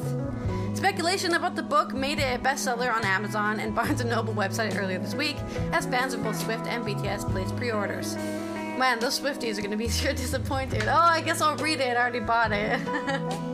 Speculation 0.77 1.35
about 1.35 1.55
the 1.55 1.63
book 1.63 1.95
made 1.95 2.19
it 2.19 2.41
a 2.41 2.43
bestseller 2.43 2.93
on 2.93 3.05
Amazon 3.05 3.61
and 3.61 3.73
Barnes 3.73 4.05
& 4.05 4.05
Noble 4.05 4.35
website 4.35 4.77
earlier 4.77 4.99
this 4.99 5.15
week, 5.15 5.37
as 5.71 5.87
fans 5.87 6.13
of 6.13 6.25
both 6.25 6.43
Swift 6.43 6.67
and 6.67 6.85
BTS 6.85 7.31
placed 7.31 7.57
pre-orders. 7.57 8.17
Man, 8.77 8.99
those 8.99 9.21
Swifties 9.21 9.57
are 9.57 9.63
gonna 9.63 9.77
be 9.77 9.89
sure 10.01 10.13
disappointed. 10.13 10.83
Oh, 10.89 10.93
I 10.93 11.21
guess 11.21 11.41
I'll 11.41 11.57
read 11.59 11.79
it. 11.79 11.97
I 11.97 12.01
already 12.01 12.19
bought 12.19 12.51
it. 12.51 12.81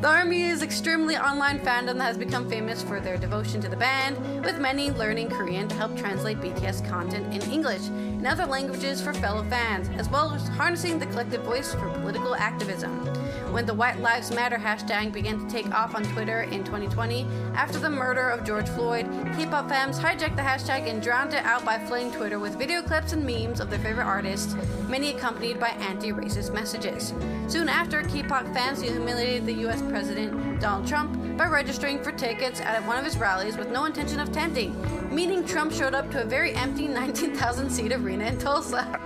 The 0.00 0.08
Army 0.08 0.42
is 0.42 0.62
extremely 0.62 1.16
online 1.16 1.58
fandom 1.60 1.98
that 1.98 2.04
has 2.04 2.18
become 2.18 2.48
famous 2.48 2.82
for 2.82 3.00
their 3.00 3.16
devotion 3.16 3.60
to 3.62 3.68
the 3.68 3.76
band, 3.76 4.44
with 4.44 4.58
many 4.58 4.90
learning 4.90 5.30
Korean 5.30 5.68
to 5.68 5.74
help 5.76 5.96
translate 5.96 6.38
BTS 6.38 6.86
content 6.88 7.32
in 7.34 7.40
English 7.50 7.86
and 7.88 8.26
other 8.26 8.44
languages 8.44 9.00
for 9.00 9.14
fellow 9.14 9.44
fans, 9.44 9.88
as 9.96 10.08
well 10.10 10.32
as 10.34 10.46
harnessing 10.48 10.98
the 10.98 11.06
collective 11.06 11.42
voice 11.42 11.72
for 11.74 11.88
political 12.00 12.34
activism. 12.34 13.06
When 13.52 13.66
the 13.66 13.74
White 13.74 14.00
Lives 14.00 14.34
Matter 14.34 14.56
hashtag 14.56 15.12
began 15.12 15.38
to 15.38 15.46
take 15.46 15.70
off 15.74 15.94
on 15.94 16.04
Twitter 16.04 16.44
in 16.44 16.64
2020, 16.64 17.26
after 17.54 17.78
the 17.78 17.90
murder 17.90 18.30
of 18.30 18.44
George 18.46 18.66
Floyd, 18.70 19.04
K-pop 19.36 19.68
fans 19.68 19.98
hijacked 19.98 20.36
the 20.36 20.42
hashtag 20.42 20.88
and 20.88 21.02
drowned 21.02 21.34
it 21.34 21.44
out 21.44 21.62
by 21.62 21.78
flooding 21.78 22.10
Twitter 22.12 22.38
with 22.38 22.58
video 22.58 22.80
clips 22.80 23.12
and 23.12 23.26
memes 23.26 23.60
of 23.60 23.68
their 23.68 23.78
favorite 23.80 24.06
artists, 24.06 24.56
many 24.88 25.10
accompanied 25.10 25.60
by 25.60 25.68
anti-racist 25.68 26.54
messages. 26.54 27.12
Soon 27.46 27.68
after, 27.68 28.02
K-pop 28.04 28.46
fans 28.54 28.80
humiliated 28.80 29.44
the 29.44 29.52
U.S. 29.64 29.82
President 29.82 30.58
Donald 30.58 30.88
Trump 30.88 31.36
by 31.36 31.46
registering 31.46 32.02
for 32.02 32.10
tickets 32.10 32.58
at 32.62 32.86
one 32.86 32.96
of 32.96 33.04
his 33.04 33.18
rallies 33.18 33.58
with 33.58 33.68
no 33.68 33.84
intention 33.84 34.18
of 34.18 34.30
attending, 34.30 34.74
meaning 35.14 35.44
Trump 35.44 35.72
showed 35.72 35.94
up 35.94 36.10
to 36.12 36.22
a 36.22 36.24
very 36.24 36.54
empty 36.54 36.88
19,000 36.88 37.68
seat 37.68 37.92
arena 37.92 38.24
in 38.24 38.38
Tulsa. 38.38 38.98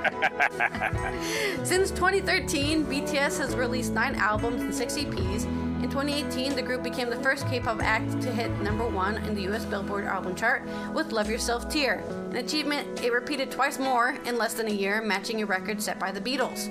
Since 1.65 1.91
2013, 1.91 2.85
BTS 2.85 3.39
has 3.39 3.57
released 3.57 3.93
nine 3.93 4.15
albums 4.15 4.36
and 4.45 4.75
six 4.75 4.95
EPs. 4.95 5.45
In 5.83 5.91
2018, 5.91 6.55
the 6.55 6.63
group 6.63 6.83
became 6.83 7.09
the 7.09 7.17
first 7.17 7.47
K-pop 7.49 7.83
act 7.83 8.21
to 8.21 8.31
hit 8.31 8.51
number 8.61 8.87
one 8.87 9.17
in 9.25 9.35
the 9.35 9.43
U.S. 9.43 9.65
Billboard 9.65 10.05
album 10.05 10.35
chart 10.35 10.63
with 10.93 11.11
"Love 11.11 11.31
Yourself" 11.31 11.69
Tear, 11.71 12.05
an 12.31 12.37
achievement 12.37 13.03
it 13.03 13.13
repeated 13.13 13.51
twice 13.51 13.79
more 13.79 14.17
in 14.27 14.37
less 14.37 14.55
than 14.55 14.69
a 14.69 14.73
year, 14.73 15.01
matching 15.01 15.43
a 15.43 15.47
record 15.47 15.81
set 15.81 15.99
by 15.99 16.13
the 16.13 16.21
Beatles. 16.21 16.71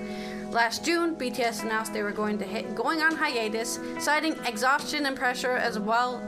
Last 0.52 0.86
June, 0.86 1.16
BTS 1.16 1.64
announced 1.64 1.92
they 1.92 2.04
were 2.04 2.12
going 2.12 2.38
to 2.38 2.46
hit 2.46 2.76
going 2.76 3.02
on 3.02 3.16
hiatus, 3.16 3.80
citing 4.00 4.36
exhaustion 4.46 5.08
and 5.08 5.18
pressure 5.18 5.56
as 5.56 5.80
well 5.80 6.22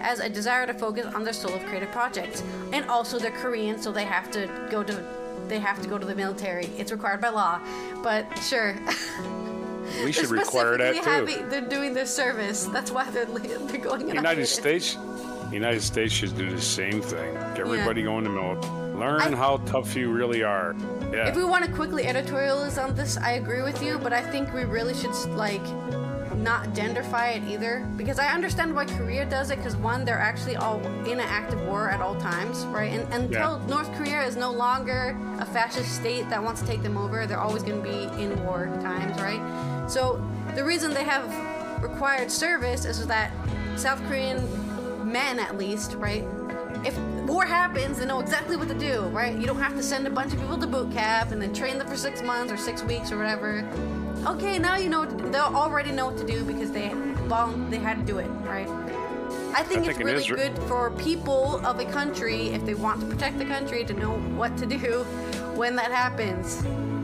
as 0.00 0.20
a 0.20 0.28
desire 0.28 0.66
to 0.66 0.74
focus 0.74 1.06
on 1.14 1.22
their 1.22 1.34
solo 1.34 1.58
creative 1.66 1.90
projects. 1.92 2.42
And 2.72 2.86
also 2.86 3.18
they're 3.18 3.30
Korean, 3.30 3.80
so 3.80 3.92
they 3.92 4.04
have 4.04 4.30
to 4.30 4.48
go 4.70 4.82
to 4.82 5.04
they 5.48 5.58
have 5.58 5.82
to 5.82 5.88
go 5.88 5.98
to 5.98 6.06
the 6.06 6.14
military. 6.14 6.66
It's 6.78 6.92
required 6.92 7.20
by 7.20 7.30
law. 7.30 7.60
But 8.02 8.26
sure. 8.38 8.76
We 10.04 10.12
should 10.12 10.30
require 10.30 10.76
that 10.78 10.94
too. 10.94 11.10
Having, 11.10 11.48
they're 11.48 11.60
doing 11.60 11.94
their 11.94 12.06
service. 12.06 12.64
That's 12.66 12.90
why 12.90 13.10
they're, 13.10 13.24
they're 13.26 13.78
going. 13.78 14.08
United 14.08 14.46
States. 14.46 14.96
United 15.52 15.82
States 15.82 16.12
should 16.12 16.36
do 16.36 16.50
the 16.50 16.60
same 16.60 17.00
thing. 17.00 17.32
Get 17.34 17.60
everybody 17.60 18.02
yeah. 18.02 18.06
going 18.06 18.24
to 18.24 18.30
military. 18.30 18.74
Learn 18.94 19.34
I, 19.34 19.36
how 19.36 19.58
tough 19.58 19.96
you 19.96 20.10
really 20.10 20.42
are. 20.42 20.74
Yeah. 21.12 21.28
If 21.28 21.36
we 21.36 21.44
want 21.44 21.64
to 21.64 21.72
quickly 21.72 22.04
editorialize 22.04 22.82
on 22.82 22.94
this, 22.94 23.16
I 23.16 23.32
agree 23.32 23.62
with 23.62 23.82
you, 23.82 23.98
but 23.98 24.12
I 24.12 24.22
think 24.22 24.52
we 24.52 24.64
really 24.64 24.94
should 24.94 25.14
like 25.30 25.62
not 26.38 26.68
genderfy 26.68 27.36
it 27.36 27.42
either 27.50 27.86
because 27.96 28.18
I 28.18 28.28
understand 28.28 28.74
why 28.74 28.84
Korea 28.84 29.28
does 29.28 29.50
it 29.50 29.56
because 29.56 29.76
one 29.76 30.04
they're 30.04 30.18
actually 30.18 30.56
all 30.56 30.80
in 31.04 31.14
an 31.14 31.20
active 31.20 31.60
war 31.62 31.90
at 31.90 32.00
all 32.00 32.14
times 32.20 32.64
right 32.66 32.92
and, 32.92 33.12
and 33.12 33.24
until. 33.24 33.58
North 33.60 33.92
Korea 33.94 34.22
is 34.22 34.36
no 34.36 34.52
longer 34.52 35.18
a 35.40 35.44
fascist 35.44 35.94
state 35.96 36.28
that 36.30 36.42
wants 36.42 36.60
to 36.60 36.66
take 36.66 36.82
them 36.82 36.96
over 36.96 37.26
they're 37.26 37.40
always 37.40 37.62
going 37.62 37.82
to 37.82 37.88
be 37.88 38.04
in 38.22 38.40
war 38.44 38.66
times 38.80 39.20
right 39.20 39.40
so 39.88 40.24
the 40.54 40.64
reason 40.64 40.92
they 40.92 41.04
have 41.04 41.82
required 41.82 42.30
service 42.30 42.84
is 42.84 43.06
that 43.06 43.32
South 43.76 44.02
Korean 44.04 44.42
men 45.10 45.38
at 45.38 45.56
least 45.56 45.94
right 45.94 46.24
if 46.84 46.96
war 47.26 47.44
happens, 47.44 47.98
they 47.98 48.06
know 48.06 48.20
exactly 48.20 48.56
what 48.56 48.68
to 48.68 48.74
do, 48.74 49.02
right? 49.06 49.36
You 49.36 49.46
don't 49.46 49.58
have 49.58 49.74
to 49.74 49.82
send 49.82 50.06
a 50.06 50.10
bunch 50.10 50.32
of 50.32 50.40
people 50.40 50.58
to 50.58 50.66
boot 50.66 50.92
camp 50.92 51.32
and 51.32 51.40
then 51.40 51.52
train 51.52 51.78
them 51.78 51.86
for 51.86 51.96
six 51.96 52.22
months 52.22 52.52
or 52.52 52.56
six 52.56 52.82
weeks 52.82 53.10
or 53.10 53.18
whatever. 53.18 53.68
Okay, 54.26 54.58
now 54.58 54.76
you 54.76 54.88
know 54.88 55.04
they'll 55.04 55.42
already 55.44 55.92
know 55.92 56.06
what 56.06 56.18
to 56.18 56.26
do 56.26 56.44
because 56.44 56.70
they 56.70 56.92
they 57.70 57.78
had 57.78 57.98
to 57.98 58.04
do 58.04 58.18
it, 58.18 58.28
right? 58.44 58.68
I 59.54 59.62
think 59.62 59.84
I 59.84 59.88
it's 59.88 59.98
think 59.98 60.04
really 60.04 60.24
it 60.24 60.36
good 60.36 60.58
for 60.64 60.90
people 60.92 61.64
of 61.66 61.78
a 61.78 61.84
country 61.84 62.48
if 62.48 62.64
they 62.64 62.74
want 62.74 63.00
to 63.00 63.06
protect 63.06 63.38
the 63.38 63.44
country 63.44 63.84
to 63.84 63.92
know 63.94 64.18
what 64.36 64.56
to 64.58 64.66
do 64.66 64.76
when 65.54 65.76
that 65.76 65.90
happens, 65.90 66.62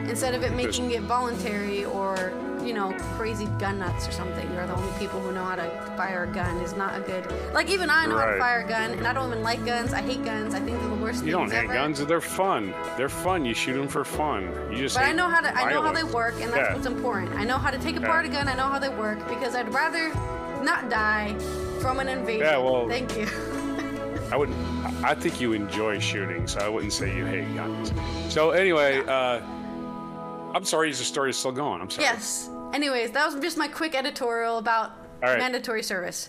instead 0.09 0.35
of 0.35 0.43
it 0.43 0.53
making 0.55 0.91
it 0.93 1.03
voluntary 1.03 1.85
or 1.85 2.33
you 2.65 2.73
know, 2.73 2.93
crazy 3.17 3.47
gun 3.59 3.79
nuts 3.79 4.09
or 4.09 4.13
something 4.13 4.47
are 4.57 4.67
the 4.67 4.75
only 4.75 4.99
people 4.99 5.21
who 5.21 5.33
know 5.33 5.45
how 5.45 5.57
to 5.57 5.95
fire 5.97 6.25
a 6.25 6.27
gun 6.27 6.57
is 6.59 6.75
not 6.75 6.97
a 6.97 7.01
good. 7.01 7.27
Like 7.53 7.69
even 7.71 7.91
I 7.91 8.07
know 8.07 8.17
right. 8.17 8.27
how 8.27 8.33
to 8.35 8.39
fire 8.39 8.61
a 8.61 8.69
gun, 8.69 8.93
and 8.93 9.07
I 9.07 9.13
don't 9.13 9.31
even 9.31 9.43
like 9.43 9.65
guns. 9.65 9.93
I 9.93 10.03
hate 10.03 10.25
guns. 10.25 10.55
I 10.55 10.61
think 10.61 10.79
they're 10.79 10.89
the 10.89 10.95
worst. 10.97 11.25
You 11.25 11.33
don't 11.33 11.51
hate 11.51 11.65
ever. 11.65 11.75
guns. 11.75 12.05
They're 12.05 12.21
fun. 12.21 12.75
They're 12.97 13.09
fun. 13.09 13.45
You 13.45 13.55
shoot 13.55 13.75
them 13.75 13.89
for 13.89 14.05
fun. 14.05 14.51
You 14.71 14.79
just. 14.79 14.97
But 14.97 15.05
I 15.05 15.13
know 15.13 15.29
how 15.29 15.41
to. 15.41 15.53
Violence. 15.53 15.67
I 15.67 15.71
know 15.73 15.83
how 15.83 15.93
they 15.93 16.05
work, 16.05 16.35
and 16.41 16.53
that's 16.53 16.69
yeah. 16.69 16.75
what's 16.75 16.87
important. 16.87 17.33
I 17.35 17.45
know 17.45 17.59
how 17.59 17.71
to 17.71 17.79
take 17.79 17.97
apart 17.97 18.25
yeah. 18.25 18.33
a 18.33 18.35
gun. 18.35 18.49
I 18.49 18.55
know 18.55 18.69
how 18.69 18.79
they 18.79 18.89
work 18.89 19.19
because 19.29 19.55
I'd 19.55 19.73
rather 19.73 20.09
not 20.63 20.89
die 20.89 21.37
from 21.81 22.01
an 22.01 22.09
invasion. 22.09 22.47
Yeah, 22.47 22.59
well. 22.59 22.89
Thank 22.89 23.17
you. 23.17 23.27
I 24.33 24.37
wouldn't. 24.37 24.57
I 25.05 25.15
think 25.15 25.41
you 25.41 25.53
enjoy 25.53 25.99
shooting, 25.99 26.47
so 26.47 26.61
I 26.61 26.69
wouldn't 26.69 26.93
say 26.93 27.15
you 27.15 27.27
hate 27.27 27.55
guns. 27.55 27.93
So 28.33 28.51
anyway, 28.51 29.05
uh, 29.07 29.41
I'm 30.55 30.65
sorry. 30.65 30.91
Is 30.91 30.99
the 30.99 31.05
story 31.05 31.31
is 31.31 31.37
still 31.37 31.53
going? 31.53 31.81
I'm 31.81 31.91
sorry. 31.91 32.05
Yes. 32.05 32.51
Anyways, 32.75 33.13
that 33.13 33.25
was 33.33 33.41
just 33.41 33.57
my 33.57 33.69
quick 33.69 33.95
editorial 33.95 34.59
about 34.59 34.91
right. 35.23 35.39
mandatory 35.39 35.85
service. 35.85 36.29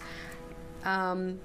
Um, 0.84 1.40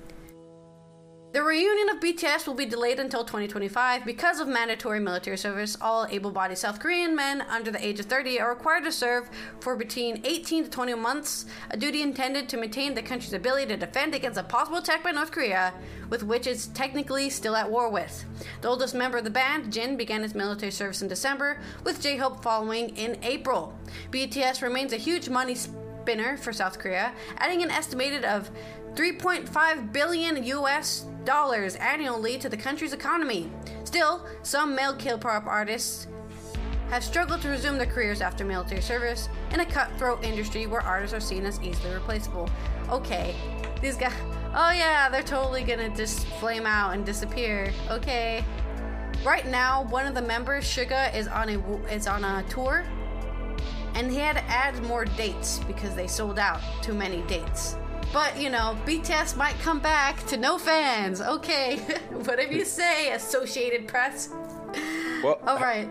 the 1.32 1.40
reunion 1.44 1.88
of 1.90 2.00
BTS 2.00 2.48
will 2.48 2.54
be 2.54 2.66
delayed 2.66 2.98
until 2.98 3.22
2025 3.22 4.04
because 4.04 4.40
of 4.40 4.48
mandatory 4.48 4.98
military 4.98 5.38
service. 5.38 5.76
All 5.80 6.04
able 6.10 6.32
bodied 6.32 6.58
South 6.58 6.80
Korean 6.80 7.14
men 7.14 7.42
under 7.42 7.70
the 7.70 7.84
age 7.86 8.00
of 8.00 8.06
30 8.06 8.40
are 8.40 8.48
required 8.48 8.82
to 8.82 8.90
serve 8.90 9.30
for 9.60 9.76
between 9.76 10.22
18 10.24 10.64
to 10.64 10.70
20 10.70 10.94
months, 10.94 11.46
a 11.70 11.76
duty 11.76 12.02
intended 12.02 12.48
to 12.48 12.56
maintain 12.56 12.94
the 12.94 13.02
country's 13.02 13.32
ability 13.32 13.66
to 13.66 13.76
defend 13.76 14.12
against 14.12 14.40
a 14.40 14.42
possible 14.42 14.78
attack 14.78 15.04
by 15.04 15.12
North 15.12 15.30
Korea, 15.30 15.72
with 16.08 16.24
which 16.24 16.48
it's 16.48 16.66
technically 16.66 17.30
still 17.30 17.54
at 17.54 17.70
war 17.70 17.88
with. 17.90 18.24
The 18.60 18.68
oldest 18.68 18.96
member 18.96 19.18
of 19.18 19.24
the 19.24 19.30
band, 19.30 19.72
Jin, 19.72 19.96
began 19.96 20.24
his 20.24 20.34
military 20.34 20.72
service 20.72 21.00
in 21.00 21.06
December, 21.06 21.60
with 21.84 22.02
J 22.02 22.16
Hope 22.16 22.42
following 22.42 22.96
in 22.96 23.22
April. 23.22 23.78
BTS 24.10 24.62
remains 24.62 24.92
a 24.92 24.96
huge 24.96 25.28
money 25.28 25.54
spinner 25.54 26.36
for 26.36 26.52
South 26.52 26.78
Korea, 26.78 27.12
adding 27.36 27.62
an 27.62 27.70
estimated 27.70 28.24
of 28.24 28.50
3.5 28.94 29.92
billion 29.92 30.42
US 30.44 31.06
dollars 31.24 31.76
annually 31.76 32.38
to 32.38 32.48
the 32.48 32.56
country's 32.56 32.92
economy. 32.92 33.50
Still, 33.84 34.26
some 34.42 34.74
male 34.74 34.94
K-pop 34.94 35.46
artists 35.46 36.06
have 36.90 37.04
struggled 37.04 37.40
to 37.42 37.48
resume 37.48 37.78
their 37.78 37.86
careers 37.86 38.20
after 38.20 38.44
military 38.44 38.82
service 38.82 39.28
in 39.52 39.60
a 39.60 39.64
cutthroat 39.64 40.24
industry 40.24 40.66
where 40.66 40.80
artists 40.80 41.14
are 41.14 41.20
seen 41.20 41.46
as 41.46 41.60
easily 41.62 41.94
replaceable. 41.94 42.50
Okay, 42.88 43.36
these 43.80 43.96
guys. 43.96 44.12
Oh 44.52 44.72
yeah, 44.72 45.08
they're 45.08 45.22
totally 45.22 45.62
gonna 45.62 45.94
just 45.94 46.26
flame 46.40 46.66
out 46.66 46.94
and 46.94 47.06
disappear. 47.06 47.72
Okay. 47.90 48.44
right 49.24 49.46
now, 49.46 49.84
one 49.84 50.06
of 50.06 50.14
the 50.14 50.22
members, 50.22 50.64
Suga, 50.64 51.14
is 51.14 51.28
on 51.28 51.48
a 51.48 51.76
is 51.86 52.06
on 52.08 52.24
a 52.24 52.42
tour, 52.48 52.84
and 53.94 54.10
he 54.10 54.18
had 54.18 54.36
to 54.36 54.42
add 54.44 54.82
more 54.84 55.04
dates 55.04 55.60
because 55.66 55.94
they 55.94 56.08
sold 56.08 56.38
out 56.38 56.60
too 56.82 56.94
many 56.94 57.22
dates. 57.22 57.76
But 58.12 58.40
you 58.40 58.50
know, 58.50 58.76
BTS 58.86 59.36
might 59.36 59.58
come 59.60 59.78
back 59.78 60.24
to 60.26 60.36
no 60.36 60.58
fans. 60.58 61.20
Okay, 61.20 61.76
whatever 62.10 62.52
you 62.52 62.64
say, 62.64 63.12
Associated 63.12 63.86
Press. 63.86 64.30
Well, 65.22 65.38
All 65.46 65.58
right. 65.58 65.88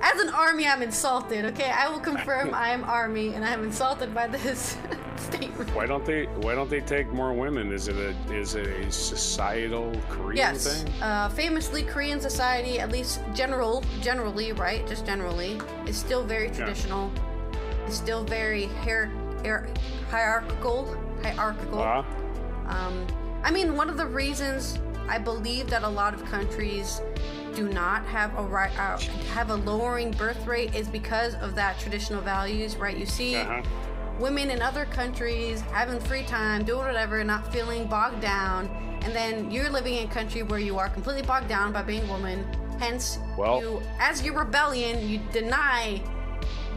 As 0.00 0.20
an 0.20 0.28
army, 0.28 0.66
I'm 0.66 0.80
insulted. 0.82 1.44
Okay, 1.46 1.70
I 1.70 1.88
will 1.88 1.98
confirm 2.00 2.54
I 2.54 2.70
am 2.70 2.84
army, 2.84 3.34
and 3.34 3.44
I 3.44 3.50
am 3.50 3.64
insulted 3.64 4.14
by 4.14 4.28
this 4.28 4.76
statement. 5.16 5.68
why 5.74 5.84
don't 5.84 6.04
they 6.06 6.26
why 6.40 6.54
don't 6.54 6.70
they 6.70 6.80
take 6.80 7.08
more 7.08 7.32
women? 7.34 7.72
Is 7.72 7.88
it 7.88 7.96
a 7.96 8.14
is 8.32 8.54
it 8.54 8.66
a 8.68 8.90
societal 8.92 9.92
Korean 10.08 10.36
Yes, 10.36 10.82
thing? 10.84 11.02
uh, 11.02 11.28
famously 11.30 11.82
Korean 11.82 12.20
society, 12.20 12.78
at 12.78 12.90
least 12.92 13.20
general, 13.34 13.82
generally, 14.00 14.52
right? 14.52 14.86
Just 14.86 15.04
generally, 15.04 15.60
is 15.86 15.96
still 15.96 16.22
very 16.22 16.48
traditional. 16.50 17.10
It's 17.86 17.96
still 17.96 18.22
very 18.24 18.66
hier- 18.84 19.10
hier- 19.42 19.68
hierarchical. 20.10 20.96
Hierarchical. 21.22 21.80
Uh, 21.80 22.04
Um, 22.68 23.06
I 23.42 23.50
mean, 23.50 23.76
one 23.76 23.88
of 23.88 23.96
the 23.96 24.06
reasons 24.06 24.78
I 25.08 25.18
believe 25.18 25.70
that 25.70 25.84
a 25.84 25.88
lot 25.88 26.12
of 26.12 26.22
countries 26.26 27.00
do 27.54 27.68
not 27.68 28.04
have 28.04 28.36
a 28.38 28.42
right 28.42 28.70
uh, 28.78 28.98
have 29.32 29.50
a 29.50 29.54
lowering 29.54 30.10
birth 30.12 30.46
rate 30.46 30.74
is 30.74 30.86
because 30.86 31.34
of 31.36 31.54
that 31.54 31.78
traditional 31.78 32.20
values, 32.20 32.76
right? 32.76 32.96
You 32.96 33.06
see 33.06 33.36
uh-huh. 33.36 33.62
women 34.20 34.50
in 34.50 34.60
other 34.60 34.84
countries 34.84 35.62
having 35.72 35.98
free 35.98 36.24
time, 36.24 36.64
doing 36.64 36.84
whatever, 36.86 37.24
not 37.24 37.50
feeling 37.52 37.86
bogged 37.86 38.20
down, 38.20 38.68
and 39.02 39.14
then 39.14 39.50
you're 39.50 39.70
living 39.70 39.94
in 39.94 40.08
a 40.08 40.12
country 40.12 40.42
where 40.42 40.60
you 40.60 40.78
are 40.78 40.90
completely 40.90 41.22
bogged 41.22 41.48
down 41.48 41.72
by 41.72 41.82
being 41.82 42.04
a 42.04 42.12
woman. 42.12 42.44
Hence, 42.78 43.18
Well- 43.36 43.60
you, 43.60 43.82
as 43.98 44.22
your 44.22 44.34
rebellion, 44.34 45.08
you 45.08 45.20
deny 45.32 46.02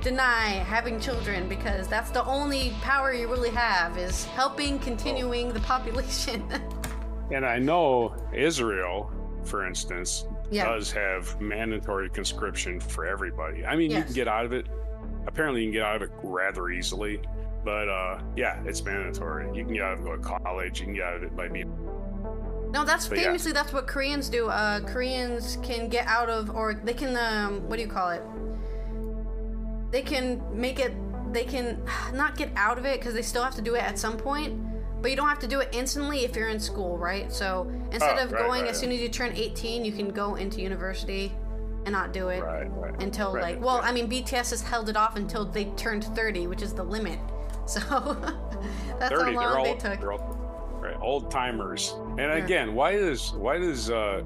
deny 0.02 0.50
having 0.68 1.00
children 1.00 1.48
because 1.48 1.88
that's 1.88 2.10
the 2.12 2.24
only 2.26 2.74
power 2.82 3.14
you 3.14 3.28
really 3.30 3.50
have 3.52 3.98
is 3.98 4.26
helping 4.26 4.80
continuing 4.80 5.54
the 5.54 5.60
population. 5.62 6.44
And 7.34 7.46
I 7.46 7.60
know 7.60 8.14
Israel, 8.34 9.10
for 9.46 9.66
instance, 9.66 10.26
Yeah. 10.50 10.66
does 10.66 10.92
have 10.92 11.40
mandatory 11.40 12.10
conscription 12.10 12.78
for 12.82 13.06
everybody. 13.06 13.66
I 13.66 13.78
mean, 13.78 13.90
you 13.90 14.04
can 14.04 14.12
get 14.12 14.28
out 14.28 14.44
of 14.44 14.52
it. 14.52 14.68
Apparently, 15.28 15.62
you 15.62 15.68
can 15.68 15.74
get 15.74 15.84
out 15.84 15.96
of 15.96 16.02
it 16.02 16.12
rather 16.24 16.68
easily. 16.72 17.22
But 17.64 17.88
uh, 17.88 18.20
yeah, 18.36 18.62
it's 18.66 18.84
mandatory. 18.84 19.48
You 19.58 19.64
can 19.64 19.74
get 19.74 19.82
out 19.82 19.94
of 19.94 20.00
it, 20.00 20.04
go 20.04 20.18
to 20.18 20.22
college. 20.44 20.82
You 20.82 20.88
can 20.88 20.96
get 20.96 21.04
out 21.06 21.16
of 21.16 21.24
it 21.24 21.34
by 21.34 21.48
being. 21.48 21.72
no, 22.74 22.84
that's 22.84 23.08
But 23.08 23.20
yeah. 23.20 23.24
famously 23.26 23.54
that's 23.54 23.72
what 23.72 23.88
Koreans 23.88 24.28
do. 24.28 24.50
Uh, 24.50 24.82
Koreans 24.82 25.58
can 25.64 25.88
get 25.88 26.08
out 26.08 26.30
of, 26.30 26.50
or 26.54 26.74
they 26.74 26.94
can, 26.94 27.16
um, 27.16 27.62
what 27.70 27.78
do 27.78 27.82
you 27.84 27.88
call 27.90 28.10
it? 28.10 28.24
They 29.92 30.02
can 30.02 30.42
make 30.60 30.80
it. 30.80 30.94
They 31.34 31.44
can 31.46 31.84
not 32.14 32.38
get 32.38 32.50
out 32.56 32.78
of 32.78 32.86
it 32.86 33.00
because 33.00 33.14
they 33.14 33.22
still 33.22 33.44
have 33.44 33.56
to 33.56 33.62
do 33.62 33.76
it 33.76 33.84
at 33.84 33.98
some 34.00 34.18
point. 34.18 34.60
But 35.02 35.10
you 35.10 35.18
don't 35.18 35.30
have 35.30 35.40
to 35.40 35.48
do 35.48 35.60
it 35.60 35.70
instantly 35.72 36.26
if 36.26 36.36
you're 36.36 36.50
in 36.50 36.60
school, 36.60 36.98
right? 36.98 37.32
So 37.32 37.68
instead 37.92 38.20
Oh, 38.20 38.24
of 38.24 38.32
right, 38.32 38.42
going 38.46 38.62
right, 38.62 38.70
as 38.70 38.80
soon 38.80 38.92
as 38.92 39.00
you 39.00 39.10
turn 39.10 39.32
18, 39.36 39.84
you 39.84 39.92
can 39.92 40.10
go 40.10 40.36
into 40.36 40.62
university 40.62 41.32
and 41.86 41.92
not 41.94 42.14
do 42.14 42.28
it 42.30 42.42
Right, 42.44 42.70
until 43.02 43.34
like. 43.34 43.60
Well. 43.60 43.80
I 43.84 43.92
mean, 43.92 44.08
BTS 44.08 44.52
has 44.52 44.62
held 44.62 44.90
it 44.90 44.96
off 44.96 45.16
until 45.16 45.44
they 45.46 45.66
turned 45.76 46.04
30, 46.04 46.46
which 46.48 46.62
is 46.62 46.74
the 46.74 46.84
limit. 46.84 47.20
So 47.68 47.80
that's 49.00 49.14
30, 49.16 49.34
how 49.34 49.40
long 49.40 49.58
all, 49.58 49.64
they 49.64 49.76
took. 49.76 50.04
all 50.04 50.80
right, 50.82 50.98
old 51.00 51.30
timers. 51.32 51.96
And 52.18 52.32
again, 52.32 52.74
why 52.74 52.94
does 52.98 53.32
why 53.34 53.60
does 53.60 53.90
uh 53.92 54.24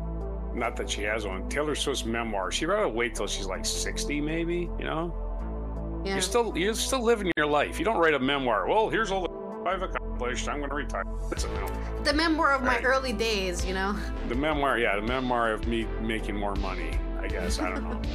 not 0.54 0.76
that 0.78 0.90
she 0.90 1.04
has 1.04 1.28
one 1.28 1.48
Taylor 1.50 1.76
Swift's 1.76 2.06
memoir? 2.06 2.50
She 2.52 2.66
rather 2.66 2.88
wait 2.88 3.14
till 3.14 3.28
she's 3.28 3.46
like 3.46 3.66
sixty, 3.66 4.20
maybe. 4.22 4.70
You 4.80 4.86
know, 4.86 5.14
Yeah. 6.06 6.14
you're 6.14 6.22
still 6.22 6.56
you're 6.58 6.76
still 6.76 7.02
living 7.04 7.32
your 7.36 7.48
life. 7.48 7.80
You 7.80 7.86
don't 7.86 7.98
write 7.98 8.14
a 8.14 8.20
memoir. 8.20 8.68
Well, 8.68 8.90
here's 8.90 9.12
all 9.12 9.24
the 9.24 9.70
I've 9.70 9.82
accomplished. 9.82 10.48
I'm 10.48 10.58
going 10.60 10.70
to 10.70 10.76
retire. 10.76 11.04
It's 11.32 11.44
a 11.46 11.50
memoir. 11.50 12.04
the 12.04 12.14
memoir 12.14 12.54
of 12.54 12.62
my 12.62 12.76
Right. 12.76 12.86
early 12.86 13.12
days, 13.14 13.66
you 13.66 13.74
know. 13.74 13.96
The 14.30 14.36
memoir, 14.36 14.78
yeah, 14.78 14.96
the 14.96 15.02
memoir 15.02 15.52
of 15.52 15.68
me 15.68 15.88
making 16.02 16.36
more 16.36 16.56
money. 16.58 17.00
I 17.20 17.28
guess 17.28 17.60
I 17.60 17.72
don't 17.72 17.84
know. 17.84 18.00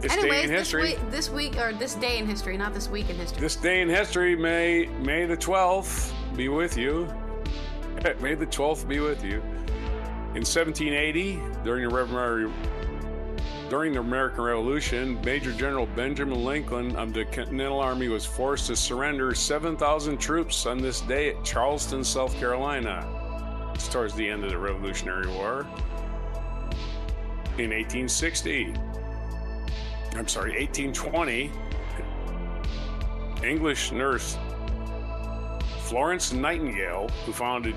This 0.00 0.12
day 0.14 0.20
Anyways, 0.20 0.44
in 0.44 0.50
this 0.50 0.58
history. 0.60 0.82
week, 0.82 1.10
this 1.10 1.28
week 1.28 1.56
or 1.58 1.72
this 1.72 1.94
day 1.96 2.18
in 2.18 2.26
history, 2.26 2.56
not 2.56 2.72
this 2.72 2.88
week 2.88 3.10
in 3.10 3.16
history. 3.16 3.40
This 3.40 3.56
day 3.56 3.80
in 3.80 3.88
history, 3.88 4.36
May 4.36 4.86
May 5.02 5.26
the 5.26 5.36
twelfth, 5.36 6.14
be 6.36 6.48
with 6.48 6.76
you. 6.78 7.08
May 8.20 8.34
the 8.36 8.46
twelfth 8.46 8.86
be 8.88 9.00
with 9.00 9.24
you. 9.24 9.38
In 10.36 10.44
1780, 10.44 11.40
during 11.64 11.88
the 11.88 11.92
Revolutionary 11.92 12.48
during 13.68 13.92
the 13.92 14.00
American 14.00 14.44
Revolution, 14.44 15.20
Major 15.22 15.52
General 15.52 15.86
Benjamin 15.86 16.42
Lincoln 16.42 16.96
of 16.96 17.12
the 17.12 17.26
Continental 17.26 17.80
Army 17.80 18.08
was 18.08 18.24
forced 18.24 18.68
to 18.68 18.76
surrender 18.76 19.34
7,000 19.34 20.16
troops 20.16 20.64
on 20.64 20.78
this 20.78 21.02
day 21.02 21.30
at 21.30 21.44
Charleston, 21.44 22.02
South 22.02 22.34
Carolina. 22.38 23.06
It's 23.74 23.88
towards 23.88 24.14
the 24.14 24.28
end 24.28 24.44
of 24.44 24.50
the 24.50 24.58
Revolutionary 24.58 25.28
War. 25.28 25.66
In 27.58 27.70
1860, 27.70 28.72
I'm 30.16 30.28
sorry, 30.28 30.52
1820, 30.58 31.50
English 33.44 33.92
nurse 33.92 34.38
Florence 35.80 36.32
Nightingale, 36.32 37.08
who 37.24 37.32
founded 37.32 37.74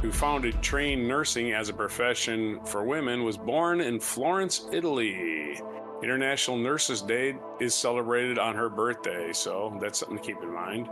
who 0.00 0.12
founded 0.12 0.60
trained 0.62 1.06
nursing 1.06 1.52
as 1.52 1.68
a 1.68 1.74
profession 1.74 2.60
for 2.64 2.84
women, 2.84 3.24
was 3.24 3.36
born 3.36 3.80
in 3.80 3.98
Florence, 3.98 4.66
Italy. 4.72 5.60
International 6.02 6.56
Nurses 6.56 7.02
Day 7.02 7.36
is 7.60 7.74
celebrated 7.74 8.38
on 8.38 8.54
her 8.54 8.68
birthday, 8.68 9.32
so 9.32 9.76
that's 9.80 9.98
something 9.98 10.18
to 10.18 10.22
keep 10.22 10.36
in 10.42 10.52
mind. 10.52 10.86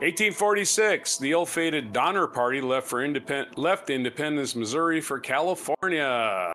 1846, 0.00 1.18
the 1.18 1.32
ill-fated 1.32 1.92
Donner 1.92 2.26
Party 2.26 2.62
left 2.62 2.86
for 2.86 3.04
independent 3.04 3.58
left 3.58 3.90
Independence, 3.90 4.56
Missouri 4.56 5.02
for 5.02 5.20
California. 5.20 6.52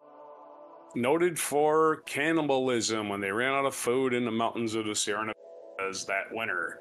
Noted 0.96 1.38
for 1.38 1.98
cannibalism 2.08 3.08
when 3.10 3.22
they 3.22 3.30
ran 3.30 3.54
out 3.54 3.66
of 3.66 3.76
food 3.76 4.14
in 4.14 4.26
the 4.26 4.32
mountains 4.32 4.74
of 4.74 4.86
the 4.86 4.96
Sierra 4.96 5.32
Nevadas 5.78 6.06
that 6.06 6.24
winter. 6.32 6.80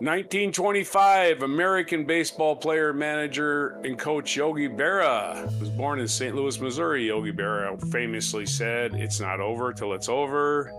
1925, 0.00 1.42
American 1.42 2.04
baseball 2.04 2.54
player, 2.54 2.92
manager, 2.92 3.80
and 3.82 3.98
coach 3.98 4.36
Yogi 4.36 4.68
Berra 4.68 5.44
was 5.58 5.70
born 5.70 5.98
in 5.98 6.06
St. 6.06 6.36
Louis, 6.36 6.60
Missouri. 6.60 7.08
Yogi 7.08 7.32
Berra 7.32 7.76
famously 7.90 8.46
said, 8.46 8.94
It's 8.94 9.18
not 9.18 9.40
over 9.40 9.72
till 9.72 9.94
it's 9.94 10.08
over. 10.08 10.70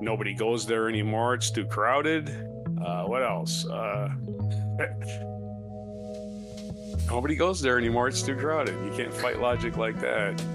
Nobody 0.00 0.32
goes 0.32 0.64
there 0.64 0.88
anymore. 0.88 1.34
It's 1.34 1.50
too 1.50 1.66
crowded. 1.66 2.28
Uh, 2.80 3.02
what 3.02 3.24
else? 3.24 3.66
Uh, 3.66 4.10
nobody 7.10 7.34
goes 7.34 7.60
there 7.60 7.78
anymore. 7.78 8.06
It's 8.06 8.22
too 8.22 8.36
crowded. 8.36 8.76
You 8.84 8.92
can't 8.96 9.12
fight 9.12 9.40
logic 9.40 9.76
like 9.76 10.00
that. 10.00 10.40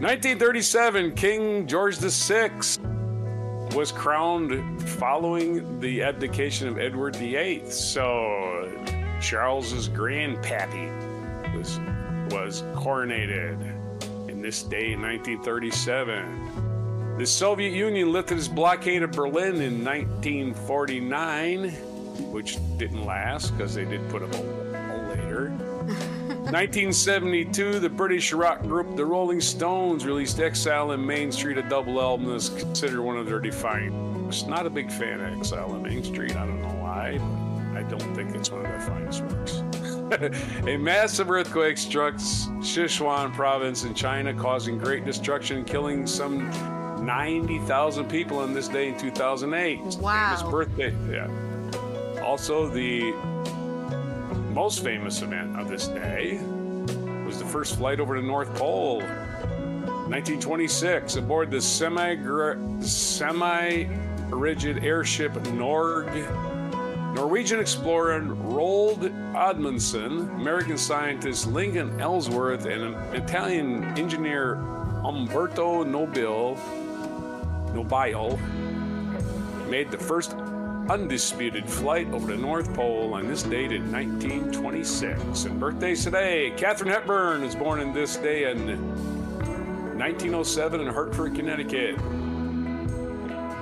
1937, 0.00 1.12
King 1.12 1.68
George 1.68 1.98
VI 1.98 2.50
was 3.74 3.90
crowned 3.90 4.82
following 4.82 5.80
the 5.80 6.02
abdication 6.02 6.68
of 6.68 6.78
Edward 6.78 7.16
VIII. 7.16 7.70
So 7.70 8.70
Charles's 9.20 9.88
grandpappy 9.88 10.90
was 11.56 11.80
was 12.32 12.62
coronated 12.74 13.58
in 14.28 14.42
this 14.42 14.62
day 14.62 14.92
in 14.92 15.02
1937. 15.02 17.16
The 17.18 17.26
Soviet 17.26 17.72
Union 17.72 18.12
lifted 18.12 18.38
its 18.38 18.46
blockade 18.48 19.02
of 19.02 19.12
Berlin 19.12 19.60
in 19.60 19.84
1949, 19.84 21.70
which 22.32 22.56
didn't 22.78 23.04
last 23.04 23.54
because 23.56 23.74
they 23.74 23.84
did 23.84 24.08
put 24.08 24.22
up 24.22 24.32
a. 24.34 24.71
1972, 26.52 27.78
the 27.78 27.88
British 27.88 28.30
rock 28.34 28.60
group 28.60 28.94
The 28.94 29.06
Rolling 29.06 29.40
Stones 29.40 30.04
released 30.04 30.38
Exile 30.38 30.92
in 30.92 31.04
Main 31.04 31.32
Street, 31.32 31.56
a 31.56 31.62
double 31.62 31.98
album 31.98 32.30
that's 32.30 32.50
considered 32.50 33.00
one 33.00 33.16
of 33.16 33.24
their 33.24 33.40
defining 33.40 34.24
works. 34.26 34.44
Not 34.44 34.66
a 34.66 34.70
big 34.70 34.92
fan 34.92 35.22
of 35.22 35.38
Exile 35.38 35.74
in 35.74 35.82
Main 35.82 36.04
Street. 36.04 36.36
I 36.36 36.44
don't 36.44 36.60
know 36.60 36.68
why, 36.74 37.16
but 37.72 37.78
I 37.78 37.88
don't 37.88 38.14
think 38.14 38.34
it's 38.34 38.50
one 38.50 38.66
of 38.66 38.70
their 38.70 38.80
finest 38.82 39.22
works. 39.22 39.62
a 40.66 40.76
massive 40.76 41.30
earthquake 41.30 41.78
struck 41.78 42.16
Sichuan 42.16 43.32
province 43.32 43.84
in 43.84 43.94
China, 43.94 44.34
causing 44.34 44.76
great 44.76 45.06
destruction, 45.06 45.56
and 45.56 45.66
killing 45.66 46.06
some 46.06 46.50
90,000 47.02 48.10
people 48.10 48.36
on 48.40 48.52
this 48.52 48.68
day 48.68 48.88
in 48.88 48.98
2008. 48.98 49.80
It's 49.86 49.96
the 49.96 50.02
Wow. 50.02 50.36
Famous 50.36 50.52
birthday. 50.52 50.94
Yeah. 51.10 52.20
Also, 52.22 52.68
the 52.68 53.14
most 54.52 54.84
famous 54.84 55.22
event 55.22 55.58
of 55.58 55.68
this 55.68 55.88
day 55.88 56.38
was 57.24 57.38
the 57.38 57.44
first 57.44 57.76
flight 57.76 58.00
over 58.00 58.20
the 58.20 58.26
North 58.26 58.54
Pole. 58.54 58.98
1926, 58.98 61.16
aboard 61.16 61.50
the 61.50 61.60
semi 61.60 62.16
semi 62.82 63.84
rigid 64.28 64.84
airship 64.84 65.32
Norg 65.32 66.06
Norwegian 67.14 67.60
explorer 67.60 68.20
Roald 68.20 69.10
Amundsen, 69.34 70.28
American 70.30 70.76
scientist 70.76 71.46
Lincoln 71.46 71.98
Ellsworth, 72.00 72.66
and 72.66 72.94
Italian 73.14 73.84
engineer 73.98 74.54
Umberto 75.04 75.82
Nobile, 75.82 76.58
Nobile 77.74 78.38
made 79.70 79.90
the 79.90 79.98
first 79.98 80.36
undisputed 80.92 81.66
flight 81.66 82.06
over 82.12 82.26
the 82.26 82.36
North 82.36 82.74
Pole 82.74 83.14
on 83.14 83.26
this 83.26 83.42
date 83.42 83.72
in 83.72 83.90
1926. 83.90 85.46
And 85.46 85.58
birthdays 85.58 86.04
today, 86.04 86.52
Katharine 86.58 86.90
Hepburn 86.90 87.44
is 87.44 87.54
born 87.54 87.80
in 87.80 87.94
this 87.94 88.18
day 88.18 88.50
in 88.50 88.66
1907 89.98 90.82
in 90.82 90.86
Hartford, 90.88 91.34
Connecticut. 91.34 91.96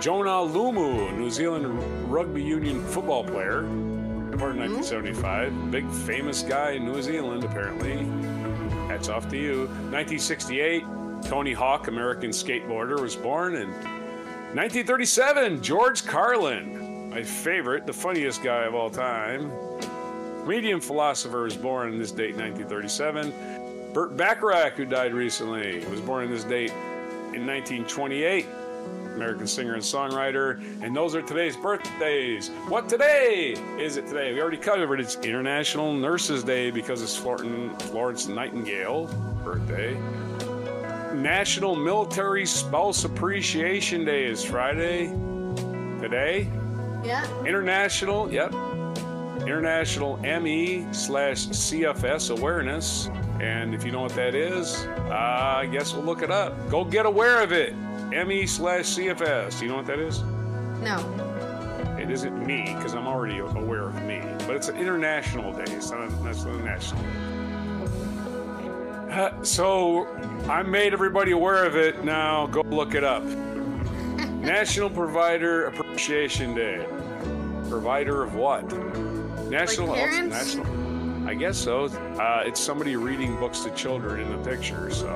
Jonah 0.00 0.42
Lomu, 0.42 1.16
New 1.16 1.30
Zealand 1.30 1.68
rugby 2.10 2.42
union 2.42 2.84
football 2.86 3.22
player, 3.22 3.62
born 3.62 4.58
in 4.58 4.72
mm-hmm. 4.72 4.80
1975. 4.80 5.70
Big 5.70 5.88
famous 5.88 6.42
guy 6.42 6.72
in 6.72 6.84
New 6.84 7.00
Zealand, 7.00 7.44
apparently. 7.44 7.96
Hats 8.88 9.08
off 9.08 9.28
to 9.28 9.36
you. 9.36 9.68
1968, 9.92 10.82
Tony 11.22 11.52
Hawk, 11.52 11.86
American 11.86 12.30
skateboarder, 12.30 13.00
was 13.00 13.14
born. 13.14 13.54
And 13.54 13.70
1937, 14.56 15.62
George 15.62 16.04
Carlin, 16.04 16.79
my 17.10 17.22
favorite, 17.24 17.86
the 17.86 17.92
funniest 17.92 18.42
guy 18.42 18.64
of 18.64 18.74
all 18.74 18.88
time. 18.88 19.50
Comedian 20.42 20.80
philosopher 20.80 21.42
was 21.42 21.56
born 21.56 21.92
on 21.92 21.98
this 21.98 22.12
date, 22.12 22.36
1937. 22.36 23.92
Burt 23.92 24.16
Bacharach, 24.16 24.74
who 24.74 24.84
died 24.84 25.12
recently, 25.12 25.84
was 25.86 26.00
born 26.00 26.24
on 26.24 26.30
this 26.30 26.44
date 26.44 26.70
in 27.34 27.46
1928. 27.46 28.46
American 29.14 29.46
singer 29.46 29.74
and 29.74 29.82
songwriter. 29.82 30.62
And 30.82 30.96
those 30.96 31.14
are 31.16 31.20
today's 31.20 31.56
birthdays. 31.56 32.48
What 32.68 32.88
today 32.88 33.52
is 33.78 33.96
it 33.96 34.06
today? 34.06 34.32
We 34.32 34.40
already 34.40 34.56
covered 34.56 35.00
it. 35.00 35.02
it's 35.02 35.16
International 35.16 35.92
Nurses 35.92 36.44
Day 36.44 36.70
because 36.70 37.02
it's 37.02 37.16
Florence 37.16 38.28
Nightingale's 38.28 39.12
birthday. 39.44 39.94
National 41.12 41.74
Military 41.74 42.46
Spouse 42.46 43.04
Appreciation 43.04 44.04
Day 44.04 44.24
is 44.24 44.44
Friday. 44.44 45.08
Today. 46.00 46.48
Yeah. 47.04 47.26
International, 47.44 48.32
yep. 48.32 48.52
International 49.42 50.16
ME 50.18 50.86
slash 50.92 51.46
CFS 51.48 52.30
awareness. 52.36 53.08
And 53.40 53.74
if 53.74 53.84
you 53.84 53.92
know 53.92 54.02
what 54.02 54.14
that 54.14 54.34
is, 54.34 54.84
uh, 55.08 55.54
I 55.58 55.66
guess 55.66 55.94
we'll 55.94 56.04
look 56.04 56.22
it 56.22 56.30
up. 56.30 56.68
Go 56.68 56.84
get 56.84 57.06
aware 57.06 57.42
of 57.42 57.52
it. 57.52 57.74
ME 58.10 58.46
slash 58.46 58.84
CFS. 58.84 59.58
Do 59.58 59.64
you 59.64 59.70
know 59.70 59.76
what 59.76 59.86
that 59.86 59.98
is? 59.98 60.22
No. 60.82 60.98
It 61.98 62.10
isn't 62.10 62.46
me, 62.46 62.74
because 62.76 62.94
I'm 62.94 63.06
already 63.06 63.38
aware 63.38 63.82
of 63.88 64.02
me. 64.02 64.20
But 64.46 64.56
it's 64.56 64.68
an 64.68 64.76
international 64.76 65.52
day. 65.52 65.64
It's 65.68 65.90
not 65.90 66.08
a, 66.08 66.12
that's 66.22 66.44
not 66.44 66.54
a 66.56 66.62
national 66.62 67.02
day. 67.02 67.40
Uh, 69.10 69.42
so 69.42 70.06
I 70.48 70.62
made 70.62 70.92
everybody 70.92 71.32
aware 71.32 71.64
of 71.64 71.76
it. 71.76 72.04
Now 72.04 72.46
go 72.46 72.62
look 72.62 72.94
it 72.94 73.04
up. 73.04 73.24
National 74.40 74.88
Provider 74.88 75.66
Appreciation 75.66 76.54
Day. 76.54 76.86
Provider 77.68 78.22
of 78.22 78.34
what? 78.34 78.64
National. 79.48 79.88
Like 79.88 80.24
national. 80.26 81.28
I 81.28 81.34
guess 81.34 81.58
so. 81.58 81.84
Uh, 81.84 82.42
it's 82.46 82.58
somebody 82.58 82.96
reading 82.96 83.36
books 83.38 83.60
to 83.60 83.70
children 83.72 84.20
in 84.20 84.30
the 84.30 84.50
picture. 84.50 84.90
So, 84.90 85.14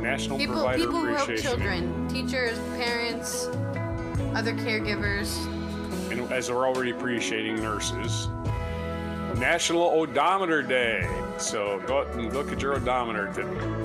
National 0.00 0.38
People, 0.38 0.54
Provider 0.54 0.78
people 0.78 1.00
who 1.00 1.06
help 1.06 1.20
Appreciation 1.22 1.58
Day. 1.58 1.66
children, 1.66 2.08
teachers, 2.08 2.58
parents, 2.76 3.46
other 4.34 4.54
caregivers. 4.54 5.36
and 6.12 6.20
as 6.32 6.50
we're 6.50 6.66
already 6.66 6.92
appreciating 6.92 7.56
nurses. 7.56 8.28
National 9.38 9.82
Odometer 9.90 10.62
Day. 10.62 11.06
So 11.36 11.82
go 11.86 11.98
out 11.98 12.06
and 12.14 12.32
look 12.32 12.50
at 12.52 12.62
your 12.62 12.74
odometer. 12.74 13.30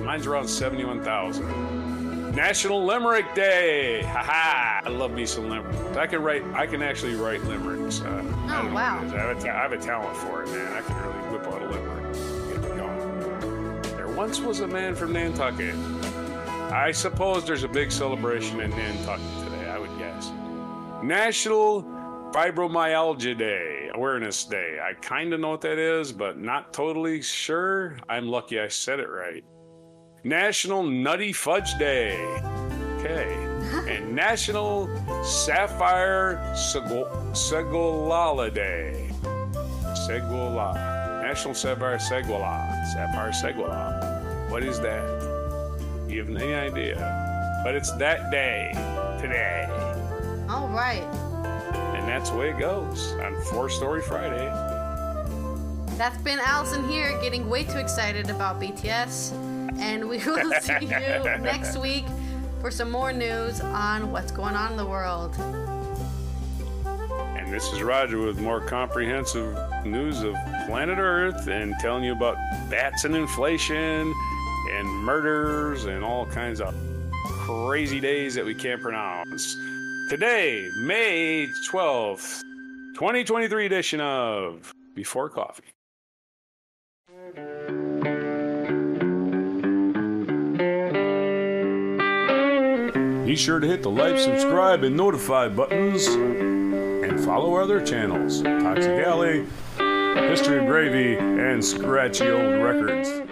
Mine's 0.02 0.26
around 0.26 0.48
71,000. 0.48 1.44
National 2.34 2.82
Limerick 2.82 3.34
Day. 3.34 4.02
Ha 4.04 4.22
ha! 4.22 4.80
I 4.84 4.88
love 4.88 5.12
me 5.12 5.26
some 5.26 5.50
limericks. 5.50 5.96
I 5.98 6.06
can 6.06 6.22
write, 6.22 6.42
I 6.54 6.66
can 6.66 6.82
actually 6.82 7.14
write 7.14 7.44
limericks. 7.44 8.00
Uh, 8.00 8.08
I 8.08 8.10
don't 8.10 8.46
know 8.46 8.64
what 8.64 8.72
wow. 8.72 9.00
I 9.00 9.18
have, 9.18 9.36
a 9.36 9.40
ta- 9.40 9.50
I 9.50 9.62
have 9.62 9.72
a 9.72 9.78
talent 9.78 10.16
for 10.16 10.42
it, 10.42 10.48
man. 10.48 10.72
I 10.72 10.80
can 10.80 10.96
really 10.96 11.38
whip 11.38 11.46
out 11.46 11.60
a 11.60 11.68
limerick. 11.68 12.12
Get 12.48 12.70
me 12.70 12.76
going. 12.78 13.82
There 13.96 14.08
once 14.08 14.40
was 14.40 14.60
a 14.60 14.66
man 14.66 14.94
from 14.94 15.12
Nantucket. 15.12 15.74
I 16.72 16.90
suppose 16.90 17.44
there's 17.44 17.64
a 17.64 17.68
big 17.68 17.92
celebration 17.92 18.60
in 18.60 18.70
Nantucket 18.70 19.44
today, 19.44 19.68
I 19.68 19.78
would 19.78 19.98
guess. 19.98 20.30
National 21.02 21.82
Fibromyalgia 22.32 23.36
Day, 23.36 23.90
Awareness 23.92 24.42
Day. 24.44 24.78
I 24.82 24.94
kind 24.94 25.34
of 25.34 25.40
know 25.40 25.50
what 25.50 25.60
that 25.60 25.76
is, 25.76 26.12
but 26.12 26.38
not 26.38 26.72
totally 26.72 27.20
sure. 27.20 27.98
I'm 28.08 28.26
lucky 28.26 28.58
I 28.58 28.68
said 28.68 29.00
it 29.00 29.10
right. 29.10 29.44
National 30.24 30.84
Nutty 30.84 31.32
Fudge 31.32 31.76
Day. 31.78 32.16
Okay. 32.98 33.34
and 33.88 34.14
National 34.14 34.88
Sapphire 35.24 36.54
Sego- 36.54 37.10
Segolala 37.32 38.52
Day. 38.54 39.08
Seguala. 40.06 40.74
National 41.22 41.54
Sapphire 41.54 41.98
Seguala. 41.98 42.86
Sapphire 42.92 43.32
Seguala. 43.32 44.48
What 44.50 44.62
is 44.62 44.78
that? 44.80 45.02
You 46.08 46.24
have 46.24 46.36
any 46.36 46.54
idea? 46.54 47.60
But 47.64 47.74
it's 47.74 47.90
that 47.92 48.30
day 48.30 48.70
today. 49.20 49.66
All 50.48 50.68
right. 50.68 51.02
And 51.96 52.06
that's 52.08 52.30
the 52.30 52.36
way 52.36 52.50
it 52.50 52.58
goes 52.58 53.12
on 53.14 53.40
Four 53.50 53.68
Story 53.68 54.02
Friday. 54.02 54.46
That's 55.96 56.18
been 56.18 56.38
Allison 56.38 56.88
here 56.88 57.18
getting 57.20 57.48
way 57.48 57.64
too 57.64 57.78
excited 57.78 58.30
about 58.30 58.60
BTS. 58.60 59.51
And 59.78 60.08
we 60.08 60.18
will 60.26 60.52
see 60.60 60.72
you 60.80 60.88
next 61.40 61.76
week 61.76 62.04
for 62.60 62.70
some 62.70 62.90
more 62.90 63.12
news 63.12 63.60
on 63.60 64.12
what's 64.12 64.32
going 64.32 64.54
on 64.54 64.72
in 64.72 64.76
the 64.76 64.86
world. 64.86 65.36
And 67.36 67.52
this 67.52 67.72
is 67.72 67.82
Roger 67.82 68.18
with 68.18 68.38
more 68.38 68.60
comprehensive 68.60 69.56
news 69.84 70.22
of 70.22 70.34
planet 70.66 70.98
Earth 70.98 71.48
and 71.48 71.74
telling 71.80 72.04
you 72.04 72.12
about 72.12 72.36
bats 72.70 73.04
and 73.04 73.16
inflation 73.16 74.14
and 74.70 74.88
murders 74.88 75.84
and 75.84 76.04
all 76.04 76.24
kinds 76.26 76.60
of 76.60 76.74
crazy 77.24 78.00
days 78.00 78.34
that 78.34 78.44
we 78.44 78.54
can't 78.54 78.80
pronounce. 78.80 79.56
Today, 80.08 80.70
May 80.84 81.48
12th, 81.68 82.42
2023 82.94 83.66
edition 83.66 84.00
of 84.00 84.72
Before 84.94 85.28
Coffee. 85.28 85.64
Be 93.32 93.36
sure 93.36 93.60
to 93.60 93.66
hit 93.66 93.82
the 93.82 93.88
like, 93.88 94.18
subscribe, 94.18 94.82
and 94.82 94.94
notify 94.94 95.48
buttons 95.48 96.06
and 96.06 97.18
follow 97.24 97.54
our 97.54 97.62
other 97.62 97.82
channels 97.82 98.42
Toxic 98.42 99.06
Ally, 99.06 99.44
History 100.28 100.58
of 100.58 100.66
Gravy, 100.66 101.16
and 101.16 101.64
Scratchy 101.64 102.28
Old 102.28 102.62
Records. 102.62 103.31